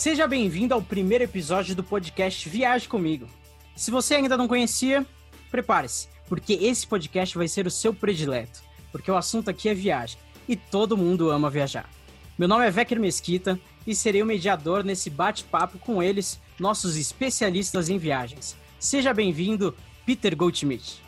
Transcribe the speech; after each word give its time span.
Seja 0.00 0.26
bem-vindo 0.26 0.72
ao 0.72 0.80
primeiro 0.80 1.24
episódio 1.24 1.74
do 1.74 1.84
podcast 1.84 2.48
Viaje 2.48 2.88
Comigo. 2.88 3.26
Se 3.76 3.90
você 3.90 4.14
ainda 4.14 4.34
não 4.34 4.48
conhecia, 4.48 5.04
prepare-se, 5.50 6.08
porque 6.26 6.54
esse 6.54 6.86
podcast 6.86 7.36
vai 7.36 7.46
ser 7.46 7.66
o 7.66 7.70
seu 7.70 7.92
predileto, 7.92 8.62
porque 8.90 9.10
o 9.10 9.14
assunto 9.14 9.50
aqui 9.50 9.68
é 9.68 9.74
viagem 9.74 10.18
e 10.48 10.56
todo 10.56 10.96
mundo 10.96 11.28
ama 11.28 11.50
viajar. 11.50 11.86
Meu 12.38 12.48
nome 12.48 12.66
é 12.66 12.70
Vecker 12.70 12.98
Mesquita 12.98 13.60
e 13.86 13.94
serei 13.94 14.22
o 14.22 14.26
mediador 14.26 14.82
nesse 14.82 15.10
bate-papo 15.10 15.78
com 15.78 16.02
eles, 16.02 16.40
nossos 16.58 16.96
especialistas 16.96 17.90
em 17.90 17.98
viagens. 17.98 18.56
Seja 18.78 19.12
bem-vindo, 19.12 19.76
Peter 20.06 20.34
Goldschmidt. 20.34 21.02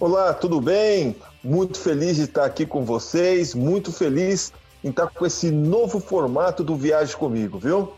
Olá, 0.00 0.34
tudo 0.34 0.60
bem? 0.60 1.14
Muito 1.40 1.78
feliz 1.78 2.16
de 2.16 2.24
estar 2.24 2.46
aqui 2.46 2.66
com 2.66 2.84
vocês, 2.84 3.54
muito 3.54 3.92
feliz 3.92 4.52
em 4.82 4.90
estar 4.90 5.08
com 5.08 5.26
esse 5.26 5.50
novo 5.50 6.00
formato 6.00 6.64
do 6.64 6.76
Viagem 6.76 7.16
Comigo, 7.16 7.58
viu? 7.58 7.92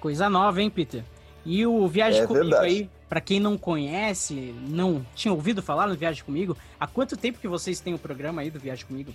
Coisa 0.00 0.28
nova, 0.28 0.60
hein, 0.60 0.70
Peter? 0.70 1.04
E 1.44 1.66
o 1.66 1.86
Viagem 1.88 2.22
é 2.22 2.26
Comigo 2.26 2.50
verdade. 2.50 2.66
aí, 2.66 2.90
para 3.08 3.20
quem 3.20 3.40
não 3.40 3.56
conhece, 3.56 4.54
não 4.68 5.04
tinha 5.14 5.32
ouvido 5.32 5.62
falar 5.62 5.86
no 5.86 5.94
Viagem 5.94 6.22
Comigo, 6.22 6.56
há 6.78 6.86
quanto 6.86 7.16
tempo 7.16 7.38
que 7.38 7.48
vocês 7.48 7.80
têm 7.80 7.94
o 7.94 7.98
programa 7.98 8.42
aí 8.42 8.50
do 8.50 8.58
Viagem 8.58 8.86
Comigo? 8.86 9.12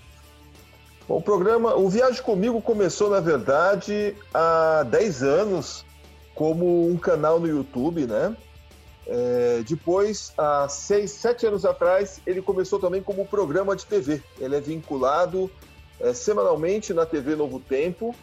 Bom, 1.08 1.17
o 1.17 1.22
programa, 1.22 1.76
o 1.76 1.89
Viagem 1.89 2.23
Comigo 2.23 2.62
começou, 2.62 3.09
na 3.09 3.20
verdade, 3.20 4.16
há 4.34 4.84
10 4.89 5.23
anos 5.23 5.86
como 6.34 6.89
um 6.89 6.98
canal 6.98 7.39
no 7.39 7.48
YouTube, 7.48 8.05
né? 8.08 8.36
É, 9.05 9.64
depois, 9.67 10.34
há 10.38 10.67
seis, 10.70 11.11
sete 11.11 11.45
anos 11.45 11.66
atrás, 11.66 12.22
ele 12.25 12.41
começou 12.41 12.80
também 12.80 13.02
como 13.02 13.25
programa 13.25 13.75
de 13.75 13.86
TV. 13.86 14.23
Ele 14.39 14.55
é 14.55 14.61
vinculado 14.61 15.52
é, 16.04 16.14
semanalmente 16.14 16.94
na 16.94 17.06
TV 17.06 17.36
Novo 17.36 17.59
Tempo, 17.59 18.14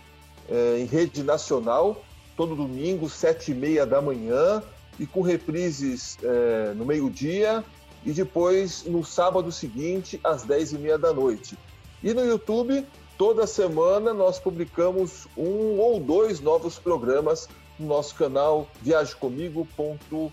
é, 0.49 0.79
em 0.79 0.85
rede 0.85 1.25
nacional, 1.25 2.05
todo 2.37 2.55
domingo, 2.55 3.09
sete 3.09 3.53
e 3.53 3.55
meia 3.55 3.87
da 3.87 4.01
manhã, 4.01 4.63
e 4.99 5.07
com 5.07 5.23
reprises 5.23 6.19
é, 6.23 6.75
no 6.75 6.85
meio-dia, 6.85 7.65
e 8.05 8.13
depois 8.13 8.85
no 8.85 9.03
sábado 9.05 9.51
seguinte, 9.51 10.21
às 10.23 10.43
dez 10.43 10.73
e 10.73 10.79
meia 10.79 10.99
da 10.99 11.13
noite. 11.13 11.57
E 12.03 12.13
no 12.13 12.25
YouTube, 12.25 12.87
toda 13.17 13.47
semana 13.47 14.13
nós 14.13 14.39
publicamos 14.39 15.27
um 15.37 15.79
ou 15.79 15.99
dois 15.99 16.41
novos 16.41 16.79
programas 16.79 17.49
no 17.79 17.87
nosso 17.87 18.15
canal 18.15 18.69
viagecomigo. 18.83 19.67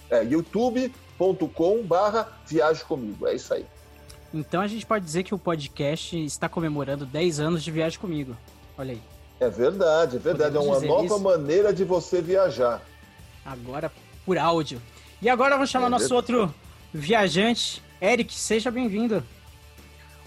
É, 0.09 0.23
barra 1.84 2.28
Viaje 2.45 2.84
Comigo. 2.84 3.28
É 3.28 3.36
isso 3.36 3.54
aí. 3.54 3.66
Então 4.33 4.61
a 4.61 4.67
gente 4.67 4.86
pode 4.86 5.06
dizer 5.06 5.23
que 5.23 5.33
o 5.33 5.38
podcast 5.38 6.17
está 6.25 6.50
comemorando 6.50 7.06
10 7.06 7.39
anos 7.39 7.64
de 7.64 7.72
Viagem 7.72 8.00
Comigo. 8.00 8.36
Olha 8.78 8.94
aí. 8.94 9.02
É 9.39 9.50
verdade, 9.50 10.17
é 10.17 10.20
verdade. 10.20 10.53
Podemos 10.56 10.83
é 10.83 10.86
uma 10.86 10.95
nova 10.95 11.06
isso. 11.06 11.20
maneira 11.20 11.73
de 11.73 11.83
você 11.83 12.22
viajar. 12.22 12.81
Agora 13.45 13.92
por 14.25 14.38
áudio. 14.38 14.81
E 15.22 15.30
agora 15.30 15.55
vamos 15.55 15.70
chamar 15.70 15.88
é 15.88 15.89
nosso 15.89 16.14
outro 16.14 16.53
viajante. 16.94 17.81
Eric, 18.02 18.33
seja 18.33 18.70
bem-vindo. 18.70 19.23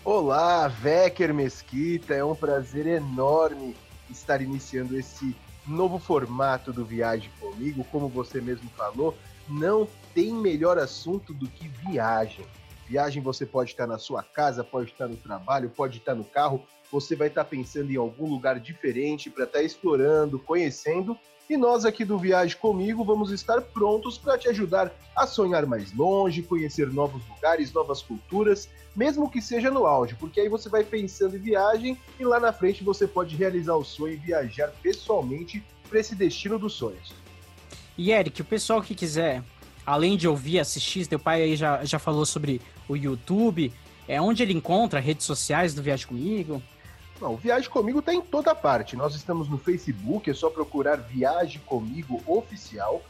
Olá, 0.04 0.66
Vecker 0.66 1.34
Mesquita. 1.34 2.14
É 2.14 2.24
um 2.24 2.34
prazer 2.34 2.86
enorme 2.86 3.76
estar 4.10 4.40
iniciando 4.40 4.98
esse 4.98 5.36
novo 5.66 5.98
formato 5.98 6.72
do 6.72 6.84
Viagem 6.84 7.30
Comigo, 7.38 7.86
como 7.92 8.08
você 8.08 8.40
mesmo 8.40 8.68
falou, 8.76 9.16
não 9.48 9.86
tem 10.14 10.32
melhor 10.32 10.78
assunto 10.78 11.32
do 11.32 11.46
que 11.46 11.68
viagem. 11.68 12.44
Viagem 12.90 13.22
você 13.22 13.46
pode 13.46 13.70
estar 13.70 13.86
na 13.86 13.98
sua 13.98 14.20
casa, 14.20 14.64
pode 14.64 14.90
estar 14.90 15.06
no 15.06 15.16
trabalho, 15.16 15.70
pode 15.70 15.98
estar 15.98 16.12
no 16.12 16.24
carro, 16.24 16.60
você 16.90 17.14
vai 17.14 17.28
estar 17.28 17.44
pensando 17.44 17.88
em 17.92 17.96
algum 17.96 18.28
lugar 18.28 18.58
diferente 18.58 19.30
para 19.30 19.44
estar 19.44 19.62
explorando, 19.62 20.40
conhecendo. 20.40 21.16
E 21.48 21.56
nós 21.56 21.84
aqui 21.84 22.04
do 22.04 22.18
Viagem 22.18 22.56
Comigo 22.56 23.04
vamos 23.04 23.30
estar 23.30 23.60
prontos 23.60 24.18
para 24.18 24.36
te 24.36 24.48
ajudar 24.48 24.92
a 25.14 25.24
sonhar 25.24 25.66
mais 25.66 25.94
longe, 25.94 26.42
conhecer 26.42 26.88
novos 26.88 27.22
lugares, 27.28 27.72
novas 27.72 28.02
culturas, 28.02 28.68
mesmo 28.96 29.30
que 29.30 29.40
seja 29.40 29.70
no 29.70 29.86
áudio, 29.86 30.16
porque 30.18 30.40
aí 30.40 30.48
você 30.48 30.68
vai 30.68 30.82
pensando 30.82 31.36
em 31.36 31.40
viagem 31.40 31.96
e 32.18 32.24
lá 32.24 32.40
na 32.40 32.52
frente 32.52 32.82
você 32.82 33.06
pode 33.06 33.36
realizar 33.36 33.76
o 33.76 33.84
sonho 33.84 34.14
e 34.14 34.16
viajar 34.16 34.72
pessoalmente 34.82 35.64
para 35.88 36.00
esse 36.00 36.16
destino 36.16 36.58
dos 36.58 36.72
sonhos. 36.72 37.14
E 37.96 38.10
Eric, 38.10 38.42
o 38.42 38.44
pessoal 38.44 38.82
que 38.82 38.96
quiser, 38.96 39.44
além 39.84 40.16
de 40.16 40.28
ouvir, 40.28 40.58
assistir, 40.58 41.06
teu 41.06 41.18
pai 41.18 41.42
aí 41.42 41.56
já, 41.56 41.84
já 41.84 41.98
falou 41.98 42.24
sobre 42.26 42.60
o 42.88 42.96
YouTube, 42.96 43.72
é 44.06 44.20
onde 44.20 44.42
ele 44.42 44.52
encontra 44.52 44.98
redes 44.98 45.24
sociais 45.26 45.74
do 45.74 45.82
Viagem 45.82 46.06
Comigo? 46.06 46.62
Não, 47.20 47.34
o 47.34 47.36
Viagem 47.36 47.68
Comigo 47.68 47.98
está 47.98 48.14
em 48.14 48.20
toda 48.20 48.54
parte. 48.54 48.96
Nós 48.96 49.14
estamos 49.14 49.48
no 49.48 49.58
Facebook, 49.58 50.30
é 50.30 50.34
só 50.34 50.48
procurar 50.48 50.96
Viagem 50.96 51.60
Comigo 51.66 52.22
Oficial. 52.26 53.02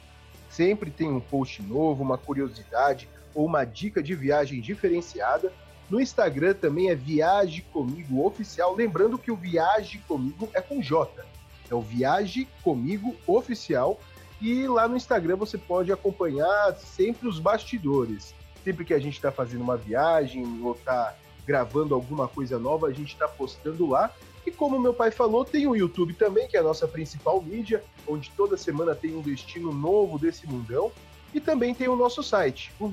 Sempre 0.50 0.90
tem 0.90 1.08
um 1.08 1.20
post 1.20 1.62
novo, 1.62 2.02
uma 2.02 2.18
curiosidade 2.18 3.08
ou 3.34 3.46
uma 3.46 3.64
dica 3.64 4.02
de 4.02 4.14
viagem 4.14 4.60
diferenciada. 4.60 5.52
No 5.88 6.00
Instagram 6.00 6.54
também 6.54 6.90
é 6.90 6.94
Viaje 6.94 7.62
Comigo 7.72 8.26
Oficial. 8.26 8.74
Lembrando 8.74 9.16
que 9.16 9.30
o 9.30 9.36
Viaje 9.36 9.98
Comigo 10.08 10.48
é 10.52 10.60
com 10.60 10.82
J. 10.82 11.24
É 11.70 11.74
o 11.74 11.80
Viaje 11.80 12.48
Comigo 12.62 13.16
Oficial. 13.26 14.00
E 14.40 14.66
lá 14.66 14.88
no 14.88 14.96
Instagram 14.96 15.36
você 15.36 15.58
pode 15.58 15.92
acompanhar 15.92 16.74
sempre 16.76 17.28
os 17.28 17.38
bastidores. 17.38 18.34
Sempre 18.64 18.84
que 18.84 18.94
a 18.94 18.98
gente 18.98 19.14
está 19.14 19.30
fazendo 19.30 19.62
uma 19.62 19.76
viagem 19.76 20.60
ou 20.62 20.72
está 20.72 21.14
gravando 21.46 21.94
alguma 21.94 22.28
coisa 22.28 22.58
nova, 22.58 22.86
a 22.86 22.92
gente 22.92 23.12
está 23.12 23.26
postando 23.28 23.86
lá. 23.86 24.12
E 24.46 24.50
como 24.50 24.80
meu 24.80 24.94
pai 24.94 25.10
falou, 25.10 25.44
tem 25.44 25.66
o 25.66 25.76
YouTube 25.76 26.14
também, 26.14 26.48
que 26.48 26.56
é 26.56 26.60
a 26.60 26.62
nossa 26.62 26.88
principal 26.88 27.42
mídia, 27.42 27.84
onde 28.06 28.30
toda 28.30 28.56
semana 28.56 28.94
tem 28.94 29.14
um 29.14 29.20
destino 29.20 29.72
novo 29.72 30.18
desse 30.18 30.46
mundão. 30.46 30.90
E 31.34 31.40
também 31.40 31.74
tem 31.74 31.88
o 31.88 31.96
nosso 31.96 32.22
site, 32.22 32.72
o 32.80 32.88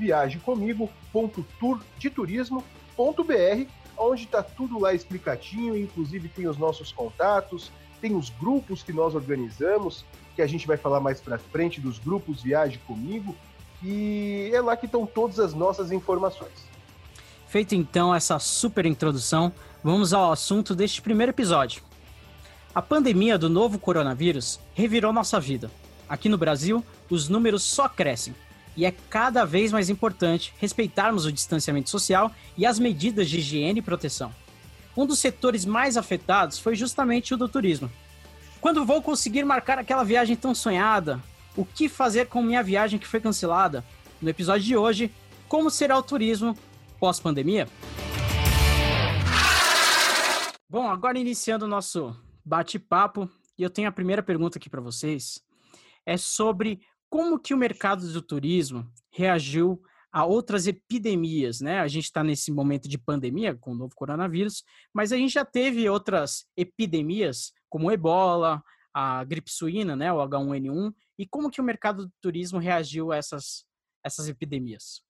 onde 3.98 4.24
está 4.24 4.44
tudo 4.44 4.80
lá 4.80 4.94
explicadinho, 4.94 5.78
inclusive 5.78 6.30
tem 6.30 6.48
os 6.48 6.58
nossos 6.58 6.92
contatos, 6.92 7.72
tem 8.00 8.16
os 8.16 8.30
grupos 8.30 8.84
que 8.84 8.94
nós 8.94 9.16
organizamos, 9.16 10.06
que 10.38 10.42
a 10.44 10.48
gente 10.48 10.68
vai 10.68 10.78
falar 10.78 11.00
mais 11.00 11.20
para 11.20 11.40
frente 11.40 11.82
dos 11.82 11.98
grupos 11.98 12.44
Viaje 12.44 12.78
Comigo, 12.86 13.36
e 13.82 14.52
é 14.54 14.62
lá 14.62 14.78
que 14.78 14.86
estão 14.86 15.04
todas 15.04 15.40
as 15.40 15.56
nossas 15.56 15.92
informações. 15.92 16.54
Feita 17.48 17.76
então 17.76 18.14
essa 18.14 18.38
super 18.38 18.86
introdução, 18.86 19.52
vamos 19.84 20.14
ao 20.14 20.32
assunto 20.32 20.76
deste 20.76 21.02
primeiro 21.02 21.32
episódio. 21.32 21.82
A 22.76 22.84
pandemia 22.84 23.36
do 23.36 23.50
novo 23.50 23.80
coronavírus 23.80 24.60
revirou 24.76 25.12
nossa 25.12 25.40
vida. 25.40 25.72
Aqui 26.08 26.30
no 26.30 26.38
Brasil, 26.38 26.86
os 27.10 27.28
números 27.28 27.64
só 27.64 27.90
crescem 27.90 28.36
e 28.76 28.86
é 28.86 28.94
cada 29.10 29.44
vez 29.44 29.72
mais 29.72 29.90
importante 29.90 30.54
respeitarmos 30.60 31.26
o 31.26 31.32
distanciamento 31.32 31.90
social 31.90 32.32
e 32.56 32.64
as 32.64 32.78
medidas 32.78 33.28
de 33.28 33.40
higiene 33.40 33.80
e 33.80 33.82
proteção. 33.82 34.32
Um 34.96 35.08
dos 35.08 35.18
setores 35.18 35.66
mais 35.66 35.98
afetados 35.98 36.60
foi 36.60 36.76
justamente 36.76 37.34
o 37.34 37.38
do 37.38 37.50
turismo. 37.50 37.90
Quando 38.60 38.86
vou 38.86 39.02
conseguir 39.02 39.44
marcar 39.44 39.78
aquela 39.78 40.04
viagem 40.04 40.36
tão 40.36 40.56
sonhada? 40.56 41.22
O 41.56 41.64
que 41.64 41.88
fazer 41.88 42.28
com 42.28 42.42
minha 42.42 42.64
viagem 42.64 42.98
que 42.98 43.08
foi 43.08 43.20
cancelada? 43.20 43.86
No 44.22 44.30
episódio 44.30 44.66
de 44.66 44.76
hoje, 44.76 45.12
como 45.48 45.70
será 45.70 45.98
o 45.98 46.04
turismo 46.04 46.58
pós-pandemia? 47.00 47.68
Bom, 50.70 50.90
agora 50.90 51.20
iniciando 51.20 51.66
o 51.66 51.68
nosso 51.68 52.16
bate-papo, 52.44 53.30
e 53.58 53.64
eu 53.64 53.70
tenho 53.70 53.88
a 53.88 53.92
primeira 53.92 54.24
pergunta 54.24 54.58
aqui 54.58 54.70
para 54.70 54.82
vocês, 54.82 55.40
é 56.06 56.18
sobre 56.18 56.82
como 57.10 57.40
que 57.40 57.54
o 57.54 57.58
mercado 57.58 58.12
do 58.12 58.22
turismo 58.22 58.86
reagiu 59.12 59.82
a 60.12 60.26
outras 60.26 60.66
epidemias, 60.68 61.62
né? 61.62 61.80
A 61.80 61.88
gente 61.88 62.06
está 62.06 62.24
nesse 62.24 62.52
momento 62.52 62.90
de 62.90 62.98
pandemia 62.98 63.56
com 63.56 63.72
o 63.72 63.76
novo 63.76 63.94
coronavírus, 63.96 64.64
mas 64.94 65.12
a 65.12 65.18
gente 65.18 65.34
já 65.34 65.46
teve 65.46 65.88
outras 65.88 66.46
epidemias, 66.58 67.54
como 67.70 67.88
o 67.88 67.92
ebola, 67.92 68.62
a 68.94 69.24
gripe 69.24 69.52
suína, 69.52 69.96
né, 69.96 70.12
o 70.12 70.18
H1N1, 70.18 70.94
e 71.20 71.28
como 71.28 71.50
que 71.50 71.62
o 71.62 71.64
mercado 71.64 72.06
do 72.06 72.14
turismo 72.22 72.60
reagiu 72.60 73.12
a 73.12 73.18
essas, 73.18 73.66
essas 74.04 74.28
epidemias? 74.28 75.02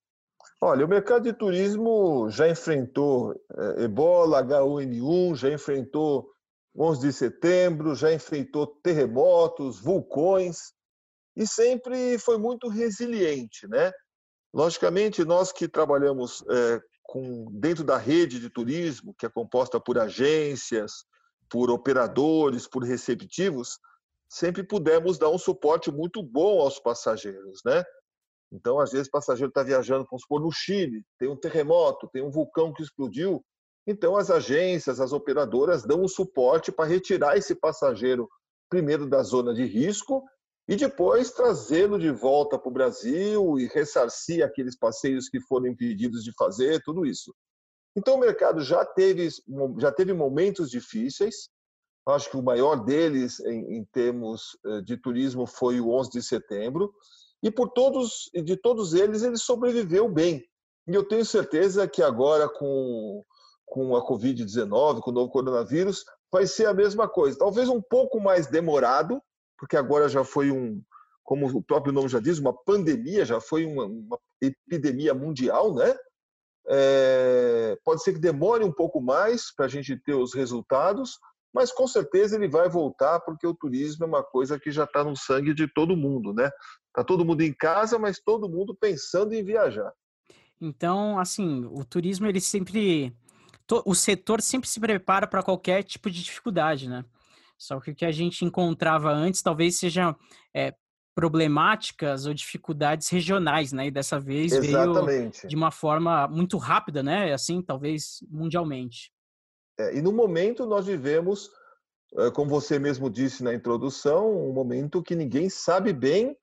Olha, 0.61 0.85
o 0.85 0.89
mercado 0.89 1.23
de 1.23 1.33
turismo 1.33 2.29
já 2.29 2.49
enfrentou 2.49 3.33
é, 3.55 3.83
ebola, 3.83 4.43
H1N1, 4.43 5.35
já 5.35 5.49
enfrentou 5.51 6.29
11 6.75 7.07
de 7.07 7.13
setembro, 7.13 7.95
já 7.95 8.13
enfrentou 8.13 8.67
terremotos, 8.83 9.79
vulcões, 9.79 10.73
e 11.35 11.45
sempre 11.45 12.17
foi 12.17 12.37
muito 12.37 12.67
resiliente, 12.67 13.67
né? 13.67 13.91
Logicamente, 14.53 15.23
nós 15.23 15.51
que 15.51 15.67
trabalhamos 15.67 16.43
é, 16.49 16.81
com, 17.03 17.47
dentro 17.51 17.83
da 17.83 17.97
rede 17.97 18.39
de 18.39 18.49
turismo, 18.49 19.13
que 19.17 19.25
é 19.25 19.29
composta 19.29 19.79
por 19.79 19.99
agências, 19.99 21.05
por 21.49 21.69
operadores, 21.69 22.67
por 22.67 22.83
receptivos, 22.83 23.79
sempre 24.29 24.63
pudemos 24.63 25.17
dar 25.17 25.29
um 25.29 25.37
suporte 25.37 25.91
muito 25.91 26.21
bom 26.21 26.59
aos 26.59 26.79
passageiros, 26.79 27.61
né? 27.65 27.83
Então, 28.51 28.79
às 28.79 28.91
vezes, 28.91 29.07
o 29.07 29.11
passageiro 29.11 29.49
está 29.49 29.63
viajando, 29.63 30.05
vamos 30.09 30.21
supor, 30.21 30.41
no 30.41 30.51
Chile, 30.51 31.03
tem 31.19 31.27
um 31.29 31.35
terremoto, 31.35 32.09
tem 32.11 32.23
um 32.23 32.31
vulcão 32.31 32.73
que 32.73 32.81
explodiu. 32.81 33.43
Então, 33.85 34.15
as 34.15 34.29
agências, 34.29 34.99
as 34.99 35.11
operadoras 35.11 35.83
dão 35.83 36.01
um 36.01 36.07
suporte 36.07 36.71
para 36.71 36.89
retirar 36.89 37.37
esse 37.37 37.55
passageiro 37.55 38.27
primeiro 38.69 39.07
da 39.07 39.23
zona 39.23 39.53
de 39.53 39.65
risco 39.65 40.23
e 40.67 40.75
depois 40.75 41.31
trazê-lo 41.31 41.97
de 41.97 42.11
volta 42.11 42.59
para 42.59 42.69
o 42.69 42.73
Brasil 42.73 43.57
e 43.57 43.67
ressarcir 43.67 44.43
aqueles 44.43 44.77
passeios 44.77 45.29
que 45.29 45.39
foram 45.39 45.67
impedidos 45.67 46.23
de 46.23 46.33
fazer, 46.37 46.81
tudo 46.83 47.05
isso. 47.05 47.33
Então 47.97 48.13
o 48.13 48.19
mercado 48.19 48.61
já 48.61 48.85
teve, 48.85 49.27
já 49.79 49.91
teve 49.91 50.13
momentos 50.13 50.69
difíceis. 50.69 51.49
Acho 52.07 52.29
que 52.29 52.37
o 52.37 52.43
maior 52.43 52.75
deles 52.85 53.39
em, 53.39 53.77
em 53.77 53.85
termos 53.85 54.57
eh, 54.65 54.81
de 54.81 54.95
turismo 54.95 55.47
foi 55.47 55.81
o 55.81 55.89
11 55.89 56.11
de 56.11 56.21
setembro 56.21 56.93
e 57.41 57.51
por 57.51 57.69
todos 57.69 58.29
de 58.33 58.55
todos 58.55 58.93
eles 58.93 59.23
ele 59.23 59.35
sobreviveu 59.35 60.07
bem. 60.07 60.45
E 60.87 60.93
eu 60.93 61.05
tenho 61.05 61.25
certeza 61.25 61.87
que 61.87 62.03
agora 62.03 62.47
com 62.47 63.25
com 63.65 63.97
a 63.97 64.07
Covid-19, 64.07 65.01
com 65.01 65.11
o 65.11 65.13
novo 65.13 65.29
coronavírus, 65.29 66.05
vai 66.31 66.47
ser 66.47 66.67
a 66.67 66.73
mesma 66.73 67.07
coisa. 67.07 67.37
Talvez 67.37 67.67
um 67.67 67.81
pouco 67.81 68.17
mais 68.19 68.47
demorado, 68.47 69.21
porque 69.57 69.75
agora 69.75 70.07
já 70.07 70.23
foi 70.23 70.51
um, 70.51 70.81
como 71.21 71.45
o 71.47 71.61
próprio 71.61 71.91
nome 71.91 72.07
já 72.07 72.21
diz, 72.21 72.39
uma 72.39 72.53
pandemia, 72.53 73.25
já 73.25 73.41
foi 73.41 73.65
uma, 73.65 73.85
uma 73.85 74.17
epidemia 74.41 75.13
mundial, 75.13 75.73
né? 75.73 75.93
É, 76.69 77.77
pode 77.83 78.03
ser 78.03 78.13
que 78.13 78.19
demore 78.19 78.63
um 78.63 78.71
pouco 78.71 79.01
mais 79.01 79.53
para 79.53 79.65
a 79.65 79.69
gente 79.69 79.95
ter 79.97 80.13
os 80.13 80.33
resultados, 80.33 81.17
mas 81.53 81.71
com 81.71 81.87
certeza 81.87 82.35
ele 82.35 82.47
vai 82.47 82.67
voltar 82.67 83.19
porque 83.21 83.47
o 83.47 83.53
turismo 83.53 84.03
é 84.03 84.07
uma 84.07 84.23
coisa 84.23 84.59
que 84.59 84.71
já 84.71 84.83
está 84.83 85.03
no 85.03 85.15
sangue 85.15 85.53
de 85.53 85.67
todo 85.67 85.95
mundo, 85.95 86.33
né? 86.33 86.49
Tá 86.93 87.03
todo 87.03 87.25
mundo 87.25 87.41
em 87.41 87.53
casa, 87.53 87.97
mas 87.97 88.19
todo 88.19 88.49
mundo 88.49 88.75
pensando 88.75 89.33
em 89.33 89.43
viajar. 89.43 89.91
Então, 90.59 91.17
assim, 91.19 91.65
o 91.65 91.85
turismo 91.85 92.27
ele 92.27 92.41
sempre, 92.41 93.15
o 93.85 93.95
setor 93.95 94.41
sempre 94.41 94.67
se 94.67 94.79
prepara 94.79 95.27
para 95.27 95.43
qualquer 95.43 95.83
tipo 95.83 96.09
de 96.09 96.23
dificuldade, 96.23 96.89
né? 96.89 97.05
Só 97.57 97.79
que 97.79 97.91
o 97.91 97.95
que 97.95 98.05
a 98.05 98.11
gente 98.11 98.45
encontrava 98.45 99.11
antes 99.11 99.41
talvez 99.41 99.77
seja 99.77 100.15
é, 100.53 100.75
problemáticas 101.17 102.27
ou 102.27 102.33
dificuldades 102.35 103.09
regionais, 103.09 103.73
né? 103.73 103.87
E 103.87 103.91
dessa 103.91 104.19
vez 104.19 104.51
Exatamente. 104.51 105.39
veio 105.41 105.49
de 105.49 105.55
uma 105.55 105.71
forma 105.71 106.27
muito 106.27 106.57
rápida, 106.57 107.01
né? 107.01 107.33
Assim, 107.33 107.59
talvez 107.59 108.19
mundialmente. 108.29 109.11
É, 109.79 109.97
e 109.97 110.01
no 110.03 110.11
momento 110.11 110.63
nós 110.67 110.85
vivemos, 110.85 111.49
é, 112.19 112.29
como 112.29 112.51
você 112.51 112.77
mesmo 112.77 113.09
disse 113.09 113.43
na 113.43 113.51
introdução, 113.51 114.47
um 114.47 114.53
momento 114.53 115.01
que 115.01 115.15
ninguém 115.15 115.49
sabe 115.49 115.91
bem 115.91 116.37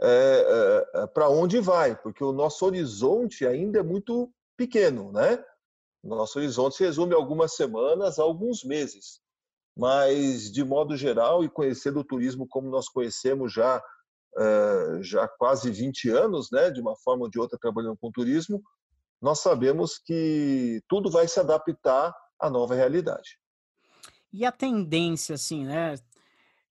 é, 0.00 0.86
é, 0.94 1.00
é 1.02 1.06
para 1.08 1.28
onde 1.28 1.58
vai, 1.58 2.00
porque 2.00 2.22
o 2.22 2.30
nosso 2.30 2.64
horizonte 2.64 3.44
ainda 3.44 3.80
é 3.80 3.82
muito 3.82 4.32
pequeno, 4.56 5.10
né? 5.10 5.44
Nosso 6.00 6.38
horizonte 6.38 6.76
se 6.76 6.84
resume 6.84 7.12
a 7.12 7.16
algumas 7.16 7.56
semanas, 7.56 8.20
a 8.20 8.22
alguns 8.22 8.62
meses. 8.62 9.20
Mas, 9.76 10.52
de 10.52 10.62
modo 10.62 10.96
geral, 10.96 11.42
e 11.42 11.48
conhecendo 11.48 11.98
o 11.98 12.04
turismo 12.04 12.46
como 12.46 12.70
nós 12.70 12.88
conhecemos 12.88 13.52
já 13.52 13.82
uh, 14.36 15.02
já 15.02 15.28
quase 15.28 15.70
20 15.70 16.10
anos, 16.10 16.48
né, 16.50 16.70
de 16.70 16.80
uma 16.80 16.96
forma 16.96 17.24
ou 17.24 17.30
de 17.30 17.38
outra 17.38 17.58
trabalhando 17.60 17.96
com 18.00 18.10
turismo, 18.10 18.62
nós 19.20 19.40
sabemos 19.40 19.98
que 19.98 20.82
tudo 20.88 21.10
vai 21.10 21.28
se 21.28 21.38
adaptar 21.38 22.12
à 22.40 22.50
nova 22.50 22.74
realidade. 22.74 23.38
E 24.32 24.44
a 24.44 24.50
tendência, 24.50 25.34
assim, 25.34 25.64
né, 25.64 25.94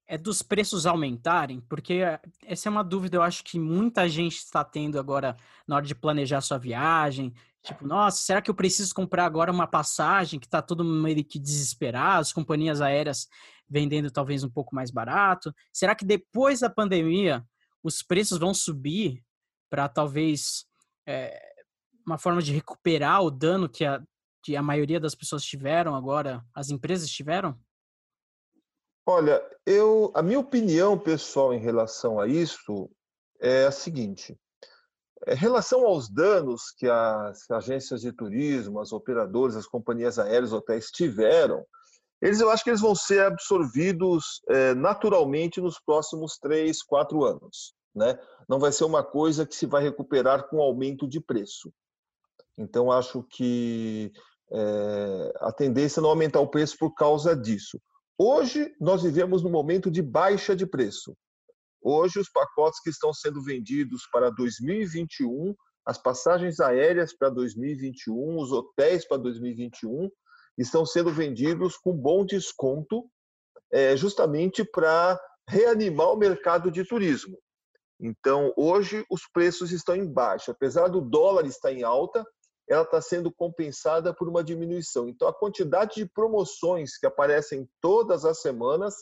é 0.06 0.18
dos 0.18 0.42
preços 0.42 0.84
aumentarem? 0.84 1.60
Porque 1.60 2.00
essa 2.44 2.68
é 2.68 2.70
uma 2.70 2.84
dúvida, 2.84 3.16
eu 3.16 3.22
acho 3.22 3.42
que 3.44 3.58
muita 3.58 4.08
gente 4.08 4.36
está 4.36 4.62
tendo 4.62 4.98
agora 4.98 5.36
na 5.66 5.76
hora 5.76 5.86
de 5.86 5.94
planejar 5.94 6.40
sua 6.40 6.58
viagem. 6.58 7.32
Tipo, 7.62 7.86
nossa, 7.86 8.18
será 8.18 8.42
que 8.42 8.50
eu 8.50 8.54
preciso 8.54 8.94
comprar 8.94 9.24
agora 9.24 9.52
uma 9.52 9.66
passagem 9.66 10.38
que 10.38 10.46
está 10.46 10.60
todo 10.60 10.84
meio 10.84 11.24
que 11.24 11.38
desesperado, 11.38 12.20
as 12.20 12.32
companhias 12.32 12.80
aéreas 12.80 13.28
vendendo 13.70 14.10
talvez 14.10 14.44
um 14.44 14.50
pouco 14.50 14.74
mais 14.74 14.90
barato? 14.90 15.54
Será 15.72 15.94
que 15.94 16.04
depois 16.04 16.60
da 16.60 16.68
pandemia 16.68 17.42
os 17.82 18.02
preços 18.02 18.38
vão 18.38 18.54
subir 18.54 19.22
para 19.70 19.88
talvez 19.88 20.66
é, 21.06 21.52
uma 22.06 22.18
forma 22.18 22.42
de 22.42 22.52
recuperar 22.52 23.22
o 23.22 23.30
dano 23.30 23.68
que 23.68 23.84
a, 23.84 24.02
que 24.42 24.56
a 24.56 24.62
maioria 24.62 25.00
das 25.00 25.14
pessoas 25.14 25.44
tiveram 25.44 25.94
agora, 25.94 26.44
as 26.54 26.70
empresas 26.70 27.08
tiveram? 27.08 27.58
Olha, 29.06 29.42
eu, 29.66 30.12
a 30.14 30.22
minha 30.22 30.38
opinião 30.38 30.98
pessoal 30.98 31.52
em 31.52 31.58
relação 31.58 32.20
a 32.20 32.26
isso 32.26 32.88
é 33.40 33.66
a 33.66 33.72
seguinte: 33.72 34.36
em 35.26 35.34
relação 35.34 35.84
aos 35.86 36.08
danos 36.08 36.70
que 36.76 36.88
as 36.88 37.50
agências 37.50 38.00
de 38.00 38.12
turismo, 38.12 38.80
as 38.80 38.92
operadoras, 38.92 39.56
as 39.56 39.66
companhias 39.66 40.18
aéreas, 40.18 40.52
hotéis 40.52 40.90
tiveram, 40.90 41.64
eles 42.22 42.40
eu 42.40 42.48
acho 42.50 42.62
que 42.62 42.70
eles 42.70 42.80
vão 42.80 42.94
ser 42.94 43.24
absorvidos 43.24 44.40
é, 44.48 44.74
naturalmente 44.74 45.60
nos 45.60 45.80
próximos 45.80 46.38
três, 46.38 46.80
quatro 46.80 47.24
anos. 47.24 47.74
Né? 47.92 48.16
Não 48.48 48.60
vai 48.60 48.70
ser 48.70 48.84
uma 48.84 49.02
coisa 49.02 49.44
que 49.44 49.56
se 49.56 49.66
vai 49.66 49.82
recuperar 49.82 50.48
com 50.48 50.62
aumento 50.62 51.06
de 51.08 51.20
preço. 51.20 51.72
Então, 52.56 52.92
acho 52.92 53.24
que 53.24 54.12
é, 54.52 55.32
a 55.40 55.52
tendência 55.52 55.98
é 55.98 56.02
não 56.02 56.10
aumentar 56.10 56.38
o 56.38 56.48
preço 56.48 56.76
por 56.78 56.94
causa 56.94 57.34
disso. 57.34 57.80
Hoje, 58.16 58.72
nós 58.80 59.02
vivemos 59.02 59.42
num 59.42 59.50
momento 59.50 59.90
de 59.90 60.00
baixa 60.00 60.54
de 60.54 60.64
preço. 60.64 61.16
Hoje, 61.82 62.20
os 62.20 62.30
pacotes 62.30 62.80
que 62.80 62.90
estão 62.90 63.12
sendo 63.12 63.42
vendidos 63.42 64.02
para 64.12 64.30
2021, 64.30 65.52
as 65.84 65.98
passagens 65.98 66.60
aéreas 66.60 67.12
para 67.12 67.30
2021, 67.30 68.38
os 68.38 68.52
hotéis 68.52 69.06
para 69.08 69.16
2021, 69.16 70.08
estão 70.56 70.84
sendo 70.84 71.10
vendidos 71.10 71.76
com 71.76 71.92
bom 71.92 72.24
desconto, 72.24 73.08
é, 73.70 73.96
justamente 73.96 74.64
para 74.64 75.18
reanimar 75.48 76.12
o 76.12 76.16
mercado 76.16 76.70
de 76.70 76.84
turismo. 76.84 77.38
Então, 77.98 78.52
hoje, 78.56 79.04
os 79.10 79.22
preços 79.32 79.70
estão 79.70 79.94
em 79.94 80.06
baixa. 80.06 80.52
Apesar 80.52 80.88
do 80.88 81.00
dólar 81.00 81.46
estar 81.46 81.72
em 81.72 81.82
alta, 81.82 82.26
ela 82.68 82.82
está 82.82 83.00
sendo 83.00 83.30
compensada 83.30 84.14
por 84.14 84.28
uma 84.28 84.42
diminuição. 84.42 85.08
Então, 85.08 85.28
a 85.28 85.32
quantidade 85.32 85.96
de 85.96 86.06
promoções 86.06 86.96
que 86.98 87.06
aparecem 87.06 87.68
todas 87.80 88.24
as 88.24 88.40
semanas 88.40 88.96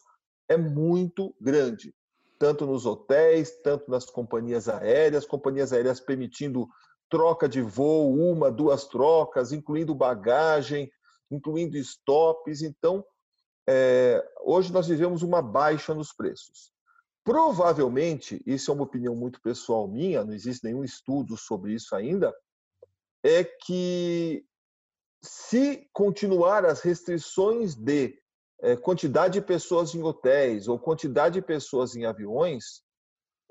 é 0.48 0.56
muito 0.56 1.34
grande, 1.40 1.94
tanto 2.38 2.66
nos 2.66 2.84
hotéis, 2.84 3.50
tanto 3.62 3.90
nas 3.90 4.04
companhias 4.04 4.68
aéreas, 4.68 5.24
companhias 5.24 5.72
aéreas 5.72 6.00
permitindo 6.00 6.68
troca 7.08 7.48
de 7.48 7.60
voo, 7.60 8.12
uma, 8.14 8.50
duas 8.50 8.86
trocas, 8.86 9.52
incluindo 9.52 9.94
bagagem, 9.94 10.90
incluindo 11.30 11.76
stops. 11.76 12.62
Então, 12.62 13.04
é, 13.68 14.22
hoje 14.42 14.72
nós 14.72 14.88
vivemos 14.88 15.22
uma 15.22 15.40
baixa 15.40 15.94
nos 15.94 16.12
preços. 16.12 16.72
Provavelmente, 17.22 18.42
isso 18.46 18.70
é 18.70 18.74
uma 18.74 18.84
opinião 18.84 19.14
muito 19.14 19.40
pessoal 19.40 19.86
minha, 19.86 20.24
não 20.24 20.32
existe 20.32 20.64
nenhum 20.64 20.82
estudo 20.82 21.36
sobre 21.36 21.74
isso 21.74 21.94
ainda, 21.94 22.34
é 23.22 23.44
que 23.44 24.44
se 25.22 25.86
continuar 25.92 26.64
as 26.64 26.80
restrições 26.80 27.74
de 27.74 28.18
é, 28.62 28.76
quantidade 28.76 29.34
de 29.34 29.46
pessoas 29.46 29.94
em 29.94 30.02
hotéis 30.02 30.66
ou 30.66 30.78
quantidade 30.78 31.34
de 31.34 31.46
pessoas 31.46 31.94
em 31.94 32.06
aviões, 32.06 32.82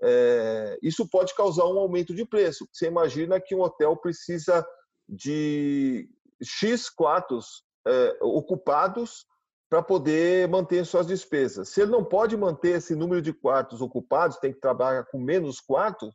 é, 0.01 0.79
isso 0.81 1.07
pode 1.07 1.35
causar 1.35 1.65
um 1.65 1.77
aumento 1.77 2.15
de 2.15 2.25
preço. 2.25 2.67
Você 2.71 2.87
imagina 2.87 3.39
que 3.39 3.53
um 3.53 3.61
hotel 3.61 3.95
precisa 3.97 4.65
de 5.07 6.09
X 6.41 6.89
quartos 6.89 7.63
é, 7.85 8.17
ocupados 8.21 9.25
para 9.69 9.83
poder 9.83 10.47
manter 10.47 10.85
suas 10.85 11.05
despesas. 11.05 11.69
Se 11.69 11.81
ele 11.81 11.91
não 11.91 12.03
pode 12.03 12.35
manter 12.35 12.77
esse 12.77 12.95
número 12.95 13.21
de 13.21 13.31
quartos 13.31 13.81
ocupados, 13.81 14.37
tem 14.37 14.51
que 14.51 14.59
trabalhar 14.59 15.03
com 15.05 15.19
menos 15.19 15.59
quartos, 15.59 16.13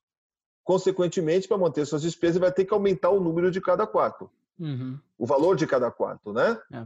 consequentemente, 0.65 1.47
para 1.47 1.59
manter 1.59 1.87
suas 1.87 2.03
despesas, 2.03 2.39
vai 2.41 2.51
ter 2.51 2.65
que 2.65 2.75
aumentar 2.75 3.11
o 3.11 3.21
número 3.21 3.51
de 3.51 3.61
cada 3.61 3.87
quarto. 3.87 4.31
Uhum. 4.59 4.99
O 5.17 5.27
valor 5.27 5.57
de 5.57 5.67
cada 5.67 5.91
quarto, 5.91 6.33
né? 6.33 6.61
É. 6.73 6.85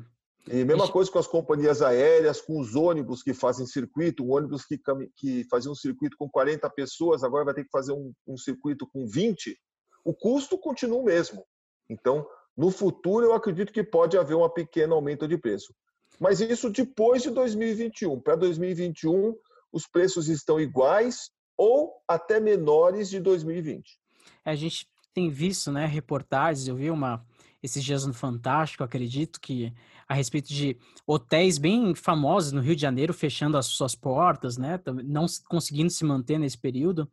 E 0.50 0.64
mesma 0.64 0.90
coisa 0.90 1.10
com 1.10 1.18
as 1.18 1.26
companhias 1.26 1.82
aéreas, 1.82 2.40
com 2.40 2.58
os 2.58 2.74
ônibus 2.74 3.22
que 3.22 3.34
fazem 3.34 3.66
circuito, 3.66 4.24
um 4.24 4.32
ônibus 4.32 4.64
que, 4.64 4.80
que 5.16 5.44
fazia 5.44 5.70
um 5.70 5.74
circuito 5.74 6.16
com 6.16 6.28
40 6.28 6.68
pessoas, 6.70 7.22
agora 7.22 7.44
vai 7.44 7.54
ter 7.54 7.64
que 7.64 7.70
fazer 7.70 7.92
um, 7.92 8.12
um 8.26 8.36
circuito 8.36 8.86
com 8.86 9.06
20, 9.06 9.58
o 10.04 10.14
custo 10.14 10.56
continua 10.56 11.00
o 11.00 11.04
mesmo. 11.04 11.44
Então, 11.88 12.26
no 12.58 12.72
futuro, 12.72 13.24
eu 13.24 13.34
acredito 13.34 13.72
que 13.72 13.84
pode 13.84 14.18
haver 14.18 14.34
um 14.34 14.48
pequeno 14.48 14.96
aumento 14.96 15.28
de 15.28 15.38
preço. 15.38 15.72
Mas 16.18 16.40
isso 16.40 16.68
depois 16.68 17.22
de 17.22 17.30
2021. 17.30 18.20
Para 18.20 18.34
2021, 18.34 19.32
os 19.72 19.86
preços 19.86 20.28
estão 20.28 20.58
iguais 20.58 21.30
ou 21.56 21.92
até 22.08 22.40
menores 22.40 23.08
de 23.08 23.20
2020. 23.20 23.96
A 24.44 24.56
gente 24.56 24.88
tem 25.14 25.30
visto, 25.30 25.70
né, 25.70 25.86
reportagens, 25.86 26.66
eu 26.66 26.74
vi 26.74 26.90
uma 26.90 27.24
esses 27.62 27.82
dias 27.82 28.04
no 28.04 28.14
Fantástico, 28.14 28.82
acredito 28.82 29.40
que 29.40 29.72
a 30.08 30.14
respeito 30.14 30.48
de 30.48 30.76
hotéis 31.06 31.58
bem 31.58 31.94
famosos 31.94 32.50
no 32.50 32.60
Rio 32.60 32.74
de 32.74 32.82
Janeiro 32.82 33.12
fechando 33.12 33.56
as 33.56 33.66
suas 33.66 33.94
portas, 33.94 34.56
né, 34.56 34.80
não 35.04 35.26
conseguindo 35.48 35.90
se 35.90 36.04
manter 36.04 36.38
nesse 36.38 36.58
período. 36.58 37.08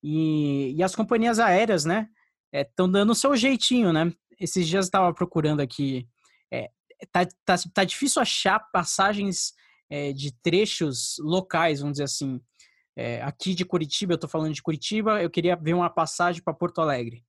E, 0.00 0.74
e 0.76 0.82
as 0.82 0.94
companhias 0.94 1.40
aéreas, 1.40 1.84
né, 1.84 2.08
estão 2.52 2.86
é, 2.86 2.90
dando 2.90 3.10
o 3.10 3.14
seu 3.14 3.36
jeitinho, 3.36 3.92
né? 3.92 4.12
Esses 4.38 4.66
dias 4.66 4.86
eu 4.86 4.88
estava 4.88 5.14
procurando 5.14 5.60
aqui 5.60 6.06
é, 6.50 6.70
tá, 7.10 7.26
tá, 7.44 7.56
tá 7.72 7.84
difícil 7.84 8.22
achar 8.22 8.58
passagens 8.72 9.52
é, 9.90 10.12
de 10.12 10.32
trechos 10.42 11.16
locais, 11.18 11.80
vamos 11.80 11.94
dizer 11.94 12.04
assim. 12.04 12.40
É, 12.98 13.22
aqui 13.22 13.54
de 13.54 13.64
Curitiba, 13.64 14.14
eu 14.14 14.16
estou 14.16 14.30
falando 14.30 14.54
de 14.54 14.62
Curitiba, 14.62 15.22
eu 15.22 15.28
queria 15.28 15.54
ver 15.54 15.74
uma 15.74 15.90
passagem 15.90 16.42
para 16.42 16.54
Porto 16.54 16.80
Alegre. 16.80 17.22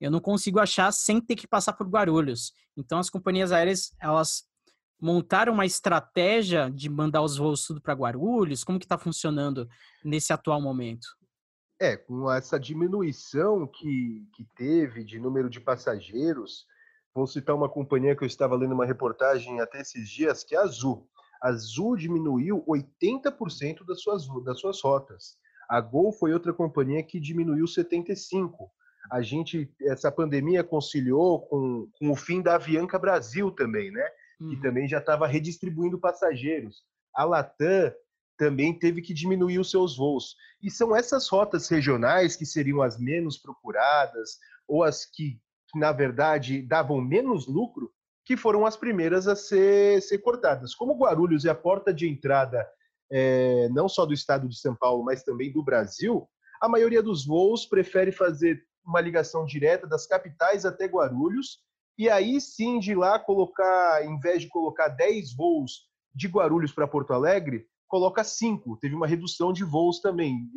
Eu 0.00 0.12
não 0.12 0.20
consigo 0.20 0.60
achar 0.60 0.92
sem 0.92 1.20
ter 1.20 1.34
que 1.34 1.48
passar 1.48 1.72
por 1.72 1.88
Guarulhos. 1.88 2.52
Então, 2.76 3.00
as 3.00 3.10
companhias 3.10 3.50
aéreas, 3.50 3.92
elas 4.00 4.44
montaram 5.00 5.52
uma 5.52 5.66
estratégia 5.66 6.70
de 6.70 6.88
mandar 6.88 7.22
os 7.22 7.36
voos 7.36 7.64
tudo 7.64 7.80
para 7.80 7.94
Guarulhos? 7.94 8.62
Como 8.62 8.78
que 8.78 8.84
está 8.84 8.96
funcionando 8.96 9.68
nesse 10.04 10.32
atual 10.32 10.60
momento? 10.60 11.17
É, 11.80 11.96
com 11.96 12.30
essa 12.30 12.58
diminuição 12.58 13.66
que, 13.66 14.26
que 14.34 14.44
teve 14.56 15.04
de 15.04 15.18
número 15.20 15.48
de 15.48 15.60
passageiros, 15.60 16.66
vou 17.14 17.26
citar 17.26 17.54
uma 17.54 17.68
companhia 17.68 18.16
que 18.16 18.24
eu 18.24 18.26
estava 18.26 18.56
lendo 18.56 18.74
uma 18.74 18.86
reportagem 18.86 19.60
até 19.60 19.80
esses 19.80 20.08
dias, 20.08 20.42
que 20.42 20.56
é 20.56 20.58
a 20.58 20.62
Azul. 20.62 21.08
A 21.40 21.50
Azul 21.50 21.96
diminuiu 21.96 22.64
80% 22.66 23.86
das 23.86 24.00
suas, 24.00 24.26
das 24.44 24.58
suas 24.58 24.80
rotas. 24.82 25.36
A 25.68 25.80
Gol 25.80 26.12
foi 26.12 26.32
outra 26.32 26.52
companhia 26.52 27.02
que 27.02 27.20
diminuiu 27.20 27.66
75%. 27.66 28.68
A 29.10 29.22
gente, 29.22 29.72
essa 29.82 30.10
pandemia 30.10 30.64
conciliou 30.64 31.40
com, 31.42 31.88
com 31.98 32.10
o 32.10 32.16
fim 32.16 32.42
da 32.42 32.56
Avianca 32.56 32.98
Brasil 32.98 33.50
também, 33.50 33.90
né? 33.90 34.06
Que 34.38 34.44
uhum. 34.44 34.60
também 34.60 34.88
já 34.88 34.98
estava 34.98 35.26
redistribuindo 35.26 35.98
passageiros. 35.98 36.82
A 37.14 37.24
Latam 37.24 37.92
também 38.38 38.72
teve 38.72 39.02
que 39.02 39.12
diminuir 39.12 39.58
os 39.58 39.70
seus 39.70 39.96
voos. 39.96 40.36
E 40.62 40.70
são 40.70 40.96
essas 40.96 41.28
rotas 41.28 41.68
regionais 41.68 42.36
que 42.36 42.46
seriam 42.46 42.80
as 42.80 42.96
menos 42.96 43.36
procuradas 43.36 44.38
ou 44.66 44.84
as 44.84 45.04
que, 45.04 45.38
na 45.74 45.92
verdade, 45.92 46.62
davam 46.62 47.00
menos 47.00 47.46
lucro, 47.46 47.92
que 48.24 48.36
foram 48.36 48.64
as 48.64 48.76
primeiras 48.76 49.26
a 49.26 49.34
ser, 49.34 50.00
ser 50.00 50.18
cortadas. 50.18 50.74
Como 50.74 50.96
Guarulhos 50.96 51.44
é 51.44 51.50
a 51.50 51.54
porta 51.54 51.92
de 51.92 52.08
entrada 52.08 52.66
é, 53.10 53.68
não 53.70 53.88
só 53.88 54.06
do 54.06 54.14
estado 54.14 54.48
de 54.48 54.58
São 54.58 54.74
Paulo, 54.74 55.02
mas 55.02 55.22
também 55.22 55.52
do 55.52 55.64
Brasil, 55.64 56.28
a 56.60 56.68
maioria 56.68 57.02
dos 57.02 57.26
voos 57.26 57.66
prefere 57.66 58.12
fazer 58.12 58.62
uma 58.84 59.00
ligação 59.00 59.44
direta 59.44 59.86
das 59.86 60.06
capitais 60.06 60.64
até 60.64 60.86
Guarulhos, 60.86 61.58
e 61.96 62.08
aí 62.08 62.40
sim 62.40 62.78
de 62.78 62.94
lá 62.94 63.18
colocar, 63.18 64.04
em 64.04 64.18
vez 64.20 64.42
de 64.42 64.48
colocar 64.48 64.88
10 64.88 65.34
voos 65.34 65.88
de 66.14 66.28
Guarulhos 66.28 66.72
para 66.72 66.86
Porto 66.86 67.12
Alegre, 67.12 67.66
coloca 67.88 68.22
cinco. 68.22 68.76
Teve 68.76 68.94
uma 68.94 69.06
redução 69.06 69.52
de 69.52 69.64
voos 69.64 70.00
também. 70.00 70.48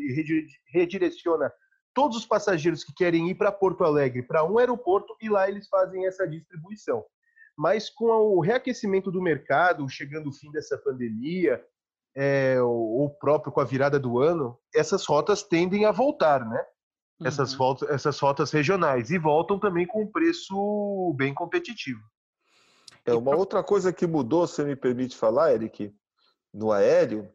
Redireciona 0.67 1.51
todos 1.93 2.17
os 2.17 2.25
passageiros 2.25 2.83
que 2.83 2.93
querem 2.93 3.29
ir 3.29 3.35
para 3.35 3.51
Porto 3.51 3.83
Alegre 3.83 4.23
para 4.23 4.43
um 4.43 4.57
aeroporto 4.57 5.15
e 5.21 5.29
lá 5.29 5.49
eles 5.49 5.67
fazem 5.67 6.05
essa 6.05 6.27
distribuição. 6.27 7.03
Mas 7.57 7.89
com 7.89 8.05
o 8.05 8.39
reaquecimento 8.39 9.11
do 9.11 9.21
mercado, 9.21 9.87
chegando 9.89 10.29
o 10.29 10.33
fim 10.33 10.51
dessa 10.51 10.77
pandemia, 10.77 11.63
é, 12.15 12.61
ou 12.61 13.09
próprio 13.09 13.51
com 13.51 13.61
a 13.61 13.65
virada 13.65 13.99
do 13.99 14.19
ano, 14.19 14.57
essas 14.73 15.05
rotas 15.05 15.43
tendem 15.43 15.85
a 15.85 15.91
voltar, 15.91 16.45
né? 16.45 16.65
Uhum. 17.19 17.27
Essas, 17.27 17.53
rotas, 17.53 17.89
essas 17.89 18.19
rotas 18.19 18.51
regionais. 18.51 19.11
E 19.11 19.17
voltam 19.17 19.59
também 19.59 19.85
com 19.85 20.03
um 20.03 20.11
preço 20.11 21.13
bem 21.17 21.33
competitivo. 21.33 22.01
É, 23.05 23.13
uma 23.13 23.35
outra 23.35 23.63
coisa 23.63 23.91
que 23.91 24.05
mudou, 24.05 24.45
se 24.45 24.63
me 24.63 24.75
permite 24.75 25.17
falar, 25.17 25.53
Eric, 25.53 25.93
no 26.53 26.71
aéreo 26.71 27.31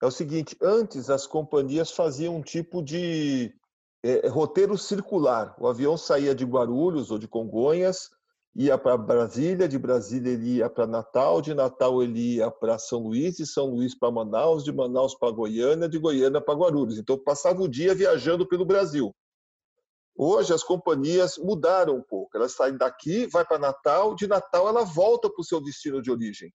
é 0.00 0.06
o 0.06 0.10
seguinte: 0.10 0.56
antes 0.62 1.10
as 1.10 1.26
companhias 1.26 1.90
faziam 1.90 2.36
um 2.36 2.42
tipo 2.42 2.82
de 2.82 3.52
é, 4.02 4.28
roteiro 4.28 4.76
circular. 4.78 5.54
O 5.58 5.66
avião 5.66 5.96
saía 5.96 6.34
de 6.34 6.44
Guarulhos 6.44 7.10
ou 7.10 7.18
de 7.18 7.28
Congonhas, 7.28 8.10
ia 8.54 8.78
para 8.78 8.96
Brasília, 8.96 9.68
de 9.68 9.78
Brasília 9.78 10.32
ele 10.32 10.56
ia 10.56 10.70
para 10.70 10.86
Natal, 10.86 11.42
de 11.42 11.54
Natal 11.54 12.02
ele 12.02 12.36
ia 12.36 12.50
para 12.50 12.78
São 12.78 13.00
Luís, 13.00 13.36
de 13.36 13.46
São 13.46 13.66
Luís 13.66 13.96
para 13.96 14.10
Manaus, 14.10 14.64
de 14.64 14.72
Manaus 14.72 15.14
para 15.14 15.30
Goiânia, 15.30 15.88
de 15.88 15.98
Goiânia 15.98 16.40
para 16.40 16.54
Guarulhos. 16.54 16.98
Então 16.98 17.18
passava 17.18 17.62
o 17.62 17.68
dia 17.68 17.94
viajando 17.94 18.46
pelo 18.46 18.64
Brasil. 18.64 19.14
Hoje 20.16 20.52
as 20.52 20.62
companhias 20.62 21.38
mudaram 21.38 21.96
um 21.96 22.02
pouco. 22.02 22.36
Elas 22.36 22.52
saem 22.52 22.76
daqui, 22.76 23.26
vai 23.26 23.44
para 23.44 23.58
Natal, 23.58 24.14
de 24.14 24.26
Natal 24.26 24.68
ela 24.68 24.84
volta 24.84 25.30
para 25.30 25.40
o 25.40 25.44
seu 25.44 25.62
destino 25.62 26.02
de 26.02 26.10
origem 26.10 26.52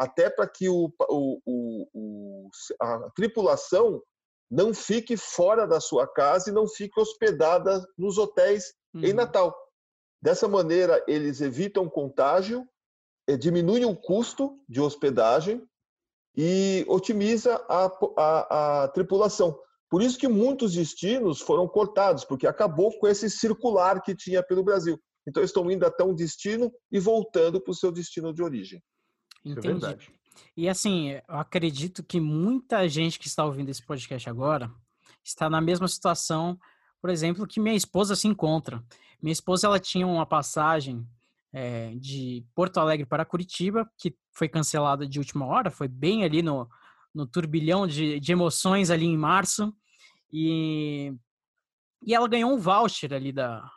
até 0.00 0.30
para 0.30 0.48
que 0.48 0.66
o, 0.66 0.90
o, 1.10 1.86
o, 1.92 2.50
a 2.80 3.10
tripulação 3.10 4.02
não 4.50 4.72
fique 4.72 5.14
fora 5.14 5.66
da 5.66 5.78
sua 5.78 6.08
casa 6.08 6.48
e 6.48 6.54
não 6.54 6.66
fique 6.66 6.98
hospedada 6.98 7.86
nos 7.98 8.16
hotéis 8.16 8.72
uhum. 8.94 9.04
em 9.04 9.12
Natal. 9.12 9.54
Dessa 10.22 10.48
maneira, 10.48 11.04
eles 11.06 11.42
evitam 11.42 11.86
contágio, 11.86 12.66
eh, 13.28 13.36
diminuem 13.36 13.84
o 13.84 13.94
custo 13.94 14.58
de 14.66 14.80
hospedagem 14.80 15.62
e 16.34 16.82
otimiza 16.88 17.62
a, 17.68 17.90
a, 18.16 18.84
a 18.84 18.88
tripulação. 18.88 19.54
Por 19.90 20.00
isso 20.00 20.18
que 20.18 20.28
muitos 20.28 20.72
destinos 20.72 21.42
foram 21.42 21.68
cortados, 21.68 22.24
porque 22.24 22.46
acabou 22.46 22.98
com 22.98 23.06
esse 23.06 23.28
circular 23.28 24.00
que 24.00 24.16
tinha 24.16 24.42
pelo 24.42 24.64
Brasil. 24.64 24.98
Então, 25.28 25.42
estão 25.42 25.70
indo 25.70 25.84
até 25.84 26.02
um 26.02 26.14
destino 26.14 26.72
e 26.90 26.98
voltando 26.98 27.60
para 27.60 27.72
o 27.72 27.74
seu 27.74 27.92
destino 27.92 28.32
de 28.32 28.42
origem. 28.42 28.82
É 29.44 29.48
Entendi. 29.48 29.86
É 29.86 29.98
e 30.56 30.68
assim, 30.68 31.10
eu 31.10 31.22
acredito 31.28 32.02
que 32.02 32.20
muita 32.20 32.88
gente 32.88 33.18
que 33.18 33.26
está 33.26 33.44
ouvindo 33.44 33.68
esse 33.68 33.82
podcast 33.82 34.28
agora 34.28 34.70
está 35.22 35.48
na 35.48 35.60
mesma 35.60 35.88
situação, 35.88 36.58
por 37.00 37.10
exemplo, 37.10 37.46
que 37.46 37.60
minha 37.60 37.74
esposa 37.74 38.16
se 38.16 38.28
encontra. 38.28 38.82
Minha 39.22 39.32
esposa 39.32 39.66
ela 39.66 39.78
tinha 39.78 40.06
uma 40.06 40.26
passagem 40.26 41.06
é, 41.52 41.94
de 41.96 42.44
Porto 42.54 42.78
Alegre 42.78 43.06
para 43.06 43.24
Curitiba, 43.24 43.90
que 43.98 44.14
foi 44.32 44.48
cancelada 44.48 45.06
de 45.06 45.18
última 45.18 45.46
hora, 45.46 45.70
foi 45.70 45.88
bem 45.88 46.24
ali 46.24 46.42
no, 46.42 46.68
no 47.14 47.26
turbilhão 47.26 47.86
de, 47.86 48.20
de 48.20 48.32
emoções 48.32 48.90
ali 48.90 49.06
em 49.06 49.16
março. 49.16 49.74
E, 50.32 51.12
e 52.02 52.14
ela 52.14 52.28
ganhou 52.28 52.52
um 52.52 52.58
voucher 52.58 53.12
ali 53.12 53.32
da, 53.32 53.68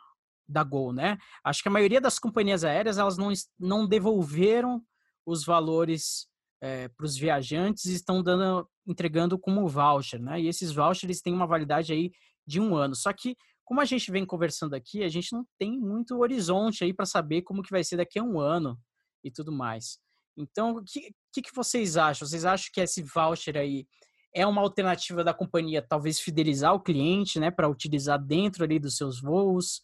da 0.48 0.62
Gol, 0.62 0.92
né? 0.92 1.18
Acho 1.42 1.62
que 1.62 1.68
a 1.68 1.72
maioria 1.72 2.00
das 2.00 2.18
companhias 2.18 2.64
aéreas 2.64 2.96
elas 2.96 3.18
não, 3.18 3.32
não 3.58 3.86
devolveram 3.86 4.82
os 5.26 5.44
valores 5.44 6.26
é, 6.60 6.88
para 6.88 7.04
os 7.04 7.16
viajantes 7.16 7.84
estão 7.86 8.22
dando, 8.22 8.68
entregando 8.86 9.38
como 9.38 9.68
voucher, 9.68 10.20
né? 10.20 10.40
E 10.40 10.48
esses 10.48 10.72
vouchers 10.72 11.20
têm 11.20 11.34
uma 11.34 11.46
validade 11.46 11.92
aí 11.92 12.10
de 12.46 12.60
um 12.60 12.74
ano. 12.74 12.94
Só 12.94 13.12
que, 13.12 13.36
como 13.64 13.80
a 13.80 13.84
gente 13.84 14.10
vem 14.10 14.24
conversando 14.24 14.74
aqui, 14.74 15.02
a 15.02 15.08
gente 15.08 15.32
não 15.32 15.46
tem 15.58 15.78
muito 15.78 16.18
horizonte 16.18 16.84
aí 16.84 16.92
para 16.92 17.06
saber 17.06 17.42
como 17.42 17.62
que 17.62 17.70
vai 17.70 17.84
ser 17.84 17.96
daqui 17.96 18.18
a 18.18 18.22
um 18.22 18.40
ano 18.40 18.78
e 19.22 19.30
tudo 19.30 19.52
mais. 19.52 19.98
Então, 20.36 20.76
o 20.76 20.84
que, 20.84 21.12
que, 21.32 21.42
que 21.42 21.54
vocês 21.54 21.96
acham? 21.96 22.26
Vocês 22.26 22.44
acham 22.44 22.70
que 22.72 22.80
esse 22.80 23.02
voucher 23.02 23.56
aí 23.56 23.86
é 24.34 24.46
uma 24.46 24.60
alternativa 24.60 25.22
da 25.22 25.32
companhia 25.32 25.80
talvez 25.86 26.18
fidelizar 26.18 26.74
o 26.74 26.80
cliente, 26.80 27.38
né, 27.38 27.50
para 27.50 27.68
utilizar 27.68 28.18
dentro 28.18 28.64
ali 28.64 28.78
dos 28.78 28.96
seus 28.96 29.20
voos? 29.20 29.80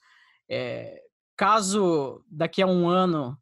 É, 0.50 1.00
caso 1.36 2.24
daqui 2.28 2.60
a 2.60 2.66
um 2.66 2.88
ano 2.88 3.38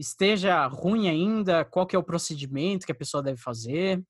esteja 0.00 0.66
ruim 0.66 1.08
ainda, 1.10 1.62
qual 1.62 1.86
que 1.86 1.94
é 1.94 1.98
o 1.98 2.02
procedimento 2.02 2.86
que 2.86 2.92
a 2.92 2.94
pessoa 2.94 3.22
deve 3.22 3.38
fazer? 3.38 4.02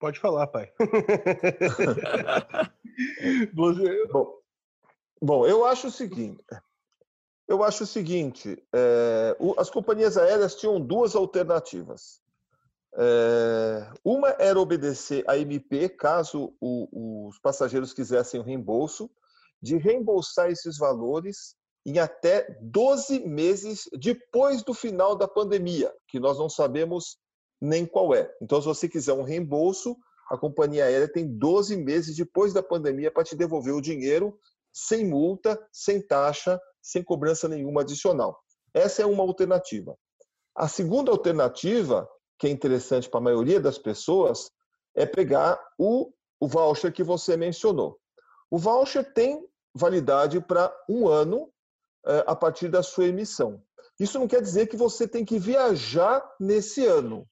Pode 0.00 0.18
falar, 0.18 0.46
pai. 0.46 0.72
bom, 3.52 4.40
bom, 5.20 5.46
eu 5.46 5.66
acho 5.66 5.88
o 5.88 5.90
seguinte. 5.90 6.42
Eu 7.46 7.62
acho 7.62 7.84
o 7.84 7.86
seguinte: 7.86 8.66
é, 8.74 9.36
o, 9.38 9.60
as 9.60 9.68
companhias 9.68 10.16
aéreas 10.16 10.54
tinham 10.54 10.80
duas 10.80 11.14
alternativas. 11.14 12.22
É, 12.96 13.92
uma 14.02 14.30
era 14.38 14.58
obedecer 14.58 15.22
a 15.28 15.36
MP 15.36 15.90
caso 15.90 16.56
o, 16.60 17.28
os 17.28 17.38
passageiros 17.40 17.92
quisessem 17.92 18.40
o 18.40 18.44
reembolso, 18.44 19.10
de 19.60 19.76
reembolsar 19.76 20.50
esses 20.50 20.78
valores 20.78 21.54
em 21.86 21.98
até 21.98 22.56
12 22.60 23.26
meses 23.26 23.88
depois 23.98 24.62
do 24.62 24.72
final 24.72 25.14
da 25.14 25.28
pandemia, 25.28 25.92
que 26.08 26.18
nós 26.18 26.38
não 26.38 26.48
sabemos 26.48 27.18
nem 27.60 27.84
qual 27.84 28.14
é. 28.14 28.32
Então, 28.40 28.60
se 28.60 28.66
você 28.66 28.88
quiser 28.88 29.12
um 29.12 29.22
reembolso, 29.22 29.96
a 30.30 30.38
companhia 30.38 30.84
aérea 30.84 31.08
tem 31.08 31.26
12 31.26 31.76
meses 31.76 32.16
depois 32.16 32.52
da 32.52 32.62
pandemia 32.62 33.10
para 33.10 33.24
te 33.24 33.36
devolver 33.36 33.74
o 33.74 33.80
dinheiro 33.80 34.38
sem 34.72 35.06
multa, 35.06 35.60
sem 35.70 36.04
taxa, 36.04 36.60
sem 36.82 37.02
cobrança 37.02 37.48
nenhuma 37.48 37.82
adicional. 37.82 38.38
Essa 38.72 39.02
é 39.02 39.06
uma 39.06 39.22
alternativa. 39.22 39.96
A 40.56 40.66
segunda 40.66 41.12
alternativa, 41.12 42.08
que 42.38 42.46
é 42.46 42.50
interessante 42.50 43.08
para 43.08 43.20
a 43.20 43.22
maioria 43.22 43.60
das 43.60 43.78
pessoas, 43.78 44.50
é 44.94 45.06
pegar 45.06 45.60
o, 45.78 46.12
o 46.40 46.48
voucher 46.48 46.92
que 46.92 47.04
você 47.04 47.36
mencionou. 47.36 47.98
O 48.50 48.58
voucher 48.58 49.12
tem 49.12 49.46
validade 49.74 50.40
para 50.40 50.74
um 50.88 51.08
ano 51.08 51.52
a 52.26 52.36
partir 52.36 52.68
da 52.68 52.82
sua 52.82 53.06
emissão. 53.06 53.62
Isso 53.98 54.18
não 54.18 54.26
quer 54.26 54.42
dizer 54.42 54.66
que 54.66 54.76
você 54.76 55.06
tem 55.06 55.24
que 55.24 55.38
viajar 55.38 56.22
nesse 56.40 56.84
ano. 56.84 57.26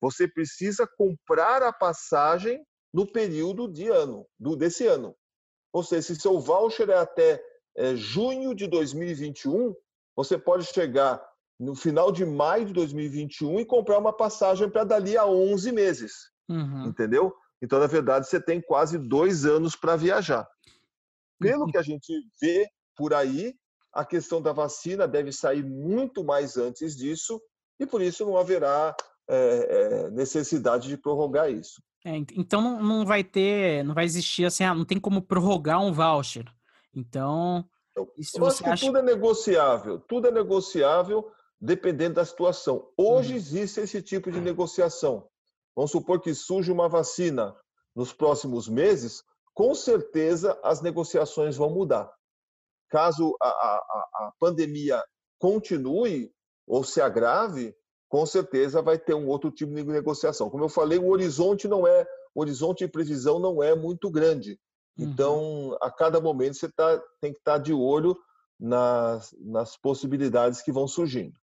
Você 0.00 0.28
precisa 0.28 0.86
comprar 0.96 1.62
a 1.62 1.72
passagem 1.72 2.64
no 2.92 3.06
período 3.10 3.70
de 3.70 3.88
ano, 3.88 4.26
do, 4.38 4.56
desse 4.56 4.86
ano. 4.86 5.14
Ou 5.72 5.82
seja, 5.82 6.02
se 6.02 6.16
seu 6.16 6.40
voucher 6.40 6.88
é 6.88 6.98
até 6.98 7.42
é, 7.76 7.94
junho 7.94 8.54
de 8.54 8.66
2021, 8.66 9.74
você 10.16 10.38
pode 10.38 10.64
chegar 10.64 11.22
no 11.60 11.74
final 11.74 12.10
de 12.10 12.24
maio 12.24 12.66
de 12.66 12.72
2021 12.72 13.60
e 13.60 13.64
comprar 13.64 13.98
uma 13.98 14.12
passagem 14.12 14.70
para 14.70 14.84
dali 14.84 15.16
a 15.16 15.26
11 15.26 15.72
meses. 15.72 16.12
Uhum. 16.48 16.86
Entendeu? 16.86 17.34
Então, 17.60 17.78
na 17.78 17.86
verdade, 17.86 18.26
você 18.26 18.40
tem 18.40 18.60
quase 18.60 18.98
dois 18.98 19.44
anos 19.44 19.74
para 19.74 19.96
viajar. 19.96 20.48
Pelo 21.38 21.64
uhum. 21.64 21.70
que 21.70 21.78
a 21.78 21.82
gente 21.82 22.12
vê 22.40 22.68
por 22.96 23.12
aí, 23.12 23.54
a 23.92 24.04
questão 24.04 24.40
da 24.40 24.52
vacina 24.52 25.08
deve 25.08 25.32
sair 25.32 25.64
muito 25.64 26.22
mais 26.22 26.56
antes 26.56 26.96
disso 26.96 27.40
e 27.80 27.86
por 27.86 28.02
isso 28.02 28.24
não 28.24 28.36
haverá 28.36 28.94
é, 29.28 29.36
é, 29.36 30.10
necessidade 30.10 30.88
de 30.88 30.96
prorrogar 30.96 31.50
isso. 31.50 31.82
É, 32.04 32.16
então 32.16 32.60
não, 32.60 32.82
não 32.82 33.06
vai 33.06 33.24
ter, 33.24 33.84
não 33.84 33.94
vai 33.94 34.04
existir 34.04 34.44
assim, 34.44 34.64
ah, 34.64 34.74
não 34.74 34.84
tem 34.84 34.98
como 34.98 35.22
prorrogar 35.22 35.80
um 35.80 35.92
voucher. 35.92 36.44
Então, 36.94 37.64
eu 37.96 38.46
acho 38.46 38.62
que 38.62 38.68
acha... 38.68 38.86
tudo 38.86 38.98
é 38.98 39.02
negociável, 39.02 39.98
tudo 40.00 40.28
é 40.28 40.30
negociável 40.30 41.30
dependendo 41.60 42.14
da 42.14 42.24
situação. 42.24 42.88
Hoje 42.96 43.34
hum. 43.34 43.36
existe 43.36 43.80
esse 43.80 44.00
tipo 44.00 44.30
de 44.30 44.40
negociação. 44.40 45.28
Vamos 45.74 45.90
supor 45.90 46.20
que 46.20 46.34
surge 46.34 46.70
uma 46.70 46.88
vacina 46.88 47.54
nos 47.94 48.12
próximos 48.12 48.68
meses, 48.68 49.24
com 49.52 49.74
certeza 49.74 50.58
as 50.62 50.80
negociações 50.80 51.56
vão 51.56 51.70
mudar. 51.70 52.10
Caso 52.88 53.36
a, 53.40 53.48
a, 53.48 54.08
a 54.26 54.32
pandemia 54.38 55.02
continue 55.38 56.32
ou 56.66 56.84
se 56.84 57.00
agrave, 57.00 57.74
com 58.08 58.24
certeza 58.24 58.82
vai 58.82 58.98
ter 58.98 59.14
um 59.14 59.28
outro 59.28 59.50
tipo 59.50 59.74
de 59.74 59.84
negociação. 59.84 60.50
Como 60.50 60.64
eu 60.64 60.68
falei, 60.68 60.98
o 60.98 61.08
horizonte 61.08 61.68
não 61.68 61.86
é, 61.86 62.06
o 62.34 62.40
horizonte 62.40 62.84
de 62.84 62.90
previsão 62.90 63.38
não 63.38 63.62
é 63.62 63.74
muito 63.74 64.10
grande. 64.10 64.58
Uhum. 64.98 65.04
Então, 65.04 65.78
a 65.80 65.90
cada 65.90 66.20
momento 66.20 66.54
você 66.54 66.68
tá, 66.70 66.98
tem 67.20 67.32
que 67.32 67.38
estar 67.38 67.52
tá 67.52 67.58
de 67.58 67.72
olho 67.72 68.16
nas, 68.58 69.34
nas 69.38 69.76
possibilidades 69.76 70.62
que 70.62 70.72
vão 70.72 70.88
surgindo. 70.88 71.38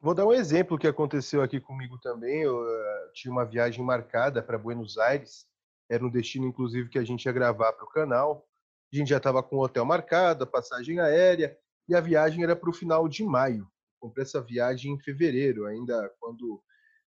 Vou 0.00 0.14
dar 0.14 0.26
um 0.26 0.32
exemplo 0.32 0.78
que 0.78 0.88
aconteceu 0.88 1.42
aqui 1.42 1.60
comigo 1.60 1.96
também. 1.98 2.42
Eu 2.42 2.60
uh, 2.60 3.12
tinha 3.12 3.30
uma 3.30 3.44
viagem 3.44 3.84
marcada 3.84 4.42
para 4.42 4.58
Buenos 4.58 4.98
Aires. 4.98 5.46
Era 5.88 6.04
um 6.04 6.10
destino, 6.10 6.46
inclusive, 6.46 6.88
que 6.88 6.98
a 6.98 7.04
gente 7.04 7.26
ia 7.26 7.32
gravar 7.32 7.72
para 7.72 7.84
o 7.84 7.90
canal. 7.90 8.44
A 8.92 8.96
gente 8.96 9.08
já 9.08 9.16
estava 9.16 9.42
com 9.42 9.56
o 9.56 9.64
hotel 9.64 9.84
marcado, 9.84 10.44
a 10.44 10.46
passagem 10.46 11.00
aérea, 11.00 11.56
e 11.88 11.94
a 11.94 12.00
viagem 12.00 12.44
era 12.44 12.54
para 12.54 12.70
o 12.70 12.74
final 12.74 13.08
de 13.08 13.24
maio 13.24 13.66
comprei 14.02 14.24
essa 14.24 14.42
viagem 14.42 14.92
em 14.92 14.98
fevereiro, 14.98 15.64
ainda 15.64 16.12
quando 16.18 16.60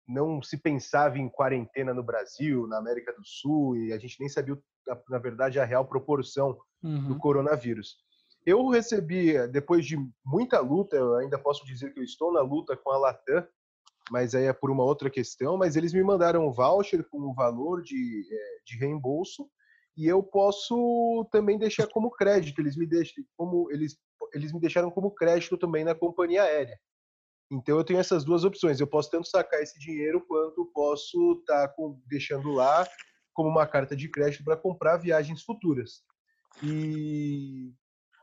não 0.07 0.43
se 0.43 0.59
pensava 0.59 1.19
em 1.19 1.29
quarentena 1.29 1.95
no 1.95 2.03
Brasil, 2.03 2.67
na 2.67 2.77
América 2.77 3.15
do 3.15 3.25
Sul, 3.25 3.77
e 3.79 3.93
a 3.95 3.99
gente 3.99 4.21
nem 4.21 4.29
sabia, 4.29 4.59
na 5.09 5.19
verdade, 5.19 5.59
a 5.59 5.65
real 5.65 5.87
proporção 5.87 6.59
uhum. 6.83 7.09
do 7.09 7.19
coronavírus. 7.19 7.97
Eu 8.45 8.69
recebi, 8.69 9.47
depois 9.49 9.87
de 9.87 9.97
muita 10.27 10.61
luta, 10.61 10.97
eu 10.97 11.15
ainda 11.15 11.39
posso 11.39 11.65
dizer 11.65 11.95
que 11.95 12.01
eu 12.01 12.05
estou 12.05 12.33
na 12.33 12.43
luta 12.43 12.77
com 12.77 12.91
a 12.91 12.99
Latam, 12.99 13.47
mas 14.11 14.35
aí 14.35 14.45
é 14.45 14.53
por 14.53 14.71
uma 14.71 14.85
outra 14.85 15.09
questão, 15.09 15.57
mas 15.57 15.77
eles 15.77 15.95
me 15.95 16.03
mandaram 16.03 16.47
um 16.47 16.53
voucher 16.53 17.09
com 17.09 17.21
o 17.21 17.33
valor 17.33 17.83
de, 17.83 18.29
é, 18.31 18.59
de 18.67 18.77
reembolso, 18.77 19.49
e 19.97 20.07
eu 20.07 20.23
posso 20.23 21.29
também 21.31 21.59
deixar 21.59 21.87
como 21.87 22.11
crédito, 22.11 22.61
eles 22.61 22.77
me 22.77 22.87
deixam 22.87 23.23
como 23.37 23.71
eles 23.71 23.97
eles 24.33 24.53
me 24.53 24.61
deixaram 24.61 24.91
como 24.91 25.11
crédito 25.11 25.59
também 25.59 25.85
na 25.85 25.95
companhia 25.95 26.43
aérea. 26.43 26.79
Então 27.51 27.77
eu 27.77 27.85
tenho 27.85 28.01
essas 28.01 28.25
duas 28.25 28.45
opções. 28.45 28.81
Eu 28.81 28.87
posso 28.87 29.11
tanto 29.11 29.29
sacar 29.29 29.61
esse 29.61 29.79
dinheiro 29.79 30.25
quanto 30.27 30.71
posso 30.73 31.33
estar 31.41 31.69
tá 31.69 31.75
deixando 32.07 32.51
lá 32.51 32.87
como 33.35 33.49
uma 33.49 33.67
carta 33.67 33.95
de 33.95 34.09
crédito 34.09 34.45
para 34.45 34.57
comprar 34.57 34.97
viagens 34.97 35.43
futuras. 35.43 36.03
E 36.63 37.73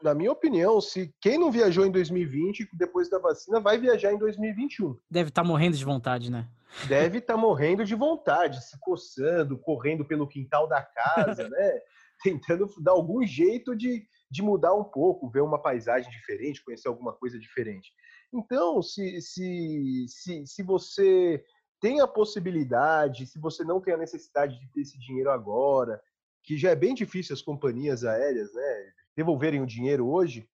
na 0.01 0.15
minha 0.15 0.31
opinião, 0.31 0.79
se 0.81 1.13
quem 1.21 1.37
não 1.37 1.51
viajou 1.51 1.85
em 1.85 1.91
2020 1.91 2.69
depois 2.73 3.09
da 3.09 3.19
vacina 3.19 3.59
vai 3.59 3.77
viajar 3.77 4.13
em 4.13 4.17
2021. 4.17 4.95
Deve 5.09 5.29
estar 5.29 5.43
tá 5.43 5.47
morrendo 5.47 5.77
de 5.77 5.85
vontade, 5.85 6.31
né? 6.31 6.47
Deve 6.87 7.17
estar 7.17 7.33
tá 7.33 7.39
morrendo 7.39 7.83
de 7.83 7.95
vontade, 7.95 8.63
se 8.63 8.79
coçando, 8.79 9.57
correndo 9.57 10.05
pelo 10.05 10.27
quintal 10.27 10.67
da 10.67 10.81
casa, 10.81 11.49
né? 11.49 11.79
Tentando 12.21 12.67
dar 12.81 12.91
algum 12.91 13.25
jeito 13.25 13.75
de, 13.75 14.05
de 14.29 14.41
mudar 14.41 14.73
um 14.73 14.83
pouco, 14.83 15.29
ver 15.29 15.41
uma 15.41 15.61
paisagem 15.61 16.11
diferente, 16.11 16.63
conhecer 16.63 16.87
alguma 16.87 17.13
coisa 17.13 17.39
diferente. 17.39 17.91
Então, 18.33 18.81
se, 18.81 19.21
se, 19.21 20.05
se, 20.07 20.45
se 20.45 20.63
você 20.63 21.43
tem 21.79 22.01
a 22.01 22.07
possibilidade, 22.07 23.25
se 23.25 23.39
você 23.39 23.63
não 23.63 23.79
tem 23.79 23.93
a 23.93 23.97
necessidade 23.97 24.59
de 24.59 24.71
ter 24.71 24.81
esse 24.81 24.99
dinheiro 24.99 25.31
agora, 25.31 26.01
que 26.43 26.57
já 26.57 26.71
é 26.71 26.75
bem 26.75 26.93
difícil 26.93 27.33
as 27.33 27.41
companhias 27.41 28.03
aéreas 28.03 28.53
né, 28.53 28.91
devolverem 29.15 29.61
o 29.61 29.67
dinheiro 29.67 30.07
hoje, 30.07 30.47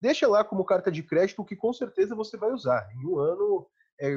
deixa 0.00 0.26
lá 0.26 0.44
como 0.44 0.64
carta 0.64 0.90
de 0.90 1.02
crédito 1.02 1.44
que 1.44 1.56
com 1.56 1.72
certeza 1.72 2.14
você 2.14 2.36
vai 2.36 2.50
usar. 2.50 2.88
Em 2.94 3.06
um 3.06 3.18
ano, 3.18 3.66
é, 4.00 4.10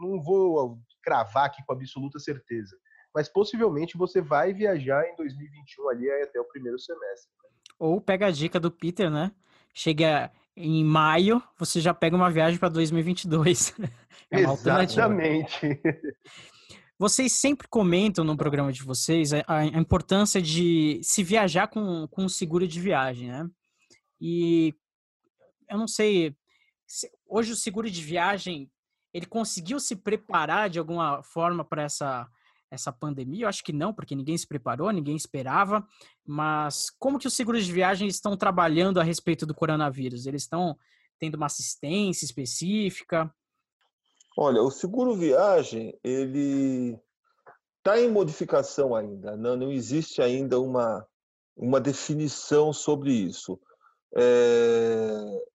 não 0.00 0.22
vou 0.22 0.78
cravar 1.06 1.44
aqui 1.44 1.62
com 1.64 1.72
absoluta 1.72 2.18
certeza, 2.18 2.76
mas 3.14 3.28
possivelmente 3.28 3.96
você 3.96 4.20
vai 4.20 4.52
viajar 4.52 5.06
em 5.06 5.14
2021 5.14 5.88
ali 5.88 6.10
até 6.22 6.40
o 6.40 6.44
primeiro 6.44 6.78
semestre. 6.80 7.30
Ou 7.78 8.00
pega 8.00 8.26
a 8.26 8.30
dica 8.32 8.58
do 8.58 8.70
Peter, 8.70 9.08
né? 9.08 9.30
Chega 9.72 10.32
em 10.56 10.82
maio, 10.82 11.40
você 11.56 11.80
já 11.80 11.94
pega 11.94 12.16
uma 12.16 12.30
viagem 12.30 12.58
para 12.58 12.70
2022. 12.70 13.74
é 14.32 14.40
Exatamente. 14.40 15.80
Vocês 16.98 17.32
sempre 17.32 17.68
comentam 17.68 18.24
no 18.24 18.36
programa 18.36 18.72
de 18.72 18.82
vocês 18.82 19.32
a, 19.34 19.44
a 19.46 19.64
importância 19.66 20.40
de 20.40 20.98
se 21.02 21.22
viajar 21.22 21.68
com, 21.68 22.08
com 22.08 22.26
seguro 22.28 22.66
de 22.66 22.80
viagem, 22.80 23.28
né? 23.28 23.46
E 24.18 24.74
eu 25.68 25.76
não 25.76 25.86
sei, 25.86 26.34
se, 26.86 27.10
hoje 27.26 27.52
o 27.52 27.56
seguro 27.56 27.90
de 27.90 28.02
viagem, 28.02 28.70
ele 29.16 29.24
conseguiu 29.24 29.80
se 29.80 29.96
preparar 29.96 30.68
de 30.68 30.78
alguma 30.78 31.22
forma 31.22 31.64
para 31.64 31.82
essa 31.82 32.28
essa 32.70 32.92
pandemia? 32.92 33.44
Eu 33.44 33.48
acho 33.48 33.64
que 33.64 33.72
não, 33.72 33.94
porque 33.94 34.14
ninguém 34.14 34.36
se 34.36 34.46
preparou, 34.46 34.90
ninguém 34.90 35.16
esperava. 35.16 35.86
Mas 36.26 36.90
como 36.98 37.18
que 37.18 37.26
os 37.26 37.32
seguros 37.32 37.64
de 37.64 37.72
viagem 37.72 38.08
estão 38.08 38.36
trabalhando 38.36 39.00
a 39.00 39.02
respeito 39.02 39.46
do 39.46 39.54
coronavírus? 39.54 40.26
Eles 40.26 40.42
estão 40.42 40.76
tendo 41.18 41.36
uma 41.36 41.46
assistência 41.46 42.26
específica? 42.26 43.32
Olha, 44.36 44.60
o 44.60 44.70
seguro 44.70 45.14
viagem, 45.14 45.98
ele 46.04 46.98
está 47.78 47.98
em 47.98 48.10
modificação 48.10 48.94
ainda. 48.94 49.34
Não, 49.34 49.56
não 49.56 49.72
existe 49.72 50.20
ainda 50.20 50.60
uma, 50.60 51.06
uma 51.56 51.80
definição 51.80 52.70
sobre 52.70 53.12
isso. 53.12 53.58
É... 54.14 55.46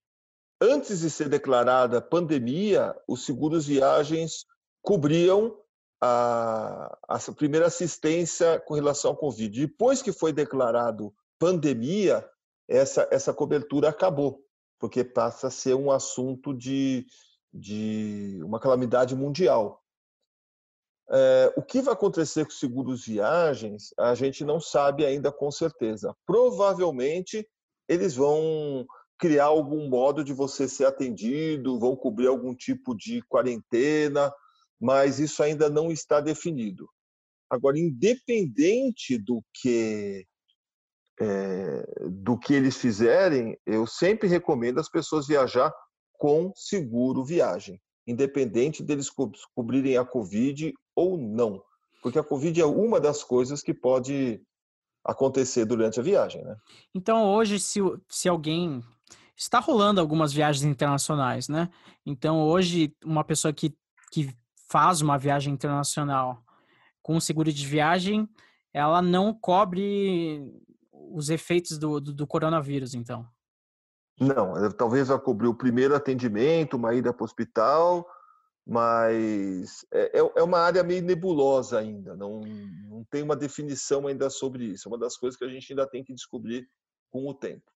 Antes 0.64 1.00
de 1.00 1.10
ser 1.10 1.28
declarada 1.28 2.00
pandemia, 2.00 2.96
os 3.08 3.26
seguros 3.26 3.66
viagens 3.66 4.46
cobriam 4.84 5.58
a, 6.00 6.98
a 7.08 7.20
primeira 7.36 7.66
assistência 7.66 8.60
com 8.60 8.76
relação 8.76 9.10
ao 9.10 9.18
Covid. 9.18 9.60
Depois 9.60 10.04
que 10.04 10.12
foi 10.12 10.32
declarado 10.32 11.12
pandemia, 11.40 12.24
essa, 12.68 13.08
essa 13.12 13.34
cobertura 13.34 13.90
acabou, 13.90 14.46
porque 14.80 15.04
passa 15.04 15.48
a 15.48 15.52
ser 15.52 15.74
um 15.74 15.90
assunto 15.90 16.54
de, 16.54 17.08
de 17.52 18.40
uma 18.44 18.60
calamidade 18.60 19.16
mundial. 19.16 19.82
É, 21.10 21.54
o 21.58 21.64
que 21.64 21.82
vai 21.82 21.96
acontecer 21.96 22.46
com 22.46 22.52
seguros 22.52 23.04
viagens, 23.04 23.94
a 23.98 24.14
gente 24.14 24.46
não 24.46 24.60
sabe 24.60 25.06
ainda 25.06 25.32
com 25.32 25.50
certeza. 25.50 26.16
Provavelmente 26.24 27.50
eles 27.88 28.16
vão 28.16 28.86
criar 29.22 29.46
algum 29.46 29.88
modo 29.88 30.24
de 30.24 30.34
você 30.34 30.68
ser 30.68 30.86
atendido, 30.86 31.80
vão 31.80 31.96
cobrir 31.96 32.26
algum 32.26 32.56
tipo 32.56 32.96
de 32.98 33.22
quarentena, 33.30 34.34
mas 34.82 35.20
isso 35.20 35.44
ainda 35.44 35.70
não 35.70 35.92
está 35.92 36.20
definido. 36.20 36.90
Agora, 37.48 37.78
independente 37.78 39.20
do 39.20 39.44
que 39.54 40.26
é, 41.20 41.86
do 42.10 42.36
que 42.36 42.52
eles 42.52 42.78
fizerem, 42.78 43.56
eu 43.64 43.86
sempre 43.86 44.28
recomendo 44.28 44.80
as 44.80 44.90
pessoas 44.90 45.28
viajar 45.28 45.72
com 46.14 46.52
seguro 46.56 47.24
viagem, 47.24 47.80
independente 48.08 48.82
deles 48.82 49.08
co 49.08 49.32
cobrirem 49.54 49.98
a 49.98 50.06
Covid 50.06 50.74
ou 50.96 51.16
não, 51.16 51.62
porque 52.02 52.18
a 52.18 52.24
Covid 52.24 52.60
é 52.60 52.66
uma 52.66 53.00
das 53.00 53.24
coisas 53.24 53.62
que 53.62 53.74
pode 53.74 54.42
acontecer 55.04 55.66
durante 55.66 56.00
a 56.00 56.04
viagem, 56.04 56.44
né? 56.44 56.56
Então, 56.96 57.32
hoje, 57.32 57.60
se, 57.60 57.80
se 58.08 58.28
alguém 58.28 58.84
está 59.42 59.60
rolando 59.60 60.00
algumas 60.00 60.32
viagens 60.32 60.64
internacionais, 60.64 61.50
né? 61.50 61.70
Então, 62.06 62.44
hoje, 62.44 62.96
uma 63.04 63.24
pessoa 63.24 63.52
que, 63.52 63.76
que 64.12 64.30
faz 64.70 65.02
uma 65.02 65.18
viagem 65.18 65.52
internacional 65.52 66.44
com 67.02 67.20
seguro 67.20 67.52
de 67.52 67.66
viagem, 67.66 68.30
ela 68.72 69.02
não 69.02 69.34
cobre 69.34 70.44
os 70.92 71.30
efeitos 71.32 71.80
do, 71.80 72.00
do, 72.00 72.14
do 72.14 72.28
coronavírus, 72.28 72.94
então? 72.94 73.28
Não, 74.20 74.54
talvez 74.74 75.10
ela 75.10 75.20
cobrir 75.20 75.48
o 75.48 75.58
primeiro 75.58 75.96
atendimento, 75.96 76.78
uma 76.78 76.94
ida 76.94 77.12
para 77.12 77.24
o 77.24 77.26
hospital, 77.26 78.08
mas 78.66 79.84
é, 79.92 80.20
é, 80.20 80.32
é 80.36 80.44
uma 80.44 80.60
área 80.60 80.84
meio 80.84 81.02
nebulosa 81.02 81.80
ainda, 81.80 82.16
não, 82.16 82.42
não 82.88 83.04
tem 83.10 83.24
uma 83.24 83.36
definição 83.36 84.06
ainda 84.06 84.30
sobre 84.30 84.66
isso. 84.66 84.88
É 84.88 84.92
uma 84.92 85.00
das 85.00 85.18
coisas 85.18 85.36
que 85.36 85.44
a 85.44 85.50
gente 85.50 85.74
ainda 85.74 85.88
tem 85.88 86.04
que 86.04 86.14
descobrir 86.14 86.70
com 87.10 87.28
o 87.28 87.34
tempo. 87.34 87.72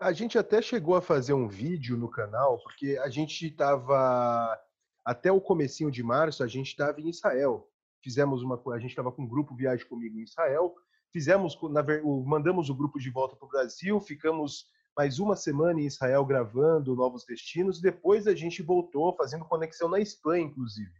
A 0.00 0.12
gente 0.12 0.36
até 0.36 0.60
chegou 0.60 0.96
a 0.96 1.02
fazer 1.02 1.32
um 1.32 1.48
vídeo 1.48 1.96
no 1.96 2.08
canal, 2.08 2.58
porque 2.62 2.98
a 3.02 3.08
gente 3.08 3.46
estava 3.46 4.58
até 5.04 5.30
o 5.30 5.40
comecinho 5.40 5.90
de 5.90 6.02
março, 6.02 6.42
a 6.42 6.46
gente 6.48 6.68
estava 6.68 7.00
em 7.00 7.08
Israel. 7.08 7.68
Fizemos 8.02 8.42
uma, 8.42 8.60
a 8.72 8.78
gente 8.78 8.90
estava 8.90 9.12
com 9.12 9.22
um 9.22 9.28
grupo 9.28 9.54
viagem 9.54 9.86
comigo 9.86 10.18
em 10.18 10.22
Israel. 10.22 10.74
Fizemos, 11.12 11.56
na, 11.70 11.84
mandamos 12.26 12.68
o 12.68 12.74
grupo 12.74 12.98
de 12.98 13.08
volta 13.10 13.36
para 13.36 13.46
o 13.46 13.50
Brasil, 13.50 14.00
ficamos 14.00 14.66
mais 14.96 15.18
uma 15.18 15.36
semana 15.36 15.80
em 15.80 15.86
Israel 15.86 16.24
gravando 16.24 16.94
novos 16.94 17.24
destinos. 17.24 17.80
Depois 17.80 18.26
a 18.26 18.34
gente 18.34 18.62
voltou 18.62 19.14
fazendo 19.16 19.44
conexão 19.44 19.88
na 19.88 20.00
Espanha, 20.00 20.44
inclusive. 20.44 20.92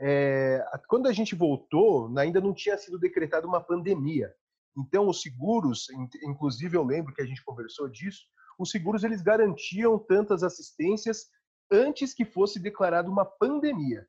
É, 0.00 0.64
quando 0.88 1.06
a 1.06 1.12
gente 1.12 1.34
voltou, 1.34 2.12
ainda 2.18 2.40
não 2.40 2.52
tinha 2.52 2.76
sido 2.76 2.98
decretada 2.98 3.46
uma 3.46 3.60
pandemia. 3.60 4.34
Então, 4.76 5.08
os 5.08 5.22
seguros, 5.22 5.86
inclusive 6.22 6.76
eu 6.76 6.84
lembro 6.84 7.14
que 7.14 7.22
a 7.22 7.26
gente 7.26 7.44
conversou 7.44 7.88
disso, 7.88 8.22
os 8.58 8.70
seguros 8.70 9.04
eles 9.04 9.22
garantiam 9.22 9.98
tantas 9.98 10.42
assistências 10.42 11.26
antes 11.70 12.12
que 12.12 12.24
fosse 12.24 12.60
declarada 12.60 13.08
uma 13.08 13.24
pandemia. 13.24 14.06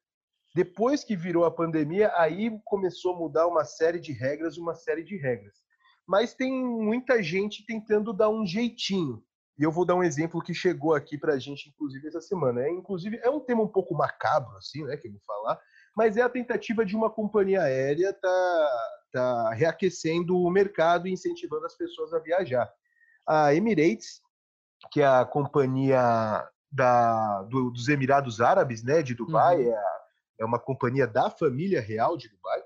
Depois 0.55 1.03
que 1.03 1.15
virou 1.15 1.45
a 1.45 1.51
pandemia, 1.51 2.11
aí 2.15 2.49
começou 2.63 3.13
a 3.13 3.19
mudar 3.19 3.47
uma 3.47 3.65
série 3.65 3.99
de 3.99 4.13
regras, 4.13 4.57
uma 4.57 4.73
série 4.73 5.03
de 5.03 5.17
regras. 5.17 5.53
Mas 6.07 6.33
tem 6.33 6.51
muita 6.51 7.21
gente 7.21 7.65
tentando 7.65 8.13
dar 8.13 8.29
um 8.29 8.45
jeitinho. 8.45 9.23
E 9.57 9.63
eu 9.63 9.71
vou 9.71 9.85
dar 9.85 9.95
um 9.95 10.03
exemplo 10.03 10.41
que 10.41 10.53
chegou 10.53 10.93
aqui 10.93 11.17
para 11.17 11.33
a 11.33 11.39
gente, 11.39 11.69
inclusive, 11.69 12.07
essa 12.07 12.21
semana. 12.21 12.61
É, 12.61 12.69
inclusive, 12.69 13.17
é 13.23 13.29
um 13.29 13.39
tema 13.39 13.63
um 13.63 13.67
pouco 13.67 13.95
macabro, 13.95 14.55
assim, 14.57 14.83
né, 14.83 14.97
que 14.97 15.07
eu 15.07 15.11
vou 15.11 15.21
falar, 15.25 15.59
mas 15.95 16.17
é 16.17 16.21
a 16.21 16.29
tentativa 16.29 16.85
de 16.85 16.95
uma 16.95 17.09
companhia 17.09 17.61
aérea 17.61 18.11
tá, 18.13 18.89
tá 19.11 19.53
reaquecendo 19.53 20.37
o 20.37 20.51
mercado 20.51 21.07
e 21.07 21.13
incentivando 21.13 21.65
as 21.65 21.75
pessoas 21.75 22.13
a 22.13 22.19
viajar. 22.19 22.69
A 23.25 23.55
Emirates, 23.55 24.21
que 24.91 25.01
é 25.01 25.07
a 25.07 25.25
companhia 25.25 26.47
da, 26.71 27.43
do, 27.43 27.71
dos 27.71 27.87
Emirados 27.87 28.41
Árabes, 28.41 28.83
né, 28.83 29.01
de 29.01 29.15
Dubai, 29.15 29.61
uhum. 29.61 29.71
é, 29.71 29.75
a, 29.75 29.99
é 30.41 30.45
uma 30.45 30.59
companhia 30.59 31.07
da 31.07 31.29
família 31.29 31.79
real 31.79 32.17
de 32.17 32.27
Dubai, 32.27 32.61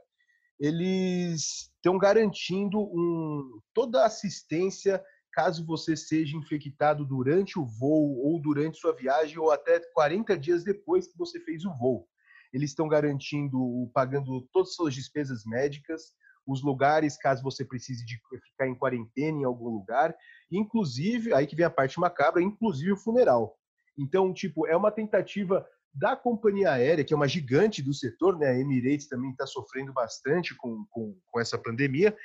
eles 0.60 1.72
estão 1.76 1.98
garantindo 1.98 2.80
um, 2.80 3.62
toda 3.74 4.02
a 4.02 4.08
assistência 4.08 5.02
caso 5.32 5.65
você 5.65 5.96
seja 5.96 6.36
infectado 6.36 7.06
durante 7.06 7.58
o 7.58 7.65
voo 7.65 8.18
ou 8.26 8.42
durante 8.42 8.78
sua 8.78 8.94
viagem 8.94 9.38
ou 9.38 9.52
até 9.52 9.80
40 9.94 10.38
dias 10.38 10.63
depois 10.63 11.08
que 11.08 11.18
você 11.18 11.39
fez 11.39 11.63
o 11.63 11.74
voo. 11.78 12.08
Eles 12.54 12.72
estão 12.72 12.88
garantindo, 12.88 13.90
pagando 13.94 14.48
todas 14.52 14.70
as 14.70 14.76
suas 14.76 14.94
despesas 14.94 15.44
médicas, 15.46 16.14
os 16.48 16.64
lugares, 16.64 17.18
caso 17.18 17.44
você 17.44 17.64
precise 17.64 18.06
de 18.06 18.20
ficar 18.44 18.68
em 18.68 18.76
quarentena 18.76 19.40
em 19.40 19.44
algum 19.44 19.70
lugar, 19.70 20.16
inclusive, 20.52 21.34
aí 21.34 21.46
que 21.46 21.56
vem 21.56 21.66
a 21.66 21.70
parte 21.70 22.00
macabra, 22.00 22.42
inclusive 22.42 22.94
o 22.94 22.98
funeral. 22.98 23.56
Então, 23.98 24.34
tipo, 24.34 24.66
é 24.66 24.76
uma 24.76 24.92
tentativa 24.92 25.66
da 25.94 26.16
companhia 26.16 26.72
aérea, 26.72 27.04
que 27.04 27.14
é 27.14 27.18
uma 27.18 27.28
gigante 27.28 27.82
do 27.82 27.94
setor, 27.94 28.38
né? 28.38 28.48
A 28.48 28.60
Emirates 28.60 29.08
também 29.08 29.32
está 29.32 29.46
sofrendo 29.46 29.92
bastante 29.92 30.56
com, 30.56 30.86
com, 30.90 31.16
com, 31.28 31.40
essa 31.40 31.58
pandemia, 31.58 32.16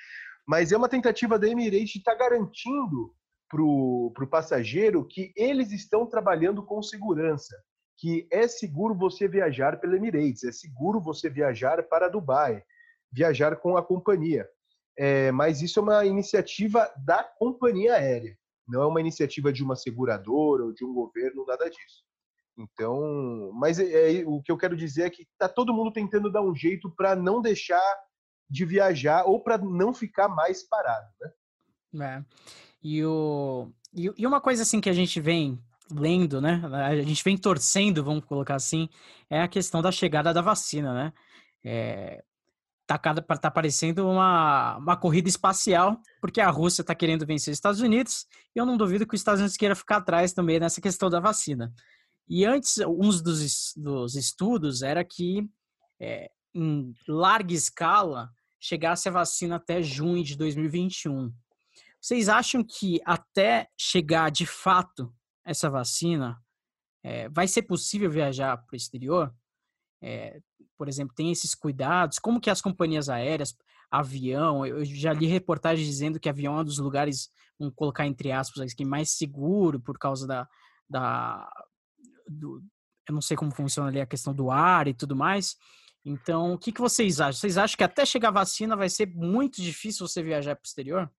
mas 0.46 0.72
é 0.72 0.76
uma 0.76 0.88
tentativa 0.88 1.38
da 1.38 1.48
Emirates 1.48 1.90
de 1.90 1.98
estar 1.98 2.12
tá 2.12 2.18
garantindo 2.18 3.14
para 3.48 3.62
o 3.62 4.28
passageiro 4.30 5.06
que 5.06 5.32
eles 5.36 5.70
estão 5.70 6.06
trabalhando 6.06 6.64
com 6.64 6.82
segurança, 6.82 7.56
que 7.96 8.26
é 8.30 8.46
seguro 8.48 8.94
você 8.94 9.28
viajar 9.28 9.78
pela 9.78 9.96
Emirates, 9.96 10.44
é 10.44 10.52
seguro 10.52 11.00
você 11.00 11.28
viajar 11.28 11.82
para 11.84 12.08
Dubai, 12.08 12.62
viajar 13.12 13.56
com 13.56 13.76
a 13.76 13.82
companhia. 13.82 14.48
É, 14.96 15.32
mas 15.32 15.60
isso 15.62 15.80
é 15.80 15.82
uma 15.82 16.04
iniciativa 16.04 16.92
da 17.04 17.24
companhia 17.24 17.94
aérea, 17.94 18.36
não 18.66 18.82
é 18.82 18.86
uma 18.86 19.00
iniciativa 19.00 19.52
de 19.52 19.62
uma 19.62 19.76
seguradora 19.76 20.64
ou 20.64 20.72
de 20.72 20.84
um 20.84 20.92
governo, 20.92 21.44
nada 21.46 21.68
disso. 21.68 22.04
Então, 22.56 23.50
mas 23.52 23.80
é, 23.80 24.20
é, 24.20 24.24
o 24.26 24.40
que 24.40 24.52
eu 24.52 24.56
quero 24.56 24.76
dizer 24.76 25.02
é 25.02 25.10
que 25.10 25.22
está 25.22 25.48
todo 25.48 25.74
mundo 25.74 25.92
tentando 25.92 26.30
dar 26.30 26.42
um 26.42 26.54
jeito 26.54 26.88
para 26.90 27.16
não 27.16 27.42
deixar 27.42 27.82
de 28.48 28.64
viajar 28.64 29.24
ou 29.24 29.42
para 29.42 29.58
não 29.58 29.92
ficar 29.92 30.28
mais 30.28 30.62
parado, 30.62 31.08
né? 31.20 31.34
É. 32.00 32.24
E, 32.82 33.04
o, 33.04 33.68
e, 33.92 34.12
e 34.16 34.26
uma 34.26 34.40
coisa 34.40 34.62
assim 34.62 34.80
que 34.80 34.90
a 34.90 34.92
gente 34.92 35.20
vem 35.20 35.58
lendo, 35.90 36.40
né? 36.40 36.60
A 36.86 36.96
gente 37.02 37.22
vem 37.22 37.36
torcendo, 37.36 38.04
vamos 38.04 38.24
colocar 38.24 38.54
assim, 38.54 38.88
é 39.28 39.40
a 39.40 39.48
questão 39.48 39.82
da 39.82 39.92
chegada 39.92 40.32
da 40.32 40.40
vacina, 40.40 40.94
né? 40.94 41.12
É, 41.64 42.22
tá, 42.86 42.98
tá 42.98 43.50
parecendo 43.50 44.08
uma, 44.08 44.76
uma 44.76 44.96
corrida 44.96 45.28
espacial, 45.28 46.00
porque 46.20 46.40
a 46.40 46.50
Rússia 46.50 46.82
está 46.82 46.94
querendo 46.94 47.26
vencer 47.26 47.52
os 47.52 47.58
Estados 47.58 47.80
Unidos, 47.80 48.26
e 48.54 48.58
eu 48.58 48.66
não 48.66 48.76
duvido 48.76 49.06
que 49.06 49.14
os 49.14 49.20
Estados 49.20 49.40
Unidos 49.40 49.56
queira 49.56 49.74
ficar 49.74 49.98
atrás 49.98 50.32
também 50.32 50.60
nessa 50.60 50.80
questão 50.80 51.08
da 51.10 51.20
vacina. 51.20 51.72
E 52.28 52.44
antes, 52.44 52.78
um 52.78 53.08
dos, 53.10 53.74
dos 53.76 54.14
estudos 54.14 54.82
era 54.82 55.04
que, 55.04 55.46
é, 56.00 56.30
em 56.54 56.94
larga 57.06 57.52
escala, 57.52 58.30
chegasse 58.58 59.08
a 59.08 59.12
vacina 59.12 59.56
até 59.56 59.82
junho 59.82 60.24
de 60.24 60.36
2021. 60.36 61.32
Vocês 62.00 62.28
acham 62.28 62.64
que 62.64 63.00
até 63.04 63.68
chegar 63.76 64.30
de 64.30 64.46
fato 64.46 65.12
essa 65.44 65.68
vacina, 65.68 66.42
é, 67.02 67.28
vai 67.28 67.46
ser 67.46 67.62
possível 67.62 68.10
viajar 68.10 68.56
para 68.56 68.74
o 68.74 68.76
exterior? 68.76 69.34
É, 70.02 70.40
por 70.76 70.88
exemplo, 70.88 71.14
tem 71.14 71.30
esses 71.30 71.54
cuidados? 71.54 72.18
Como 72.18 72.40
que 72.40 72.50
as 72.50 72.60
companhias 72.60 73.08
aéreas, 73.08 73.56
avião, 73.90 74.66
eu 74.66 74.84
já 74.84 75.12
li 75.12 75.26
reportagens 75.26 75.86
dizendo 75.86 76.18
que 76.18 76.28
avião 76.28 76.58
é 76.58 76.60
um 76.62 76.64
dos 76.64 76.78
lugares, 76.78 77.30
vamos 77.58 77.74
colocar 77.74 78.06
entre 78.06 78.32
aspas 78.32 78.72
aqui, 78.72 78.84
mais 78.84 79.10
seguro 79.10 79.78
por 79.78 79.98
causa 79.98 80.26
da, 80.26 80.48
da 80.88 81.48
do, 82.28 82.62
eu 83.08 83.14
não 83.14 83.20
sei 83.20 83.36
como 83.36 83.54
funciona 83.54 83.88
ali 83.88 84.00
a 84.00 84.06
questão 84.06 84.34
do 84.34 84.50
ar 84.50 84.88
e 84.88 84.94
tudo 84.94 85.14
mais. 85.14 85.56
Então, 86.04 86.52
o 86.52 86.58
que, 86.58 86.72
que 86.72 86.80
vocês 86.80 87.20
acham? 87.20 87.40
Vocês 87.40 87.56
acham 87.56 87.76
que 87.76 87.84
até 87.84 88.04
chegar 88.04 88.28
a 88.28 88.32
vacina 88.32 88.76
vai 88.76 88.88
ser 88.88 89.06
muito 89.06 89.62
difícil 89.62 90.06
você 90.06 90.22
viajar 90.22 90.54
para 90.54 90.62
o 90.62 90.66
exterior? 90.66 91.10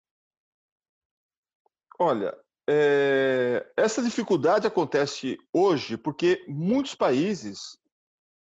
Olha, 2.00 2.38
é, 2.68 3.66
essa 3.78 4.02
dificuldade 4.02 4.66
acontece 4.66 5.38
hoje 5.54 5.98
porque 5.98 6.44
muitos 6.48 6.96
países 6.96 7.78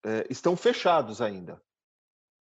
é, 0.04 0.26
estão 0.28 0.56
fechados 0.56 1.20
ainda. 1.20 1.60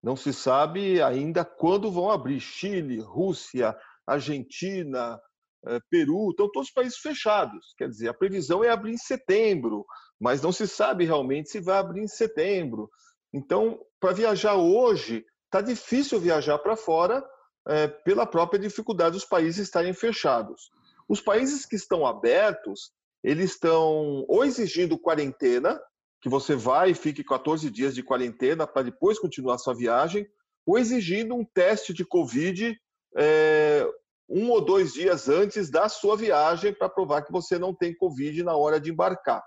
Não 0.03 0.17
se 0.17 0.33
sabe 0.33 1.03
ainda 1.03 1.45
quando 1.45 1.91
vão 1.91 2.11
abrir. 2.11 2.41
Chile, 2.41 3.01
Rússia, 3.01 3.77
Argentina, 4.07 5.21
é, 5.67 5.81
Peru, 5.91 6.31
estão 6.31 6.51
todos 6.51 6.69
os 6.69 6.75
países 6.75 6.99
fechados. 6.99 7.75
Quer 7.77 7.89
dizer, 7.89 8.09
a 8.09 8.15
previsão 8.15 8.65
é 8.65 8.71
abrir 8.71 8.93
em 8.93 8.99
setembro, 8.99 9.85
mas 10.19 10.41
não 10.41 10.53
se 10.53 10.67
sabe 10.67 11.05
realmente 11.05 11.51
se 11.51 11.61
vai 11.61 11.79
abrir 11.79 12.03
em 12.03 12.09
setembro. 12.09 12.89
Então, 13.33 13.79
para 14.01 14.15
viajar 14.15 14.55
hoje, 14.55 15.27
está 15.47 15.61
difícil 15.61 16.21
viajar 16.21 16.59
para 16.59 16.77
fora 16.77 17.23
é, 17.67 17.89
pela 17.89 18.25
própria 18.25 18.59
dificuldade 18.59 19.13
dos 19.13 19.25
países 19.25 19.67
estarem 19.67 19.93
fechados. 19.93 20.71
Os 21.09 21.21
países 21.21 21.65
que 21.65 21.77
estão 21.77 22.07
abertos, 22.07 22.93
eles 23.25 23.53
estão 23.53 24.25
ou 24.29 24.45
exigindo 24.45 24.99
quarentena, 24.99 25.81
que 26.21 26.29
você 26.29 26.55
vai 26.55 26.91
e 26.91 26.95
fique 26.95 27.25
14 27.25 27.71
dias 27.71 27.95
de 27.95 28.03
quarentena 28.03 28.67
para 28.67 28.83
depois 28.83 29.19
continuar 29.19 29.59
sua 29.59 29.75
viagem, 29.75 30.27
ou 30.67 30.79
exigindo 30.79 31.35
um 31.35 31.45
teste 31.45 31.95
de 31.95 32.05
Covid 32.05 32.79
é, 33.17 33.89
um 34.29 34.51
ou 34.51 34.61
dois 34.61 34.93
dias 34.93 35.29
antes 35.29 35.71
da 35.71 35.89
sua 35.89 36.17
viagem 36.17 36.73
para 36.73 36.89
provar 36.89 37.23
que 37.23 37.33
você 37.33 37.59
não 37.59 37.75
tem 37.75 37.97
Covid 37.97 38.43
na 38.43 38.55
hora 38.55 38.79
de 38.79 38.91
embarcar. 38.91 39.43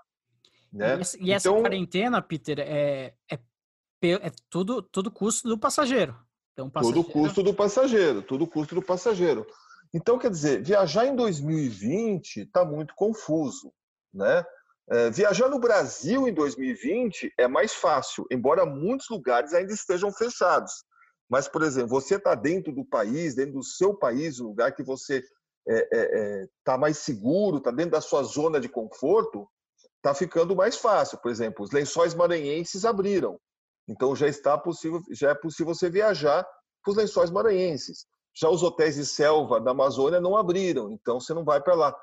Né? 0.72 0.96
E, 0.96 1.00
essa, 1.00 1.18
e 1.20 1.30
essa 1.30 1.48
então, 1.48 1.60
quarentena, 1.60 2.20
Peter, 2.20 2.58
é, 2.58 3.14
é, 3.30 3.38
é, 4.02 4.32
tudo, 4.50 4.82
tudo 4.82 5.10
custo 5.10 5.48
do 5.48 5.58
passageiro. 5.58 6.16
Então, 6.52 6.68
passageiro... 6.68 7.04
Tudo 7.04 7.12
custo 7.12 7.42
do 7.42 7.54
passageiro, 7.54 8.22
tudo 8.22 8.46
custo 8.46 8.74
do 8.74 8.82
passageiro. 8.82 9.46
Então, 9.94 10.18
quer 10.18 10.30
dizer, 10.30 10.62
viajar 10.62 11.06
em 11.06 11.14
2020 11.14 12.42
está 12.42 12.64
muito 12.64 12.94
confuso, 12.94 13.72
né? 14.12 14.44
É, 14.90 15.10
viajar 15.10 15.48
no 15.48 15.60
Brasil 15.60 16.26
em 16.26 16.34
2020 16.34 17.32
é 17.38 17.46
mais 17.46 17.72
fácil, 17.72 18.26
embora 18.30 18.66
muitos 18.66 19.08
lugares 19.08 19.52
ainda 19.52 19.72
estejam 19.72 20.12
fechados. 20.12 20.84
Mas, 21.28 21.48
por 21.48 21.62
exemplo, 21.62 21.88
você 21.88 22.16
está 22.16 22.34
dentro 22.34 22.72
do 22.74 22.84
país, 22.84 23.34
dentro 23.34 23.54
do 23.54 23.62
seu 23.62 23.94
país, 23.94 24.40
um 24.40 24.48
lugar 24.48 24.74
que 24.74 24.82
você 24.82 25.18
está 25.18 25.32
é, 25.68 25.88
é, 25.92 26.42
é 26.42 26.46
tá 26.64 26.76
mais 26.76 26.98
seguro, 26.98 27.58
está 27.58 27.70
dentro 27.70 27.92
da 27.92 28.00
sua 28.00 28.22
zona 28.22 28.60
de 28.60 28.68
conforto, 28.68 29.48
está 29.96 30.12
ficando 30.14 30.56
mais 30.56 30.76
fácil. 30.76 31.18
Por 31.18 31.30
exemplo, 31.30 31.64
os 31.64 31.70
lençóis 31.70 32.14
maranhenses 32.14 32.84
abriram. 32.84 33.38
Então 33.88 34.14
já 34.14 34.28
está 34.28 34.58
possível, 34.58 35.00
já 35.10 35.30
é 35.30 35.34
possível 35.34 35.74
você 35.74 35.88
viajar 35.88 36.44
para 36.82 36.90
os 36.90 36.96
lençóis 36.96 37.30
maranhenses. 37.30 38.06
Já 38.34 38.48
os 38.48 38.62
hotéis 38.62 38.94
de 38.96 39.04
selva 39.04 39.60
da 39.60 39.72
Amazônia 39.72 40.20
não 40.20 40.36
abriram, 40.36 40.90
então 40.90 41.20
você 41.20 41.34
não 41.34 41.44
vai 41.44 41.60
para 41.60 41.74
lá 41.74 41.96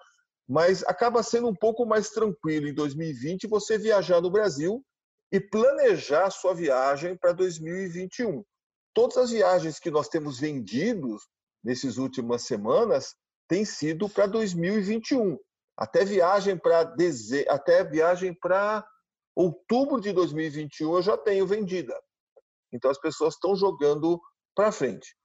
mas 0.50 0.84
acaba 0.86 1.22
sendo 1.22 1.48
um 1.48 1.54
pouco 1.54 1.86
mais 1.86 2.10
tranquilo 2.10 2.68
em 2.68 2.74
2020 2.74 3.46
você 3.46 3.78
viajar 3.78 4.20
no 4.20 4.32
Brasil 4.32 4.84
e 5.32 5.40
planejar 5.40 6.32
sua 6.32 6.56
viagem 6.56 7.16
para 7.16 7.34
2021. 7.34 8.44
Todas 8.92 9.18
as 9.18 9.30
viagens 9.30 9.80
que 9.80 9.92
nós 9.92 10.10
temos 10.10 10.40
vendidos 10.40 11.22
nessas 11.64 12.00
últimas 12.00 12.42
semanas 12.42 13.16
têm 13.48 13.64
sido 13.64 14.10
para 14.10 14.26
2021. 14.26 15.38
Até 15.78 16.04
viagem 16.04 16.58
para 16.58 16.84
deze... 16.84 17.46
até 17.48 17.84
viagem 17.84 18.34
para 18.34 18.84
outubro 19.36 20.02
de 20.02 20.12
2021 20.12 20.96
eu 20.96 21.02
já 21.04 21.16
tenho 21.16 21.46
vendida. 21.46 21.96
Então 22.74 22.90
as 22.90 23.00
pessoas 23.00 23.36
estão 23.36 23.56
jogando 23.56 24.20
para 24.56 24.72
frente. 24.72 25.16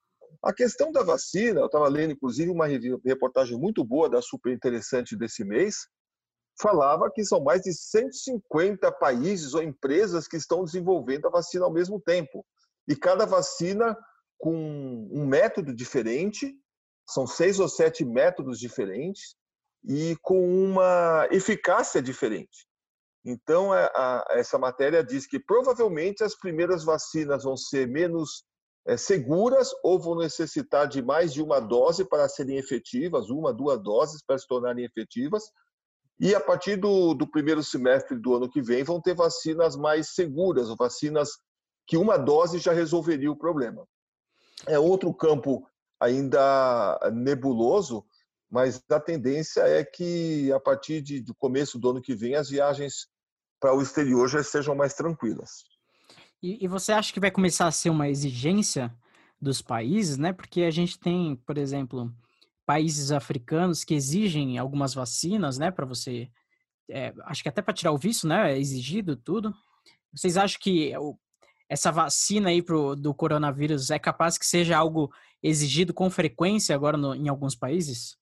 A 0.42 0.52
questão 0.52 0.92
da 0.92 1.02
vacina, 1.02 1.60
eu 1.60 1.66
estava 1.66 1.88
lendo 1.88 2.12
inclusive 2.12 2.50
uma 2.50 2.66
reportagem 3.04 3.58
muito 3.58 3.84
boa 3.84 4.08
da 4.08 4.22
super 4.22 4.52
interessante 4.52 5.16
desse 5.16 5.44
mês, 5.44 5.88
falava 6.60 7.10
que 7.12 7.24
são 7.24 7.42
mais 7.42 7.62
de 7.62 7.72
150 7.72 8.90
países 8.92 9.54
ou 9.54 9.62
empresas 9.62 10.28
que 10.28 10.36
estão 10.36 10.64
desenvolvendo 10.64 11.26
a 11.26 11.30
vacina 11.30 11.64
ao 11.64 11.72
mesmo 11.72 12.00
tempo. 12.00 12.44
E 12.86 12.94
cada 12.94 13.24
vacina 13.24 13.96
com 14.38 15.08
um 15.10 15.26
método 15.26 15.74
diferente, 15.74 16.54
são 17.08 17.26
seis 17.26 17.58
ou 17.58 17.68
sete 17.68 18.04
métodos 18.04 18.58
diferentes 18.58 19.36
e 19.82 20.16
com 20.22 20.46
uma 20.46 21.26
eficácia 21.30 22.02
diferente. 22.02 22.66
Então, 23.24 23.72
a, 23.72 23.86
a, 23.86 24.26
essa 24.32 24.58
matéria 24.58 25.02
diz 25.02 25.26
que 25.26 25.40
provavelmente 25.40 26.22
as 26.22 26.38
primeiras 26.38 26.84
vacinas 26.84 27.44
vão 27.44 27.56
ser 27.56 27.88
menos 27.88 28.44
é, 28.44 28.53
seguras 28.96 29.70
ou 29.82 29.98
vão 29.98 30.16
necessitar 30.16 30.86
de 30.86 31.02
mais 31.02 31.32
de 31.32 31.42
uma 31.42 31.58
dose 31.58 32.04
para 32.04 32.28
serem 32.28 32.58
efetivas, 32.58 33.30
uma, 33.30 33.52
duas 33.52 33.82
doses 33.82 34.22
para 34.24 34.38
se 34.38 34.46
tornarem 34.46 34.84
efetivas. 34.84 35.44
E 36.20 36.34
a 36.34 36.40
partir 36.40 36.76
do, 36.76 37.14
do 37.14 37.28
primeiro 37.28 37.62
semestre 37.62 38.16
do 38.18 38.34
ano 38.36 38.48
que 38.48 38.62
vem, 38.62 38.84
vão 38.84 39.00
ter 39.00 39.14
vacinas 39.14 39.74
mais 39.74 40.14
seguras, 40.14 40.68
vacinas 40.78 41.30
que 41.86 41.96
uma 41.96 42.16
dose 42.16 42.58
já 42.58 42.72
resolveria 42.72 43.30
o 43.30 43.36
problema. 43.36 43.86
É 44.66 44.78
outro 44.78 45.12
campo 45.12 45.66
ainda 45.98 46.98
nebuloso, 47.12 48.04
mas 48.50 48.82
a 48.90 49.00
tendência 49.00 49.62
é 49.62 49.82
que 49.84 50.52
a 50.52 50.60
partir 50.60 51.00
de, 51.00 51.20
do 51.20 51.34
começo 51.34 51.78
do 51.78 51.90
ano 51.90 52.02
que 52.02 52.14
vem 52.14 52.36
as 52.36 52.50
viagens 52.50 53.08
para 53.58 53.74
o 53.74 53.82
exterior 53.82 54.28
já 54.28 54.42
sejam 54.42 54.74
mais 54.74 54.94
tranquilas. 54.94 55.64
E, 56.44 56.62
e, 56.62 56.68
você 56.68 56.92
acha 56.92 57.10
que 57.10 57.18
vai 57.18 57.30
começar 57.30 57.66
a 57.66 57.72
ser 57.72 57.88
uma 57.88 58.06
exigência 58.06 58.94
dos 59.40 59.62
países, 59.62 60.18
né? 60.18 60.30
Porque 60.30 60.64
a 60.64 60.70
gente 60.70 60.98
tem, 61.00 61.36
por 61.36 61.56
exemplo, 61.56 62.14
países 62.66 63.10
africanos 63.10 63.82
que 63.82 63.94
exigem 63.94 64.58
algumas 64.58 64.92
vacinas, 64.92 65.56
né? 65.56 65.70
Para 65.70 65.86
você, 65.86 66.30
é, 66.90 67.14
acho 67.22 67.42
que 67.42 67.48
até 67.48 67.62
para 67.62 67.72
tirar 67.72 67.92
o 67.92 67.98
visto, 67.98 68.28
né? 68.28 68.52
É 68.52 68.58
exigido 68.58 69.16
tudo. 69.16 69.54
Vocês 70.14 70.36
acham 70.36 70.60
que 70.60 70.92
essa 71.66 71.90
vacina 71.90 72.50
aí 72.50 72.60
pro, 72.60 72.94
do 72.94 73.14
coronavírus 73.14 73.88
é 73.88 73.98
capaz 73.98 74.36
que 74.36 74.44
seja 74.44 74.76
algo 74.76 75.10
exigido 75.42 75.94
com 75.94 76.10
frequência 76.10 76.74
agora 76.74 76.98
no, 76.98 77.14
em 77.14 77.26
alguns 77.26 77.56
países? 77.56 78.18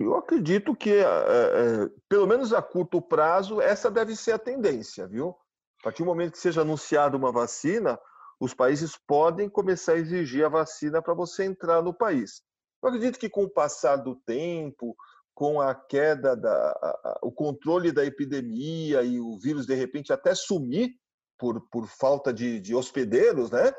Eu 0.00 0.16
acredito 0.16 0.74
que, 0.74 0.90
é, 0.90 1.02
é, 1.02 1.88
pelo 2.08 2.26
menos 2.26 2.52
a 2.52 2.60
curto 2.60 3.00
prazo, 3.00 3.60
essa 3.60 3.88
deve 3.88 4.16
ser 4.16 4.32
a 4.32 4.38
tendência, 4.40 5.06
viu? 5.06 5.36
A 5.80 5.84
partir 5.84 6.02
do 6.02 6.06
momento 6.06 6.32
que 6.32 6.38
seja 6.38 6.62
anunciada 6.62 7.16
uma 7.16 7.32
vacina, 7.32 7.98
os 8.40 8.54
países 8.54 8.96
podem 9.06 9.48
começar 9.48 9.92
a 9.92 9.98
exigir 9.98 10.44
a 10.44 10.48
vacina 10.48 11.02
para 11.02 11.14
você 11.14 11.44
entrar 11.44 11.82
no 11.82 11.94
país. 11.94 12.42
Eu 12.82 12.88
acredito 12.88 13.18
que 13.18 13.28
com 13.28 13.44
o 13.44 13.50
passar 13.50 13.96
do 13.96 14.14
tempo, 14.14 14.96
com 15.34 15.60
a 15.60 15.74
queda 15.74 16.36
da, 16.36 16.70
a, 16.70 17.18
o 17.22 17.32
controle 17.32 17.92
da 17.92 18.04
epidemia 18.04 19.02
e 19.02 19.20
o 19.20 19.38
vírus 19.38 19.66
de 19.66 19.74
repente 19.74 20.12
até 20.12 20.34
sumir 20.34 20.90
por, 21.38 21.60
por 21.70 21.86
falta 21.86 22.32
de, 22.32 22.60
de 22.60 22.74
hospedeiros, 22.74 23.50
né? 23.50 23.72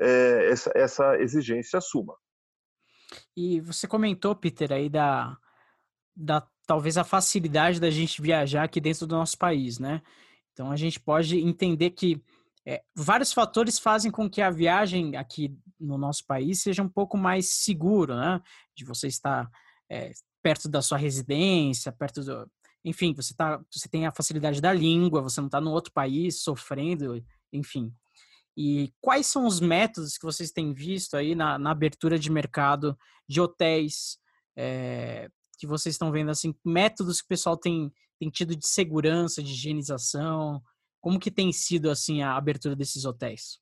É, 0.00 0.50
essa, 0.50 0.72
essa 0.74 1.16
exigência 1.20 1.80
suma. 1.80 2.16
E 3.36 3.60
você 3.60 3.86
comentou, 3.86 4.34
Peter, 4.34 4.72
aí 4.72 4.88
da, 4.88 5.36
da 6.16 6.46
talvez 6.66 6.96
a 6.96 7.04
facilidade 7.04 7.80
da 7.80 7.90
gente 7.90 8.22
viajar 8.22 8.64
aqui 8.64 8.80
dentro 8.80 9.06
do 9.06 9.16
nosso 9.16 9.38
país, 9.38 9.78
né? 9.78 10.02
Então 10.54 10.70
a 10.70 10.76
gente 10.76 10.98
pode 10.98 11.38
entender 11.38 11.90
que 11.90 12.22
é, 12.66 12.82
vários 12.96 13.30
fatores 13.30 13.78
fazem 13.78 14.10
com 14.10 14.30
que 14.30 14.40
a 14.40 14.48
viagem 14.50 15.14
aqui 15.16 15.54
no 15.78 15.98
nosso 15.98 16.24
país 16.26 16.62
seja 16.62 16.82
um 16.82 16.88
pouco 16.88 17.18
mais 17.18 17.50
seguro, 17.50 18.16
né? 18.16 18.40
De 18.74 18.86
você 18.86 19.06
estar 19.06 19.50
é, 19.90 20.12
perto 20.42 20.66
da 20.66 20.80
sua 20.80 20.96
residência, 20.96 21.92
perto 21.92 22.22
do, 22.24 22.50
enfim, 22.84 23.14
você 23.14 23.34
tá, 23.34 23.60
você 23.70 23.88
tem 23.88 24.06
a 24.06 24.12
facilidade 24.12 24.60
da 24.60 24.72
língua, 24.72 25.22
você 25.22 25.40
não 25.40 25.48
está 25.48 25.60
no 25.60 25.70
outro 25.70 25.92
país 25.92 26.42
sofrendo, 26.42 27.22
enfim. 27.52 27.92
E 28.56 28.92
quais 29.00 29.26
são 29.26 29.46
os 29.46 29.58
métodos 29.58 30.16
que 30.16 30.24
vocês 30.24 30.52
têm 30.52 30.72
visto 30.72 31.16
aí 31.16 31.34
na, 31.34 31.58
na 31.58 31.70
abertura 31.70 32.18
de 32.18 32.30
mercado 32.30 32.96
de 33.28 33.40
hotéis, 33.40 34.18
é, 34.56 35.28
que 35.58 35.66
vocês 35.66 35.94
estão 35.94 36.12
vendo 36.12 36.30
assim, 36.30 36.54
métodos 36.64 37.20
que 37.20 37.26
o 37.26 37.28
pessoal 37.28 37.56
tem, 37.56 37.92
tem 38.18 38.30
tido 38.30 38.56
de 38.56 38.66
segurança, 38.66 39.42
de 39.42 39.52
higienização? 39.52 40.62
Como 41.00 41.20
que 41.20 41.30
tem 41.30 41.52
sido 41.52 41.90
assim 41.90 42.22
a 42.22 42.36
abertura 42.36 42.74
desses 42.74 43.04
hotéis? 43.04 43.58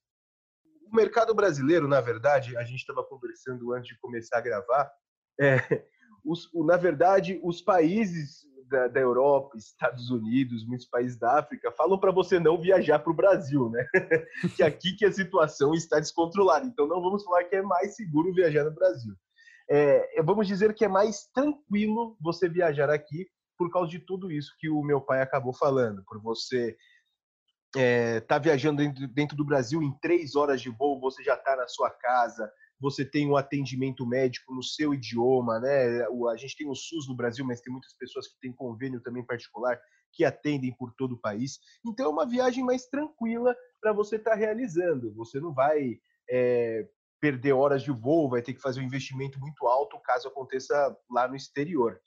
O 0.89 0.95
mercado 0.95 1.33
brasileiro, 1.33 1.87
na 1.87 1.99
verdade, 1.99 2.55
a 2.57 2.63
gente 2.63 2.79
estava 2.79 3.03
conversando 3.03 3.73
antes 3.73 3.89
de 3.89 3.99
começar 3.99 4.37
a 4.37 4.41
gravar. 4.41 4.91
É, 5.41 5.57
os, 6.23 6.47
na 6.53 6.77
verdade, 6.77 7.41
os 7.43 7.59
países 7.59 8.45
da, 8.69 8.87
da, 8.87 8.99
Europa, 8.99 9.57
Estados 9.57 10.11
Unidos, 10.11 10.63
muitos 10.63 10.87
países 10.87 11.17
da 11.17 11.39
África 11.39 11.71
falam 11.71 11.99
para 11.99 12.11
você 12.11 12.39
não 12.39 12.61
viajar 12.61 12.99
para 12.99 13.11
o 13.11 13.15
Brasil, 13.15 13.67
né? 13.71 13.83
que 14.55 14.61
aqui 14.61 14.93
que 14.93 15.05
a 15.05 15.11
situação 15.11 15.73
está 15.73 15.99
descontrolada. 15.99 16.67
Então 16.67 16.87
não 16.87 17.01
vamos 17.01 17.23
falar 17.23 17.43
que 17.45 17.55
é 17.55 17.63
mais 17.63 17.95
seguro 17.95 18.31
viajar 18.31 18.63
no 18.63 18.73
Brasil. 18.73 19.15
É, 19.69 20.21
vamos 20.21 20.47
dizer 20.47 20.73
que 20.73 20.85
é 20.85 20.87
mais 20.87 21.25
tranquilo 21.33 22.17
você 22.21 22.47
viajar 22.47 22.89
aqui 22.89 23.27
por 23.57 23.71
causa 23.71 23.89
de 23.89 23.99
tudo 23.99 24.31
isso 24.31 24.53
que 24.59 24.69
o 24.69 24.81
meu 24.81 25.01
pai 25.01 25.21
acabou 25.21 25.53
falando, 25.53 26.03
por 26.05 26.21
você 26.21 26.75
é, 27.75 28.19
tá 28.21 28.37
viajando 28.37 28.83
dentro, 29.09 29.35
do 29.35 29.45
Brasil 29.45 29.81
em 29.81 29.91
três 29.99 30.35
horas 30.35 30.61
de 30.61 30.69
voo, 30.69 30.99
você 30.99 31.23
já 31.23 31.33
está 31.35 31.55
na 31.55 31.67
sua 31.67 31.89
casa, 31.89 32.51
você 32.79 33.05
tem 33.05 33.27
um 33.27 33.37
atendimento 33.37 34.05
médico 34.05 34.53
no 34.53 34.61
seu 34.61 34.93
idioma, 34.93 35.59
né? 35.59 36.05
A 36.31 36.37
gente 36.37 36.57
tem 36.57 36.69
o 36.69 36.75
SUS 36.75 37.07
no 37.07 37.15
Brasil, 37.15 37.45
mas 37.45 37.61
tem 37.61 37.71
muitas 37.71 37.93
pessoas 37.93 38.27
que 38.27 38.39
têm 38.41 38.53
convênio 38.53 39.01
também 39.01 39.25
particular 39.25 39.79
que 40.11 40.23
atendem 40.23 40.75
por 40.77 40.93
todo 40.93 41.13
o 41.13 41.19
país. 41.19 41.59
Então 41.85 42.05
é 42.05 42.09
uma 42.09 42.27
viagem 42.27 42.63
mais 42.63 42.85
tranquila 42.85 43.55
para 43.81 43.93
você 43.93 44.17
estar 44.17 44.31
tá 44.31 44.37
realizando. 44.37 45.13
Você 45.15 45.39
não 45.39 45.53
vai 45.53 45.97
é, 46.29 46.87
perder 47.19 47.53
horas 47.53 47.81
de 47.81 47.91
voo, 47.91 48.29
vai 48.29 48.41
ter 48.41 48.53
que 48.53 48.61
fazer 48.61 48.81
um 48.81 48.83
investimento 48.83 49.39
muito 49.39 49.65
alto 49.65 49.99
caso 50.01 50.27
aconteça 50.27 50.95
lá 51.09 51.27
no 51.27 51.35
exterior. 51.35 51.99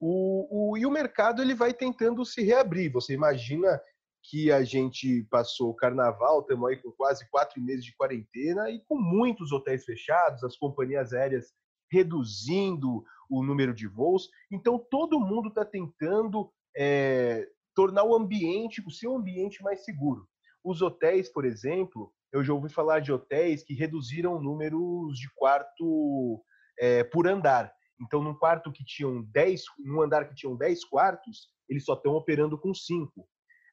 O, 0.00 0.72
o, 0.72 0.78
e 0.78 0.86
o 0.86 0.90
mercado 0.90 1.42
ele 1.42 1.54
vai 1.54 1.74
tentando 1.74 2.24
se 2.24 2.42
reabrir. 2.42 2.90
Você 2.92 3.12
imagina 3.12 3.80
que 4.22 4.50
a 4.50 4.62
gente 4.62 5.24
passou 5.30 5.70
o 5.70 5.74
carnaval, 5.74 6.40
estamos 6.40 6.68
aí 6.68 6.76
com 6.76 6.90
quase 6.92 7.28
quatro 7.30 7.60
meses 7.60 7.84
de 7.84 7.94
quarentena 7.96 8.70
e 8.70 8.82
com 8.86 8.98
muitos 8.98 9.52
hotéis 9.52 9.84
fechados, 9.84 10.44
as 10.44 10.56
companhias 10.56 11.12
aéreas 11.12 11.52
reduzindo 11.90 13.04
o 13.28 13.42
número 13.42 13.74
de 13.74 13.86
voos. 13.86 14.28
Então, 14.50 14.78
todo 14.78 15.20
mundo 15.20 15.48
está 15.48 15.64
tentando 15.64 16.50
é, 16.76 17.46
tornar 17.74 18.04
o 18.04 18.14
ambiente, 18.14 18.82
o 18.86 18.90
seu 18.90 19.16
ambiente 19.16 19.62
mais 19.62 19.84
seguro. 19.84 20.26
Os 20.62 20.82
hotéis, 20.82 21.28
por 21.32 21.44
exemplo, 21.44 22.12
eu 22.32 22.44
já 22.44 22.52
ouvi 22.52 22.68
falar 22.68 23.00
de 23.00 23.12
hotéis 23.12 23.62
que 23.64 23.74
reduziram 23.74 24.40
números 24.40 25.18
de 25.18 25.28
quarto 25.34 26.42
é, 26.78 27.02
por 27.04 27.26
andar. 27.26 27.72
Então, 28.00 28.22
num 28.22 28.34
quarto 28.34 28.72
que 28.72 28.84
tinham 28.84 29.22
10, 29.22 29.62
num 29.78 30.00
andar 30.02 30.28
que 30.28 30.34
tinham 30.34 30.56
10 30.56 30.84
quartos, 30.84 31.48
eles 31.68 31.84
só 31.84 31.94
estão 31.94 32.14
operando 32.14 32.58
com 32.58 32.74
5 32.74 33.28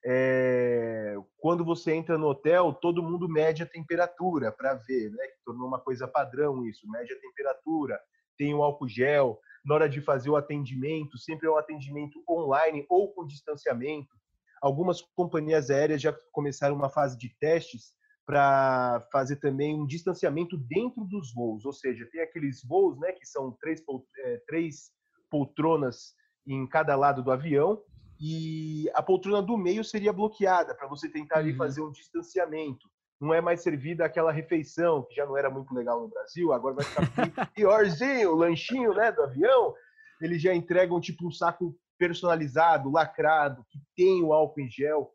é, 0.09 1.15
quando 1.37 1.65
você 1.65 1.93
entra 1.93 2.17
no 2.17 2.27
hotel, 2.27 2.71
todo 2.71 3.03
mundo 3.03 3.27
mede 3.27 3.61
a 3.61 3.65
temperatura 3.65 4.53
para 4.53 4.73
ver, 4.75 5.11
né? 5.11 5.27
Que 5.27 5.43
tornou 5.43 5.67
uma 5.67 5.81
coisa 5.81 6.07
padrão 6.07 6.65
isso, 6.65 6.89
mede 6.89 7.13
a 7.13 7.19
temperatura, 7.19 7.99
tem 8.37 8.53
o 8.53 8.63
álcool 8.63 8.87
gel. 8.87 9.37
Na 9.65 9.75
hora 9.75 9.89
de 9.89 9.99
fazer 9.99 10.29
o 10.29 10.37
atendimento, 10.37 11.17
sempre 11.17 11.47
é 11.47 11.51
um 11.51 11.57
atendimento 11.57 12.23
online 12.29 12.85
ou 12.89 13.13
com 13.13 13.27
distanciamento. 13.27 14.15
Algumas 14.61 15.01
companhias 15.01 15.69
aéreas 15.69 16.01
já 16.01 16.15
começaram 16.31 16.73
uma 16.73 16.89
fase 16.89 17.17
de 17.17 17.35
testes 17.37 17.93
para 18.27 19.07
fazer 19.09 19.37
também 19.37 19.73
um 19.73 19.87
distanciamento 19.87 20.57
dentro 20.57 21.05
dos 21.05 21.33
voos, 21.33 21.65
ou 21.65 21.71
seja, 21.71 22.05
tem 22.11 22.21
aqueles 22.21 22.61
voos, 22.61 22.99
né, 22.99 23.13
que 23.13 23.25
são 23.25 23.55
três, 23.61 23.81
é, 24.19 24.41
três 24.45 24.91
poltronas 25.31 26.13
em 26.45 26.67
cada 26.67 26.93
lado 26.97 27.23
do 27.23 27.31
avião 27.31 27.81
e 28.19 28.89
a 28.93 29.01
poltrona 29.01 29.41
do 29.41 29.57
meio 29.57 29.81
seria 29.81 30.11
bloqueada 30.11 30.75
para 30.75 30.89
você 30.89 31.07
tentar 31.07 31.37
ali 31.37 31.51
uhum. 31.51 31.57
fazer 31.57 31.81
um 31.81 31.91
distanciamento. 31.91 32.89
Não 33.19 33.33
é 33.33 33.39
mais 33.39 33.63
servida 33.63 34.05
aquela 34.05 34.31
refeição, 34.31 35.03
que 35.03 35.15
já 35.15 35.25
não 35.25 35.37
era 35.37 35.49
muito 35.49 35.73
legal 35.73 36.01
no 36.01 36.09
Brasil, 36.09 36.51
agora 36.51 36.75
vai 36.75 36.85
ficar 36.85 37.47
piorzinho, 37.55 38.31
o 38.31 38.35
lanchinho 38.35 38.93
né, 38.93 39.09
do 39.09 39.23
avião. 39.23 39.73
Eles 40.21 40.41
já 40.41 40.53
entregam 40.53 40.99
tipo 40.99 41.25
um 41.25 41.31
saco 41.31 41.75
personalizado, 41.97 42.91
lacrado, 42.91 43.65
que 43.69 43.79
tem 43.95 44.21
o 44.21 44.33
álcool 44.33 44.61
em 44.61 44.69
gel. 44.69 45.13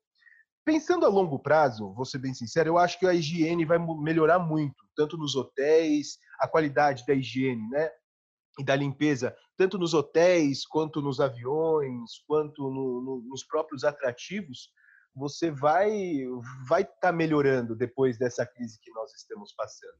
Pensando 0.65 1.05
a 1.05 1.09
longo 1.09 1.39
prazo, 1.39 1.93
vou 1.93 2.05
ser 2.05 2.19
bem 2.19 2.33
sincero, 2.33 2.69
eu 2.69 2.79
acho 2.79 2.99
que 2.99 3.07
a 3.07 3.15
higiene 3.15 3.65
vai 3.65 3.79
melhorar 3.79 4.39
muito, 4.39 4.85
tanto 4.95 5.17
nos 5.17 5.35
hotéis, 5.35 6.19
a 6.39 6.47
qualidade 6.47 7.05
da 7.07 7.15
higiene, 7.15 7.69
né? 7.69 7.91
E 8.59 8.65
da 8.65 8.77
limpeza 8.77 9.35
tanto 9.57 9.79
nos 9.79 9.95
hotéis, 9.95 10.67
quanto 10.67 11.01
nos 11.01 11.21
aviões, 11.21 12.19
quanto 12.27 12.63
no, 12.69 13.01
no, 13.01 13.23
nos 13.29 13.45
próprios 13.45 13.85
atrativos, 13.85 14.71
você 15.15 15.51
vai 15.53 16.25
vai 16.67 16.83
estar 16.83 16.97
tá 17.01 17.13
melhorando 17.13 17.77
depois 17.77 18.19
dessa 18.19 18.45
crise 18.47 18.81
que 18.81 18.91
nós 18.93 19.15
estamos 19.15 19.53
passando. 19.55 19.95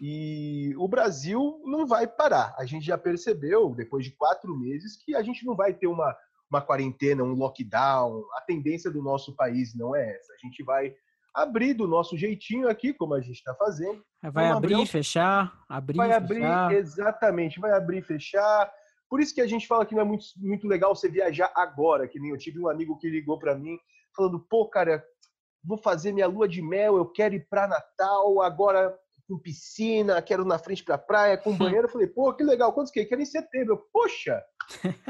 E 0.00 0.74
o 0.76 0.86
Brasil 0.86 1.60
não 1.64 1.86
vai 1.86 2.06
parar. 2.06 2.54
A 2.58 2.66
gente 2.66 2.84
já 2.84 2.98
percebeu, 2.98 3.74
depois 3.74 4.04
de 4.04 4.12
quatro 4.12 4.54
meses, 4.56 4.96
que 5.02 5.14
a 5.14 5.22
gente 5.22 5.44
não 5.46 5.56
vai 5.56 5.72
ter 5.72 5.86
uma, 5.86 6.14
uma 6.50 6.60
quarentena, 6.60 7.22
um 7.22 7.34
lockdown. 7.34 8.24
A 8.34 8.40
tendência 8.40 8.90
do 8.90 9.02
nosso 9.02 9.34
país 9.34 9.74
não 9.74 9.94
é 9.94 10.16
essa. 10.16 10.32
A 10.32 10.46
gente 10.46 10.62
vai 10.62 10.94
abrir 11.34 11.74
do 11.74 11.86
nosso 11.86 12.16
jeitinho 12.16 12.68
aqui, 12.68 12.92
como 12.92 13.14
a 13.14 13.20
gente 13.20 13.36
está 13.36 13.54
fazendo. 13.54 14.02
Vai 14.32 14.48
abrir, 14.48 14.74
abrir, 14.74 14.86
fechar, 14.86 15.52
abrir, 15.68 15.96
Vai 15.96 16.08
fechar. 16.08 16.64
abrir, 16.64 16.76
exatamente. 16.76 17.60
Vai 17.60 17.72
abrir, 17.72 18.02
fechar. 18.02 18.72
Por 19.08 19.20
isso 19.20 19.34
que 19.34 19.40
a 19.40 19.46
gente 19.46 19.66
fala 19.66 19.86
que 19.86 19.94
não 19.94 20.02
é 20.02 20.04
muito, 20.04 20.24
muito 20.36 20.66
legal 20.66 20.94
você 20.94 21.08
viajar 21.08 21.50
agora, 21.54 22.08
que 22.08 22.20
nem 22.20 22.30
eu 22.30 22.38
tive 22.38 22.58
um 22.58 22.68
amigo 22.68 22.98
que 22.98 23.08
ligou 23.08 23.38
para 23.38 23.54
mim 23.54 23.78
falando, 24.14 24.40
pô, 24.40 24.68
cara, 24.68 25.02
vou 25.64 25.78
fazer 25.78 26.12
minha 26.12 26.26
lua 26.26 26.48
de 26.48 26.60
mel, 26.60 26.96
eu 26.96 27.06
quero 27.06 27.34
ir 27.34 27.46
para 27.48 27.68
Natal, 27.68 28.42
agora 28.42 28.98
com 29.28 29.38
piscina, 29.38 30.22
quero 30.22 30.44
na 30.44 30.58
frente 30.58 30.82
para 30.82 30.98
praia, 30.98 31.36
com 31.36 31.52
banheiro. 31.56 31.86
Eu 31.86 31.92
falei, 31.92 32.06
pô, 32.06 32.32
que 32.34 32.42
legal, 32.42 32.72
quantos 32.72 32.90
que? 32.90 33.04
Quero 33.04 33.20
em 33.20 33.26
setembro. 33.26 33.74
Eu, 33.74 33.84
Poxa! 33.92 34.42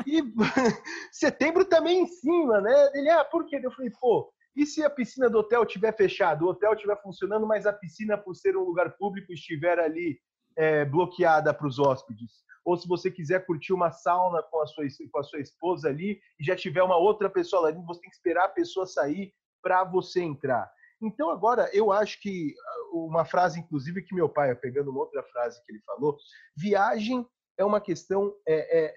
E 0.06 0.22
setembro 1.12 1.64
também 1.64 2.02
em 2.02 2.06
cima, 2.06 2.60
né? 2.60 2.90
Ele, 2.94 3.10
ah, 3.10 3.24
por 3.24 3.46
quê? 3.46 3.60
Eu 3.62 3.72
falei, 3.72 3.90
pô, 4.00 4.32
e 4.56 4.66
se 4.66 4.84
a 4.84 4.90
piscina 4.90 5.28
do 5.28 5.38
hotel 5.38 5.62
estiver 5.62 5.96
fechada, 5.96 6.44
o 6.44 6.48
hotel 6.48 6.72
estiver 6.72 7.00
funcionando, 7.02 7.46
mas 7.46 7.66
a 7.66 7.72
piscina, 7.72 8.16
por 8.18 8.34
ser 8.34 8.56
um 8.56 8.64
lugar 8.64 8.96
público, 8.96 9.32
estiver 9.32 9.78
ali 9.78 10.18
é, 10.56 10.84
bloqueada 10.84 11.54
para 11.54 11.66
os 11.66 11.78
hóspedes? 11.78 12.42
Ou 12.64 12.76
se 12.76 12.86
você 12.86 13.10
quiser 13.10 13.46
curtir 13.46 13.72
uma 13.72 13.90
sauna 13.90 14.42
com 14.42 14.60
a, 14.60 14.66
sua, 14.66 14.84
com 15.10 15.18
a 15.18 15.22
sua 15.22 15.40
esposa 15.40 15.88
ali 15.88 16.20
e 16.38 16.44
já 16.44 16.56
tiver 16.56 16.82
uma 16.82 16.96
outra 16.96 17.30
pessoa 17.30 17.68
ali, 17.68 17.80
você 17.86 18.00
tem 18.00 18.10
que 18.10 18.16
esperar 18.16 18.44
a 18.46 18.50
pessoa 18.50 18.86
sair 18.86 19.32
para 19.62 19.84
você 19.84 20.20
entrar. 20.20 20.70
Então, 21.00 21.30
agora, 21.30 21.70
eu 21.72 21.92
acho 21.92 22.20
que 22.20 22.52
ah, 22.58 22.96
uma 22.96 23.24
frase, 23.24 23.60
inclusive, 23.60 24.02
que 24.02 24.14
meu 24.14 24.28
pai, 24.28 24.54
pegando 24.54 24.90
uma 24.90 25.00
outra 25.00 25.22
frase 25.22 25.64
que 25.64 25.72
ele 25.72 25.80
falou, 25.86 26.16
viagem 26.56 27.24
é 27.58 27.64
uma 27.64 27.80
questão, 27.80 28.34
é, 28.46 28.54
é, 28.54 28.94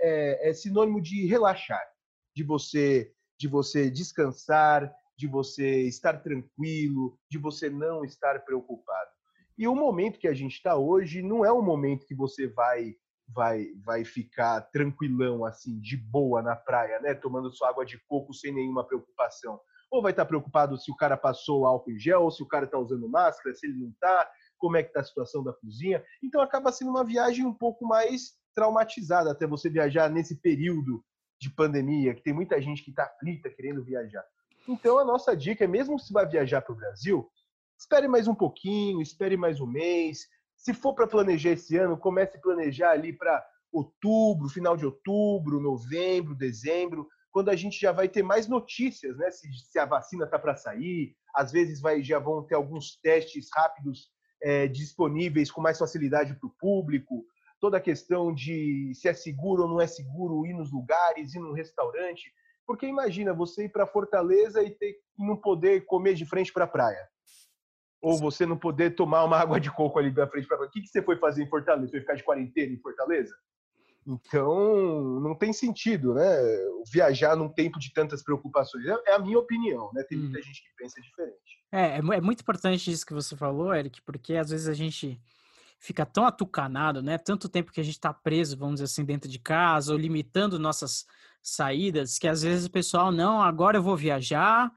é, 0.47 0.49
é 0.49 0.53
sinônimo 0.53 1.01
de 1.01 1.25
relaxar, 1.25 1.83
de 2.35 2.43
você, 2.43 3.11
de 3.39 3.47
você 3.47 3.89
descansar, 3.89 4.93
de 5.17 5.27
você 5.27 5.81
estar 5.81 6.21
tranquilo, 6.21 7.17
de 7.29 7.37
você 7.37 7.69
não 7.69 8.05
estar 8.05 8.39
preocupado. 8.45 9.09
E 9.57 9.67
o 9.67 9.75
momento 9.75 10.19
que 10.19 10.27
a 10.27 10.33
gente 10.33 10.53
está 10.53 10.75
hoje 10.75 11.21
não 11.21 11.43
é 11.43 11.51
um 11.51 11.61
momento 11.61 12.05
que 12.05 12.15
você 12.15 12.47
vai 12.47 12.95
vai 13.33 13.67
vai 13.85 14.03
ficar 14.03 14.59
tranquilão 14.71 15.45
assim, 15.45 15.79
de 15.79 15.95
boa 15.95 16.41
na 16.41 16.55
praia, 16.55 16.99
né, 16.99 17.13
tomando 17.13 17.51
sua 17.51 17.69
água 17.69 17.85
de 17.85 17.97
coco 18.07 18.33
sem 18.33 18.53
nenhuma 18.53 18.85
preocupação 18.85 19.59
ou 19.91 20.01
vai 20.01 20.11
estar 20.11 20.25
preocupado 20.25 20.77
se 20.77 20.89
o 20.89 20.95
cara 20.95 21.17
passou 21.17 21.65
álcool 21.65 21.91
em 21.91 21.99
gel, 21.99 22.23
ou 22.23 22.31
se 22.31 22.41
o 22.41 22.47
cara 22.47 22.63
está 22.63 22.79
usando 22.79 23.09
máscara, 23.09 23.53
se 23.53 23.67
ele 23.67 23.77
não 23.77 23.89
está, 23.89 24.31
como 24.57 24.77
é 24.77 24.83
que 24.83 24.89
está 24.89 25.01
a 25.01 25.03
situação 25.03 25.43
da 25.43 25.51
cozinha. 25.51 26.03
Então 26.23 26.39
acaba 26.39 26.71
sendo 26.71 26.91
uma 26.91 27.03
viagem 27.03 27.45
um 27.45 27.53
pouco 27.53 27.85
mais 27.85 28.31
traumatizada 28.53 29.31
até 29.31 29.47
você 29.47 29.69
viajar 29.69 30.09
nesse 30.09 30.35
período 30.35 31.03
de 31.39 31.49
pandemia, 31.49 32.13
que 32.13 32.21
tem 32.21 32.33
muita 32.33 32.61
gente 32.61 32.83
que 32.83 32.91
está 32.91 33.03
aflita 33.03 33.49
querendo 33.49 33.83
viajar. 33.83 34.23
Então 34.67 34.99
a 34.99 35.05
nossa 35.05 35.35
dica 35.35 35.63
é, 35.63 35.67
mesmo 35.67 35.99
se 35.99 36.13
vai 36.13 36.27
viajar 36.27 36.61
para 36.61 36.73
o 36.73 36.77
Brasil, 36.77 37.29
espere 37.77 38.07
mais 38.07 38.27
um 38.27 38.35
pouquinho, 38.35 39.01
espere 39.01 39.35
mais 39.35 39.59
um 39.59 39.65
mês. 39.65 40.27
Se 40.55 40.73
for 40.73 40.93
para 40.93 41.07
planejar 41.07 41.51
esse 41.51 41.75
ano, 41.77 41.97
comece 41.97 42.37
a 42.37 42.41
planejar 42.41 42.91
ali 42.91 43.11
para 43.11 43.43
outubro, 43.71 44.49
final 44.49 44.77
de 44.77 44.85
outubro, 44.85 45.59
novembro, 45.59 46.35
dezembro, 46.35 47.07
quando 47.31 47.49
a 47.49 47.55
gente 47.55 47.79
já 47.79 47.91
vai 47.91 48.07
ter 48.07 48.21
mais 48.21 48.47
notícias, 48.47 49.17
né? 49.17 49.31
Se, 49.31 49.47
se 49.53 49.79
a 49.79 49.85
vacina 49.85 50.25
está 50.25 50.37
para 50.37 50.55
sair, 50.55 51.15
às 51.33 51.51
vezes 51.51 51.81
vai, 51.81 52.03
já 52.03 52.19
vão 52.19 52.43
ter 52.43 52.55
alguns 52.55 52.99
testes 53.01 53.47
rápidos 53.55 54.11
é, 54.43 54.67
disponíveis 54.67 55.49
com 55.49 55.61
mais 55.61 55.79
facilidade 55.79 56.35
para 56.35 56.47
o 56.47 56.55
público, 56.59 57.25
toda 57.61 57.77
a 57.77 57.81
questão 57.81 58.33
de 58.33 58.91
se 58.95 59.07
é 59.07 59.13
seguro 59.13 59.63
ou 59.63 59.69
não 59.69 59.79
é 59.79 59.85
seguro 59.85 60.45
ir 60.47 60.53
nos 60.53 60.71
lugares, 60.71 61.35
ir 61.35 61.39
no 61.39 61.53
restaurante. 61.53 62.33
Porque 62.65 62.87
imagina 62.87 63.33
você 63.33 63.65
ir 63.65 63.69
para 63.69 63.85
Fortaleza 63.85 64.63
e 64.63 64.71
ter, 64.71 64.97
não 65.17 65.37
poder 65.37 65.85
comer 65.85 66.15
de 66.15 66.25
frente 66.25 66.51
para 66.51 66.65
a 66.65 66.67
praia. 66.67 67.07
Ou 68.01 68.17
você 68.17 68.47
não 68.47 68.57
poder 68.57 68.95
tomar 68.95 69.23
uma 69.23 69.37
água 69.39 69.59
de 69.59 69.71
coco 69.71 69.99
ali 69.99 70.09
da 70.09 70.27
frente 70.27 70.47
para 70.47 70.57
praia. 70.57 70.69
O 70.69 70.71
que, 70.71 70.81
que 70.81 70.87
você 70.87 71.03
foi 71.03 71.17
fazer 71.17 71.43
em 71.43 71.49
Fortaleza? 71.49 71.85
Você 71.85 71.91
foi 71.91 71.99
ficar 72.01 72.15
de 72.15 72.23
quarentena 72.23 72.73
em 72.73 72.79
Fortaleza? 72.79 73.33
Então, 74.07 75.19
não 75.19 75.35
tem 75.35 75.53
sentido, 75.53 76.15
né? 76.15 76.25
Viajar 76.91 77.35
num 77.35 77.47
tempo 77.47 77.77
de 77.77 77.93
tantas 77.93 78.23
preocupações. 78.23 78.83
É, 78.87 79.11
é 79.11 79.13
a 79.13 79.19
minha 79.19 79.37
opinião, 79.37 79.91
né? 79.93 80.03
Tem 80.09 80.17
muita 80.17 80.39
hum. 80.39 80.41
gente 80.41 80.63
que 80.63 80.75
pensa 80.75 80.99
diferente. 80.99 81.61
É, 81.71 81.81
é, 81.81 81.97
é 81.97 82.21
muito 82.21 82.41
importante 82.41 82.91
isso 82.91 83.05
que 83.05 83.13
você 83.13 83.37
falou, 83.37 83.71
Eric, 83.71 84.01
porque 84.01 84.33
às 84.33 84.49
vezes 84.49 84.67
a 84.67 84.73
gente 84.73 85.21
fica 85.81 86.05
tão 86.05 86.25
atucanado, 86.25 87.01
né? 87.01 87.17
Tanto 87.17 87.49
tempo 87.49 87.71
que 87.71 87.81
a 87.81 87.83
gente 87.83 87.95
está 87.95 88.13
preso, 88.13 88.55
vamos 88.55 88.75
dizer 88.75 88.85
assim, 88.85 89.03
dentro 89.03 89.27
de 89.27 89.39
casa, 89.39 89.91
ou 89.91 89.97
limitando 89.97 90.59
nossas 90.59 91.05
saídas, 91.41 92.19
que 92.19 92.27
às 92.27 92.43
vezes 92.43 92.67
o 92.67 92.71
pessoal, 92.71 93.11
não, 93.11 93.41
agora 93.41 93.77
eu 93.77 93.83
vou 93.83 93.97
viajar 93.97 94.71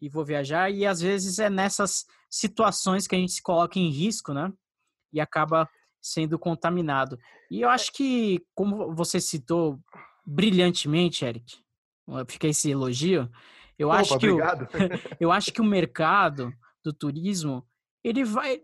e 0.00 0.08
vou 0.08 0.24
viajar, 0.24 0.68
e 0.70 0.84
às 0.84 1.00
vezes 1.00 1.38
é 1.38 1.48
nessas 1.48 2.04
situações 2.28 3.06
que 3.06 3.14
a 3.14 3.18
gente 3.18 3.32
se 3.32 3.42
coloca 3.42 3.78
em 3.78 3.88
risco, 3.88 4.34
né? 4.34 4.52
E 5.12 5.20
acaba 5.20 5.68
sendo 6.02 6.38
contaminado. 6.38 7.18
E 7.50 7.60
eu 7.60 7.68
acho 7.68 7.92
que, 7.92 8.44
como 8.54 8.92
você 8.94 9.20
citou 9.20 9.80
brilhantemente, 10.26 11.24
Eric, 11.24 11.58
fica 12.26 12.48
esse 12.48 12.70
elogio, 12.70 13.30
eu 13.78 13.88
Opa, 13.88 14.00
acho 14.00 14.18
que 14.18 14.28
o, 14.28 14.38
eu 15.20 15.30
acho 15.30 15.52
que 15.52 15.60
o 15.60 15.64
mercado 15.64 16.52
do 16.82 16.92
turismo 16.92 17.64
ele 18.02 18.24
vai 18.24 18.60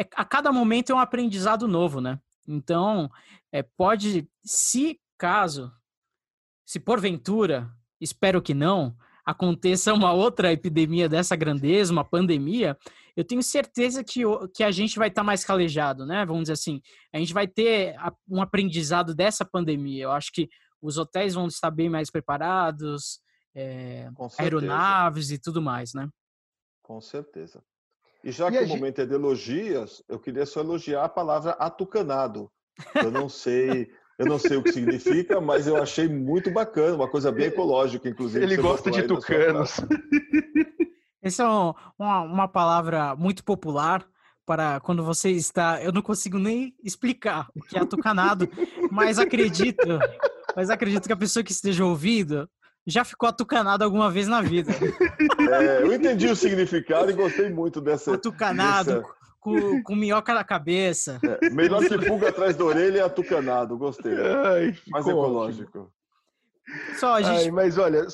é, 0.00 0.08
a 0.14 0.24
cada 0.24 0.50
momento 0.50 0.90
é 0.90 0.94
um 0.94 1.00
aprendizado 1.00 1.68
novo, 1.68 2.00
né? 2.00 2.18
Então 2.48 3.10
é, 3.52 3.62
pode, 3.62 4.26
se 4.42 4.98
caso, 5.18 5.70
se 6.64 6.80
porventura, 6.80 7.70
espero 8.00 8.40
que 8.40 8.54
não, 8.54 8.96
aconteça 9.24 9.92
uma 9.92 10.12
outra 10.12 10.52
epidemia 10.52 11.08
dessa 11.08 11.36
grandeza, 11.36 11.92
uma 11.92 12.04
pandemia, 12.04 12.76
eu 13.14 13.24
tenho 13.24 13.42
certeza 13.42 14.02
que, 14.02 14.22
que 14.54 14.64
a 14.64 14.70
gente 14.70 14.98
vai 14.98 15.08
estar 15.08 15.20
tá 15.20 15.26
mais 15.26 15.44
calejado, 15.44 16.06
né? 16.06 16.24
Vamos 16.24 16.44
dizer 16.44 16.54
assim, 16.54 16.80
a 17.12 17.18
gente 17.18 17.34
vai 17.34 17.46
ter 17.46 17.94
um 18.28 18.40
aprendizado 18.40 19.14
dessa 19.14 19.44
pandemia. 19.44 20.04
Eu 20.04 20.12
acho 20.12 20.32
que 20.32 20.48
os 20.80 20.96
hotéis 20.96 21.34
vão 21.34 21.46
estar 21.46 21.70
bem 21.70 21.90
mais 21.90 22.10
preparados, 22.10 23.20
é, 23.54 24.08
aeronaves 24.38 25.30
e 25.30 25.38
tudo 25.38 25.60
mais, 25.60 25.92
né? 25.92 26.08
Com 26.82 27.00
certeza. 27.00 27.62
E 28.22 28.30
já 28.30 28.48
e 28.48 28.52
que 28.52 28.58
o 28.58 28.66
gente... 28.66 28.76
momento 28.76 29.00
é 29.00 29.06
de 29.06 29.14
elogios, 29.14 30.02
eu 30.08 30.18
queria 30.18 30.46
só 30.46 30.60
elogiar 30.60 31.04
a 31.04 31.08
palavra 31.08 31.52
atucanado. 31.52 32.50
Eu 32.94 33.10
não 33.10 33.28
sei 33.28 33.90
eu 34.20 34.26
não 34.26 34.38
sei 34.38 34.58
o 34.58 34.62
que 34.62 34.70
significa, 34.70 35.40
mas 35.40 35.66
eu 35.66 35.82
achei 35.82 36.06
muito 36.06 36.50
bacana, 36.50 36.94
uma 36.94 37.08
coisa 37.08 37.32
bem 37.32 37.46
ecológica, 37.46 38.06
inclusive. 38.06 38.44
Ele 38.44 38.58
gosta 38.58 38.90
de 38.90 39.04
tucanos. 39.04 39.80
Essa 41.22 41.44
é 41.44 41.46
uma, 41.98 42.20
uma 42.20 42.46
palavra 42.46 43.16
muito 43.16 43.42
popular 43.42 44.06
para 44.44 44.78
quando 44.80 45.02
você 45.02 45.30
está. 45.30 45.82
Eu 45.82 45.90
não 45.90 46.02
consigo 46.02 46.38
nem 46.38 46.74
explicar 46.84 47.48
o 47.56 47.62
que 47.62 47.78
é 47.78 47.80
atucanado, 47.80 48.46
mas 48.90 49.18
acredito, 49.18 49.98
mas 50.54 50.68
acredito 50.68 51.06
que 51.06 51.12
a 51.14 51.16
pessoa 51.16 51.42
que 51.42 51.52
esteja 51.52 51.82
ouvindo 51.82 52.46
já 52.86 53.04
ficou 53.04 53.28
atucanado 53.28 53.84
alguma 53.84 54.10
vez 54.10 54.26
na 54.28 54.40
vida. 54.40 54.72
É, 55.50 55.82
eu 55.82 55.92
entendi 55.92 56.28
o 56.28 56.36
significado 56.36 57.10
e 57.10 57.14
gostei 57.14 57.50
muito 57.50 57.80
dessa. 57.80 58.14
Atucanado, 58.14 59.00
dessa 59.00 59.14
com, 59.40 59.82
com 59.82 59.96
minhoca 59.96 60.34
na 60.34 60.44
cabeça. 60.44 61.18
É, 61.24 61.50
melhor 61.50 61.80
que 61.84 61.98
pulga 62.06 62.28
atrás 62.28 62.54
da 62.56 62.64
orelha 62.64 63.00
é 63.00 63.02
atucanado, 63.02 63.76
gostei. 63.76 64.12
Ai, 64.14 64.78
Mais 64.88 65.08
ecológico. 65.08 65.92
Só 66.98 67.14
a 67.14 67.22
gente... 67.22 67.46
Ai, 67.46 67.50
mas 67.50 67.78
olha, 67.78 68.06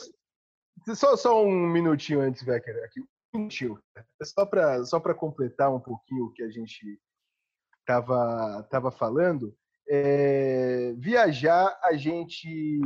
só, 0.95 1.17
só 1.17 1.45
um 1.45 1.67
minutinho 1.67 2.21
antes, 2.21 2.43
Becker, 2.43 2.83
aqui. 2.85 3.01
Um 3.35 3.39
minutinho. 3.39 3.79
Só 4.23 4.47
para 4.47 4.85
só 4.85 5.01
completar 5.01 5.75
um 5.75 5.81
pouquinho 5.81 6.27
o 6.27 6.33
que 6.33 6.43
a 6.43 6.51
gente 6.51 6.99
estava 7.81 8.63
tava 8.71 8.91
falando. 8.91 9.55
É, 9.89 10.95
viajar, 10.99 11.79
a 11.83 11.95
gente 11.97 12.81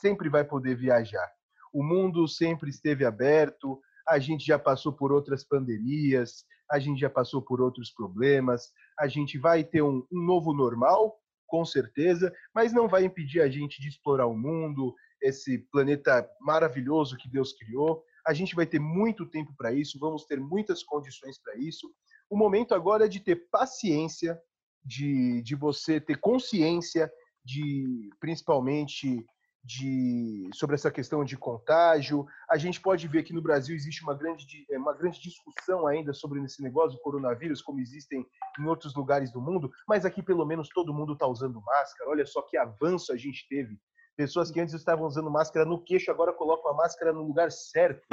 sempre 0.00 0.28
vai 0.28 0.44
poder 0.44 0.76
viajar. 0.76 1.28
O 1.72 1.82
mundo 1.82 2.26
sempre 2.26 2.70
esteve 2.70 3.04
aberto, 3.04 3.80
a 4.08 4.18
gente 4.18 4.44
já 4.46 4.58
passou 4.58 4.92
por 4.92 5.12
outras 5.12 5.44
pandemias, 5.44 6.44
a 6.70 6.78
gente 6.78 7.00
já 7.00 7.10
passou 7.10 7.42
por 7.42 7.60
outros 7.60 7.90
problemas, 7.90 8.72
a 8.98 9.06
gente 9.06 9.38
vai 9.38 9.62
ter 9.62 9.82
um, 9.82 10.06
um 10.10 10.22
novo 10.22 10.52
normal, 10.52 11.18
com 11.46 11.64
certeza, 11.64 12.32
mas 12.54 12.72
não 12.72 12.88
vai 12.88 13.04
impedir 13.04 13.40
a 13.40 13.48
gente 13.48 13.80
de 13.80 13.88
explorar 13.88 14.26
o 14.26 14.36
mundo, 14.36 14.94
esse 15.22 15.58
planeta 15.72 16.28
maravilhoso 16.40 17.16
que 17.16 17.28
Deus 17.28 17.52
criou. 17.54 18.04
A 18.26 18.34
gente 18.34 18.54
vai 18.54 18.66
ter 18.66 18.78
muito 18.78 19.26
tempo 19.26 19.54
para 19.56 19.72
isso, 19.72 19.98
vamos 19.98 20.24
ter 20.26 20.38
muitas 20.38 20.82
condições 20.82 21.40
para 21.42 21.56
isso. 21.56 21.90
O 22.30 22.36
momento 22.36 22.74
agora 22.74 23.06
é 23.06 23.08
de 23.08 23.20
ter 23.20 23.48
paciência, 23.50 24.38
de, 24.84 25.42
de 25.42 25.54
você 25.54 26.00
ter 26.00 26.18
consciência 26.18 27.10
de 27.44 28.10
principalmente 28.20 29.24
de, 29.64 30.48
sobre 30.54 30.76
essa 30.76 30.90
questão 30.90 31.24
de 31.24 31.36
contágio. 31.36 32.26
A 32.48 32.56
gente 32.56 32.80
pode 32.80 33.06
ver 33.06 33.22
que 33.22 33.34
no 33.34 33.42
Brasil 33.42 33.76
existe 33.76 34.02
uma 34.02 34.14
grande, 34.14 34.66
é, 34.70 34.78
uma 34.78 34.94
grande 34.94 35.20
discussão 35.20 35.86
ainda 35.86 36.12
sobre 36.14 36.42
esse 36.42 36.62
negócio 36.62 36.96
do 36.96 37.02
coronavírus, 37.02 37.60
como 37.60 37.80
existem 37.80 38.26
em 38.58 38.64
outros 38.64 38.94
lugares 38.94 39.30
do 39.30 39.40
mundo, 39.40 39.70
mas 39.86 40.04
aqui 40.04 40.22
pelo 40.22 40.46
menos 40.46 40.68
todo 40.68 40.94
mundo 40.94 41.12
está 41.12 41.26
usando 41.26 41.60
máscara. 41.60 42.10
Olha 42.10 42.24
só 42.24 42.42
que 42.42 42.56
avanço 42.56 43.12
a 43.12 43.16
gente 43.16 43.46
teve. 43.48 43.78
Pessoas 44.18 44.50
que 44.50 44.58
antes 44.58 44.74
estavam 44.74 45.06
usando 45.06 45.30
máscara 45.30 45.64
no 45.64 45.80
queixo, 45.80 46.10
agora 46.10 46.32
colocam 46.32 46.72
a 46.72 46.74
máscara 46.74 47.12
no 47.12 47.22
lugar 47.22 47.52
certo. 47.52 48.04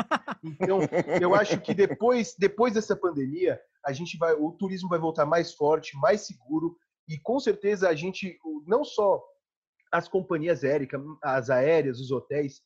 Então, 0.44 0.78
eu 1.20 1.34
acho 1.34 1.60
que 1.60 1.74
depois, 1.74 2.36
depois 2.38 2.76
dessa 2.76 2.96
pandemia, 2.96 3.60
a 3.84 3.92
gente 3.92 4.16
vai, 4.16 4.34
o 4.34 4.52
turismo 4.52 4.88
vai 4.88 5.00
voltar 5.00 5.26
mais 5.26 5.56
forte, 5.56 5.98
mais 5.98 6.22
seguro, 6.22 6.78
e 7.10 7.18
com 7.18 7.40
certeza 7.40 7.90
a 7.90 7.96
gente 7.96 8.38
não 8.68 8.84
só 8.84 9.20
as 9.92 10.08
companhias 10.08 10.64
aéreas, 10.64 10.92
as 11.24 11.50
aéreas, 11.50 12.00
os 12.00 12.12
hotéis, 12.12 12.62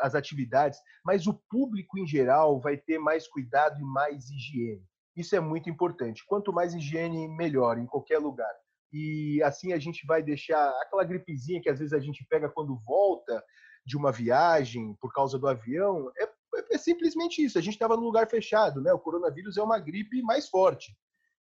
as 0.00 0.16
atividades, 0.16 0.80
mas 1.04 1.28
o 1.28 1.40
público 1.48 1.96
em 1.96 2.08
geral 2.08 2.60
vai 2.60 2.76
ter 2.76 2.98
mais 2.98 3.28
cuidado 3.28 3.80
e 3.80 3.84
mais 3.84 4.28
higiene. 4.28 4.84
Isso 5.16 5.36
é 5.36 5.40
muito 5.40 5.70
importante. 5.70 6.24
Quanto 6.26 6.52
mais 6.52 6.74
higiene, 6.74 7.28
melhor 7.28 7.78
em 7.78 7.86
qualquer 7.86 8.18
lugar. 8.18 8.52
E 8.92 9.42
assim 9.42 9.72
a 9.72 9.78
gente 9.78 10.04
vai 10.06 10.22
deixar 10.22 10.68
aquela 10.82 11.04
gripezinha 11.04 11.60
que 11.60 11.68
às 11.68 11.78
vezes 11.78 11.92
a 11.92 12.00
gente 12.00 12.26
pega 12.28 12.48
quando 12.48 12.80
volta 12.84 13.42
de 13.84 13.96
uma 13.96 14.10
viagem 14.10 14.94
por 15.00 15.12
causa 15.12 15.38
do 15.38 15.48
avião. 15.48 16.10
É, 16.18 16.28
é 16.72 16.78
simplesmente 16.78 17.42
isso. 17.44 17.58
A 17.58 17.62
gente 17.62 17.74
estava 17.74 17.96
num 17.96 18.02
lugar 18.02 18.28
fechado, 18.28 18.80
né? 18.80 18.92
O 18.92 18.98
coronavírus 18.98 19.56
é 19.56 19.62
uma 19.62 19.78
gripe 19.78 20.22
mais 20.22 20.48
forte 20.48 20.96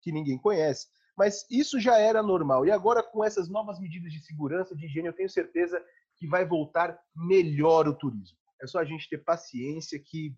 que 0.00 0.12
ninguém 0.12 0.38
conhece. 0.38 0.88
Mas 1.16 1.46
isso 1.50 1.78
já 1.78 1.98
era 1.98 2.22
normal. 2.22 2.66
E 2.66 2.70
agora, 2.70 3.02
com 3.02 3.24
essas 3.24 3.48
novas 3.48 3.78
medidas 3.78 4.12
de 4.12 4.24
segurança, 4.24 4.74
de 4.74 4.86
higiene, 4.86 5.08
eu 5.08 5.12
tenho 5.12 5.28
certeza 5.28 5.82
que 6.16 6.26
vai 6.26 6.46
voltar 6.46 6.98
melhor 7.14 7.86
o 7.86 7.94
turismo. 7.94 8.38
É 8.62 8.66
só 8.66 8.78
a 8.78 8.84
gente 8.84 9.08
ter 9.08 9.18
paciência 9.18 9.98
que, 9.98 10.34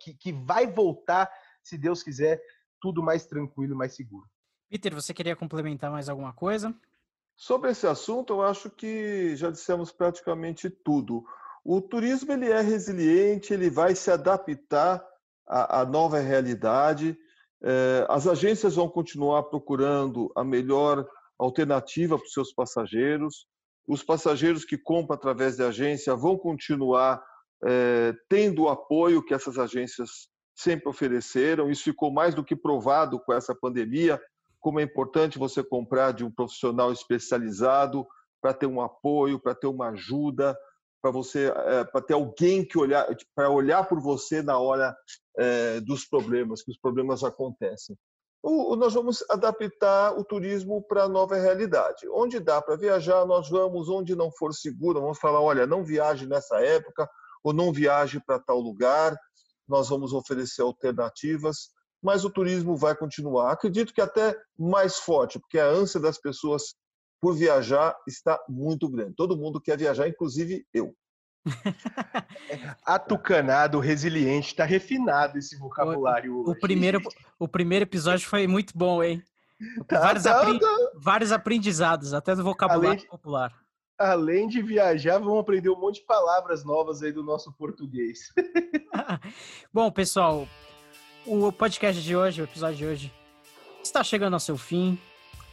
que, 0.00 0.14
que 0.14 0.32
vai 0.32 0.66
voltar, 0.66 1.30
se 1.62 1.76
Deus 1.76 2.02
quiser, 2.02 2.40
tudo 2.80 3.02
mais 3.02 3.26
tranquilo, 3.26 3.76
mais 3.76 3.94
seguro. 3.94 4.28
Peter, 4.68 4.94
você 4.94 5.14
queria 5.14 5.34
complementar 5.34 5.90
mais 5.90 6.08
alguma 6.08 6.32
coisa? 6.32 6.74
Sobre 7.36 7.70
esse 7.70 7.86
assunto, 7.86 8.32
eu 8.34 8.42
acho 8.42 8.68
que 8.68 9.34
já 9.36 9.50
dissemos 9.50 9.92
praticamente 9.92 10.68
tudo. 10.68 11.24
O 11.64 11.80
turismo 11.80 12.32
ele 12.32 12.50
é 12.50 12.60
resiliente, 12.60 13.52
ele 13.52 13.70
vai 13.70 13.94
se 13.94 14.10
adaptar 14.10 15.04
à, 15.46 15.80
à 15.80 15.86
nova 15.86 16.18
realidade. 16.18 17.16
É, 17.62 18.06
as 18.08 18.26
agências 18.26 18.74
vão 18.74 18.88
continuar 18.88 19.44
procurando 19.44 20.32
a 20.36 20.44
melhor 20.44 21.08
alternativa 21.38 22.18
para 22.18 22.26
os 22.26 22.32
seus 22.32 22.52
passageiros. 22.52 23.46
Os 23.86 24.02
passageiros 24.02 24.64
que 24.64 24.76
compram 24.76 25.14
através 25.14 25.56
da 25.56 25.68
agência 25.68 26.14
vão 26.14 26.36
continuar 26.36 27.22
é, 27.64 28.14
tendo 28.28 28.62
o 28.62 28.68
apoio 28.68 29.24
que 29.24 29.32
essas 29.32 29.58
agências 29.58 30.28
sempre 30.54 30.88
ofereceram. 30.88 31.70
Isso 31.70 31.84
ficou 31.84 32.10
mais 32.12 32.34
do 32.34 32.44
que 32.44 32.56
provado 32.56 33.20
com 33.20 33.32
essa 33.32 33.54
pandemia, 33.54 34.20
como 34.60 34.80
é 34.80 34.82
importante 34.82 35.38
você 35.38 35.62
comprar 35.62 36.12
de 36.12 36.24
um 36.24 36.30
profissional 36.30 36.92
especializado 36.92 38.06
para 38.40 38.54
ter 38.54 38.66
um 38.66 38.80
apoio, 38.80 39.40
para 39.40 39.54
ter 39.54 39.66
uma 39.66 39.90
ajuda, 39.90 40.56
para 41.00 41.10
você, 41.10 41.52
é, 41.54 41.84
para 41.84 42.00
ter 42.00 42.14
alguém 42.14 42.64
que 42.64 42.78
olhar, 42.78 43.06
para 43.34 43.50
olhar 43.50 43.88
por 43.88 44.00
você 44.00 44.42
na 44.42 44.58
hora 44.58 44.96
é, 45.36 45.80
dos 45.80 46.04
problemas, 46.04 46.62
que 46.62 46.70
os 46.70 46.78
problemas 46.78 47.22
acontecem. 47.22 47.96
Nós 48.42 48.94
vamos 48.94 49.24
adaptar 49.28 50.16
o 50.16 50.24
turismo 50.24 50.80
para 50.82 51.04
a 51.04 51.08
nova 51.08 51.34
realidade. 51.34 52.08
Onde 52.08 52.38
dá 52.38 52.62
para 52.62 52.76
viajar, 52.76 53.26
nós 53.26 53.50
vamos. 53.50 53.88
Onde 53.88 54.14
não 54.14 54.30
for 54.30 54.54
seguro, 54.54 55.00
vamos 55.00 55.18
falar, 55.18 55.40
olha, 55.40 55.66
não 55.66 55.84
viaje 55.84 56.26
nessa 56.26 56.60
época 56.60 57.08
ou 57.42 57.52
não 57.52 57.72
viaje 57.72 58.22
para 58.24 58.38
tal 58.38 58.60
lugar. 58.60 59.18
Nós 59.66 59.88
vamos 59.88 60.12
oferecer 60.12 60.62
alternativas, 60.62 61.70
mas 62.02 62.24
o 62.24 62.30
turismo 62.30 62.76
vai 62.76 62.94
continuar. 62.96 63.52
Acredito 63.52 63.92
que 63.92 64.00
até 64.00 64.36
mais 64.58 64.98
forte, 64.98 65.38
porque 65.38 65.58
a 65.58 65.66
ânsia 65.66 66.00
das 66.00 66.18
pessoas 66.18 66.74
por 67.20 67.34
viajar 67.34 67.96
está 68.06 68.38
muito 68.48 68.88
grande. 68.88 69.14
Todo 69.14 69.36
mundo 69.36 69.60
quer 69.60 69.76
viajar, 69.76 70.08
inclusive 70.08 70.64
eu. 70.72 70.94
Atucanado, 72.84 73.80
resiliente, 73.80 74.48
está 74.48 74.64
refinado 74.64 75.38
esse 75.38 75.56
vocabulário. 75.58 76.36
O, 76.36 76.50
o 76.50 76.58
primeiro, 76.58 77.00
o 77.38 77.48
primeiro 77.48 77.84
episódio 77.84 78.28
foi 78.28 78.46
muito 78.46 78.76
bom, 78.76 79.02
hein? 79.02 79.22
Tá, 79.86 79.98
vários, 80.00 80.24
tá, 80.24 80.44
tá. 80.44 80.90
vários 80.94 81.32
aprendizados, 81.32 82.14
até 82.14 82.34
do 82.34 82.44
vocabulário 82.44 82.88
além 82.88 82.98
de, 82.98 83.08
popular. 83.08 83.52
Além 83.98 84.48
de 84.48 84.62
viajar, 84.62 85.18
vamos 85.18 85.40
aprender 85.40 85.70
um 85.70 85.80
monte 85.80 86.00
de 86.00 86.06
palavras 86.06 86.64
novas 86.64 87.02
aí 87.02 87.12
do 87.12 87.24
nosso 87.24 87.52
português. 87.54 88.18
bom, 89.72 89.90
pessoal, 89.90 90.46
o 91.28 91.52
podcast 91.52 92.02
de 92.02 92.16
hoje, 92.16 92.40
o 92.40 92.44
episódio 92.44 92.76
de 92.76 92.86
hoje, 92.86 93.12
está 93.82 94.02
chegando 94.02 94.34
ao 94.34 94.40
seu 94.40 94.56
fim. 94.56 94.98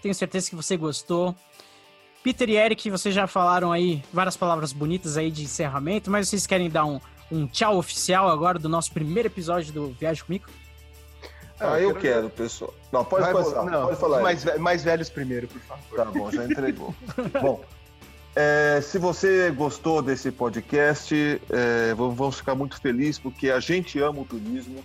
Tenho 0.01 0.15
certeza 0.15 0.49
que 0.49 0.55
você 0.55 0.77
gostou. 0.77 1.35
Peter 2.23 2.49
e 2.49 2.55
Eric, 2.55 2.89
vocês 2.89 3.13
já 3.13 3.27
falaram 3.27 3.71
aí 3.71 4.01
várias 4.11 4.37
palavras 4.37 4.71
bonitas 4.71 5.17
aí 5.17 5.29
de 5.29 5.43
encerramento, 5.43 6.09
mas 6.09 6.29
vocês 6.29 6.47
querem 6.47 6.69
dar 6.69 6.85
um, 6.85 6.99
um 7.31 7.45
tchau 7.45 7.77
oficial 7.77 8.29
agora 8.29 8.57
do 8.57 8.69
nosso 8.69 8.91
primeiro 8.91 9.27
episódio 9.27 9.73
do 9.73 9.87
Viagem 9.99 10.23
Comigo? 10.23 10.45
Ah, 11.59 11.79
eu, 11.79 11.93
quero, 11.95 12.29
pessoal. 12.29 12.73
Não, 12.91 13.05
pode, 13.05 13.31
passar, 13.31 13.63
não, 13.63 13.85
pode 13.85 13.99
falar. 13.99 14.21
Mais, 14.21 14.43
mais 14.57 14.83
velhos 14.83 15.09
primeiro, 15.09 15.47
por 15.47 15.61
favor. 15.61 15.95
Tá 15.95 16.05
bom, 16.05 16.31
já 16.31 16.43
entregou. 16.45 16.93
bom, 17.41 17.63
é, 18.35 18.81
se 18.81 18.97
você 18.97 19.51
gostou 19.51 20.01
desse 20.01 20.31
podcast, 20.31 21.15
é, 21.49 21.93
vamos 21.93 22.37
ficar 22.37 22.55
muito 22.55 22.79
felizes 22.81 23.19
porque 23.19 23.49
a 23.49 23.59
gente 23.59 23.99
ama 23.99 24.21
o 24.21 24.25
turismo, 24.25 24.83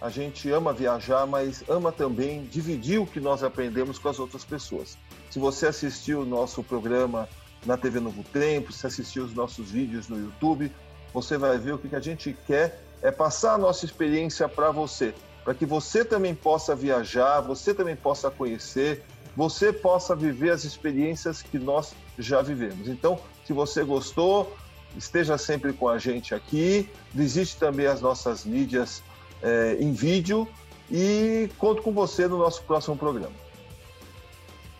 a 0.00 0.08
gente 0.08 0.50
ama 0.50 0.72
viajar, 0.72 1.26
mas 1.26 1.64
ama 1.68 1.90
também 1.90 2.44
dividir 2.44 3.00
o 3.00 3.06
que 3.06 3.20
nós 3.20 3.42
aprendemos 3.42 3.98
com 3.98 4.08
as 4.08 4.18
outras 4.18 4.44
pessoas. 4.44 4.96
Se 5.30 5.38
você 5.38 5.66
assistiu 5.66 6.20
o 6.20 6.24
nosso 6.24 6.62
programa 6.62 7.28
na 7.66 7.76
TV 7.76 7.98
Novo 7.98 8.22
Tempo, 8.22 8.72
se 8.72 8.86
assistiu 8.86 9.24
os 9.24 9.34
nossos 9.34 9.70
vídeos 9.70 10.08
no 10.08 10.18
YouTube, 10.18 10.72
você 11.12 11.36
vai 11.36 11.58
ver 11.58 11.74
o 11.74 11.78
que 11.78 11.94
a 11.94 12.00
gente 12.00 12.36
quer 12.46 12.82
é 13.02 13.10
passar 13.10 13.54
a 13.54 13.58
nossa 13.58 13.84
experiência 13.84 14.48
para 14.48 14.70
você, 14.70 15.14
para 15.44 15.54
que 15.54 15.66
você 15.66 16.04
também 16.04 16.34
possa 16.34 16.74
viajar, 16.74 17.40
você 17.40 17.74
também 17.74 17.96
possa 17.96 18.30
conhecer, 18.30 19.04
você 19.36 19.72
possa 19.72 20.14
viver 20.16 20.50
as 20.50 20.64
experiências 20.64 21.42
que 21.42 21.58
nós 21.58 21.94
já 22.18 22.42
vivemos. 22.42 22.88
Então, 22.88 23.20
se 23.46 23.52
você 23.52 23.84
gostou, 23.84 24.56
esteja 24.96 25.38
sempre 25.38 25.72
com 25.72 25.88
a 25.88 25.98
gente 25.98 26.34
aqui. 26.34 26.88
Visite 27.12 27.56
também 27.56 27.86
as 27.86 28.00
nossas 28.00 28.44
mídias 28.44 29.02
é, 29.42 29.76
em 29.80 29.92
vídeo 29.92 30.48
e 30.90 31.48
conto 31.58 31.82
com 31.82 31.92
você 31.92 32.26
no 32.26 32.38
nosso 32.38 32.62
próximo 32.62 32.96
programa. 32.96 33.48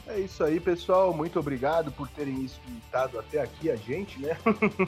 É 0.09 0.19
isso 0.21 0.43
aí, 0.43 0.59
pessoal. 0.59 1.13
Muito 1.13 1.39
obrigado 1.39 1.93
por 1.93 2.09
terem 2.09 2.43
escutado 2.43 3.19
até 3.19 3.41
aqui 3.41 3.71
a 3.71 3.77
gente, 3.77 4.19
né? 4.19 4.39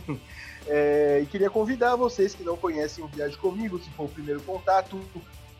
é, 0.67 1.21
e 1.23 1.27
queria 1.27 1.51
convidar 1.51 1.95
vocês 1.95 2.35
que 2.35 2.43
não 2.43 2.57
conhecem 2.57 3.05
o 3.05 3.09
Viagem 3.09 3.37
Comigo, 3.37 3.79
se 3.79 3.91
for 3.91 4.05
o 4.05 4.09
primeiro 4.09 4.41
contato, 4.41 4.99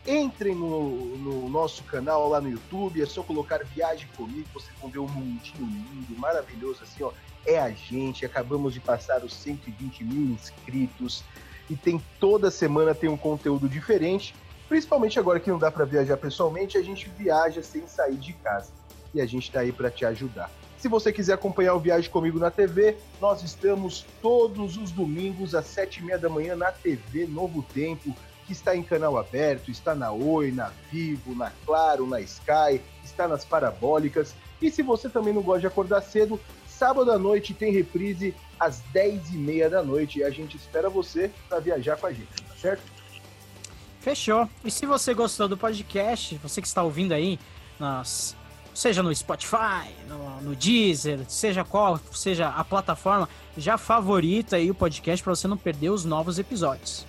entrem 0.05 0.55
no, 0.55 1.15
no, 1.17 1.47
nosso 1.47 1.83
canal 1.83 2.27
lá 2.27 2.41
no 2.41 2.49
YouTube. 2.49 3.03
É 3.03 3.05
só 3.05 3.21
colocar 3.21 3.63
Viagem 3.63 4.07
Comigo, 4.17 4.47
vocês 4.51 4.73
vão 4.81 4.89
ver 4.89 4.97
um 4.97 5.07
mundinho 5.07 5.63
lindo, 5.63 6.19
maravilhoso, 6.19 6.81
assim, 6.81 7.03
ó. 7.03 7.11
É 7.45 7.59
a 7.59 7.69
gente, 7.69 8.25
acabamos 8.25 8.73
de 8.73 8.79
passar 8.79 9.23
os 9.23 9.33
120 9.33 10.03
mil 10.03 10.33
inscritos 10.33 11.23
e 11.71 11.75
tem 11.77 12.03
toda 12.19 12.51
semana 12.51 12.93
tem 12.93 13.09
um 13.09 13.15
conteúdo 13.15 13.69
diferente. 13.69 14.35
Principalmente 14.67 15.17
agora 15.17 15.39
que 15.39 15.49
não 15.49 15.57
dá 15.57 15.71
para 15.71 15.85
viajar 15.85 16.17
pessoalmente, 16.17 16.77
a 16.77 16.81
gente 16.81 17.09
viaja 17.17 17.63
sem 17.63 17.87
sair 17.87 18.17
de 18.17 18.33
casa 18.33 18.71
e 19.13 19.21
a 19.21 19.25
gente 19.25 19.43
está 19.43 19.61
aí 19.61 19.71
para 19.71 19.89
te 19.89 20.05
ajudar. 20.05 20.51
Se 20.77 20.89
você 20.89 21.13
quiser 21.13 21.33
acompanhar 21.33 21.73
o 21.75 21.79
Viagem 21.79 22.09
Comigo 22.09 22.39
na 22.39 22.51
TV, 22.51 22.97
nós 23.21 23.41
estamos 23.41 24.05
todos 24.21 24.75
os 24.75 24.91
domingos 24.91 25.55
às 25.55 25.65
sete 25.67 26.01
e 26.01 26.03
meia 26.03 26.17
da 26.17 26.27
manhã 26.27 26.55
na 26.55 26.71
TV 26.71 27.25
Novo 27.25 27.63
Tempo, 27.73 28.13
que 28.45 28.51
está 28.51 28.75
em 28.75 28.83
canal 28.83 29.17
aberto, 29.17 29.71
está 29.71 29.95
na 29.95 30.11
Oi, 30.11 30.51
na 30.51 30.71
Vivo, 30.91 31.33
na 31.35 31.51
Claro, 31.65 32.05
na 32.05 32.19
Sky, 32.19 32.81
está 33.03 33.27
nas 33.29 33.45
parabólicas. 33.45 34.33
E 34.61 34.69
se 34.69 34.81
você 34.81 35.07
também 35.07 35.33
não 35.33 35.41
gosta 35.41 35.61
de 35.61 35.67
acordar 35.67 36.01
cedo, 36.01 36.39
sábado 36.81 37.11
à 37.11 37.19
noite 37.19 37.53
tem 37.53 37.71
reprise 37.71 38.33
às 38.59 38.79
dez 38.91 39.29
e 39.29 39.37
meia 39.37 39.69
da 39.69 39.83
noite 39.83 40.17
e 40.17 40.23
a 40.23 40.31
gente 40.31 40.57
espera 40.57 40.89
você 40.89 41.29
para 41.47 41.59
viajar 41.59 41.95
com 41.95 42.07
a 42.07 42.11
gente, 42.11 42.41
tá 42.41 42.55
certo? 42.59 42.81
Fechou. 43.99 44.49
E 44.65 44.71
se 44.71 44.87
você 44.87 45.13
gostou 45.13 45.47
do 45.47 45.55
podcast, 45.55 46.39
você 46.41 46.59
que 46.59 46.65
está 46.65 46.81
ouvindo 46.81 47.11
aí 47.11 47.39
nas 47.79 48.35
seja 48.73 49.03
no 49.03 49.13
Spotify, 49.13 49.93
no, 50.07 50.41
no 50.41 50.55
Deezer, 50.55 51.19
seja 51.27 51.63
qual 51.63 51.99
seja 52.11 52.47
a 52.47 52.63
plataforma, 52.63 53.29
já 53.55 53.77
favorita 53.77 54.55
aí 54.55 54.71
o 54.71 54.73
podcast 54.73 55.23
para 55.23 55.35
você 55.35 55.47
não 55.47 55.57
perder 55.57 55.91
os 55.91 56.03
novos 56.03 56.39
episódios. 56.39 57.05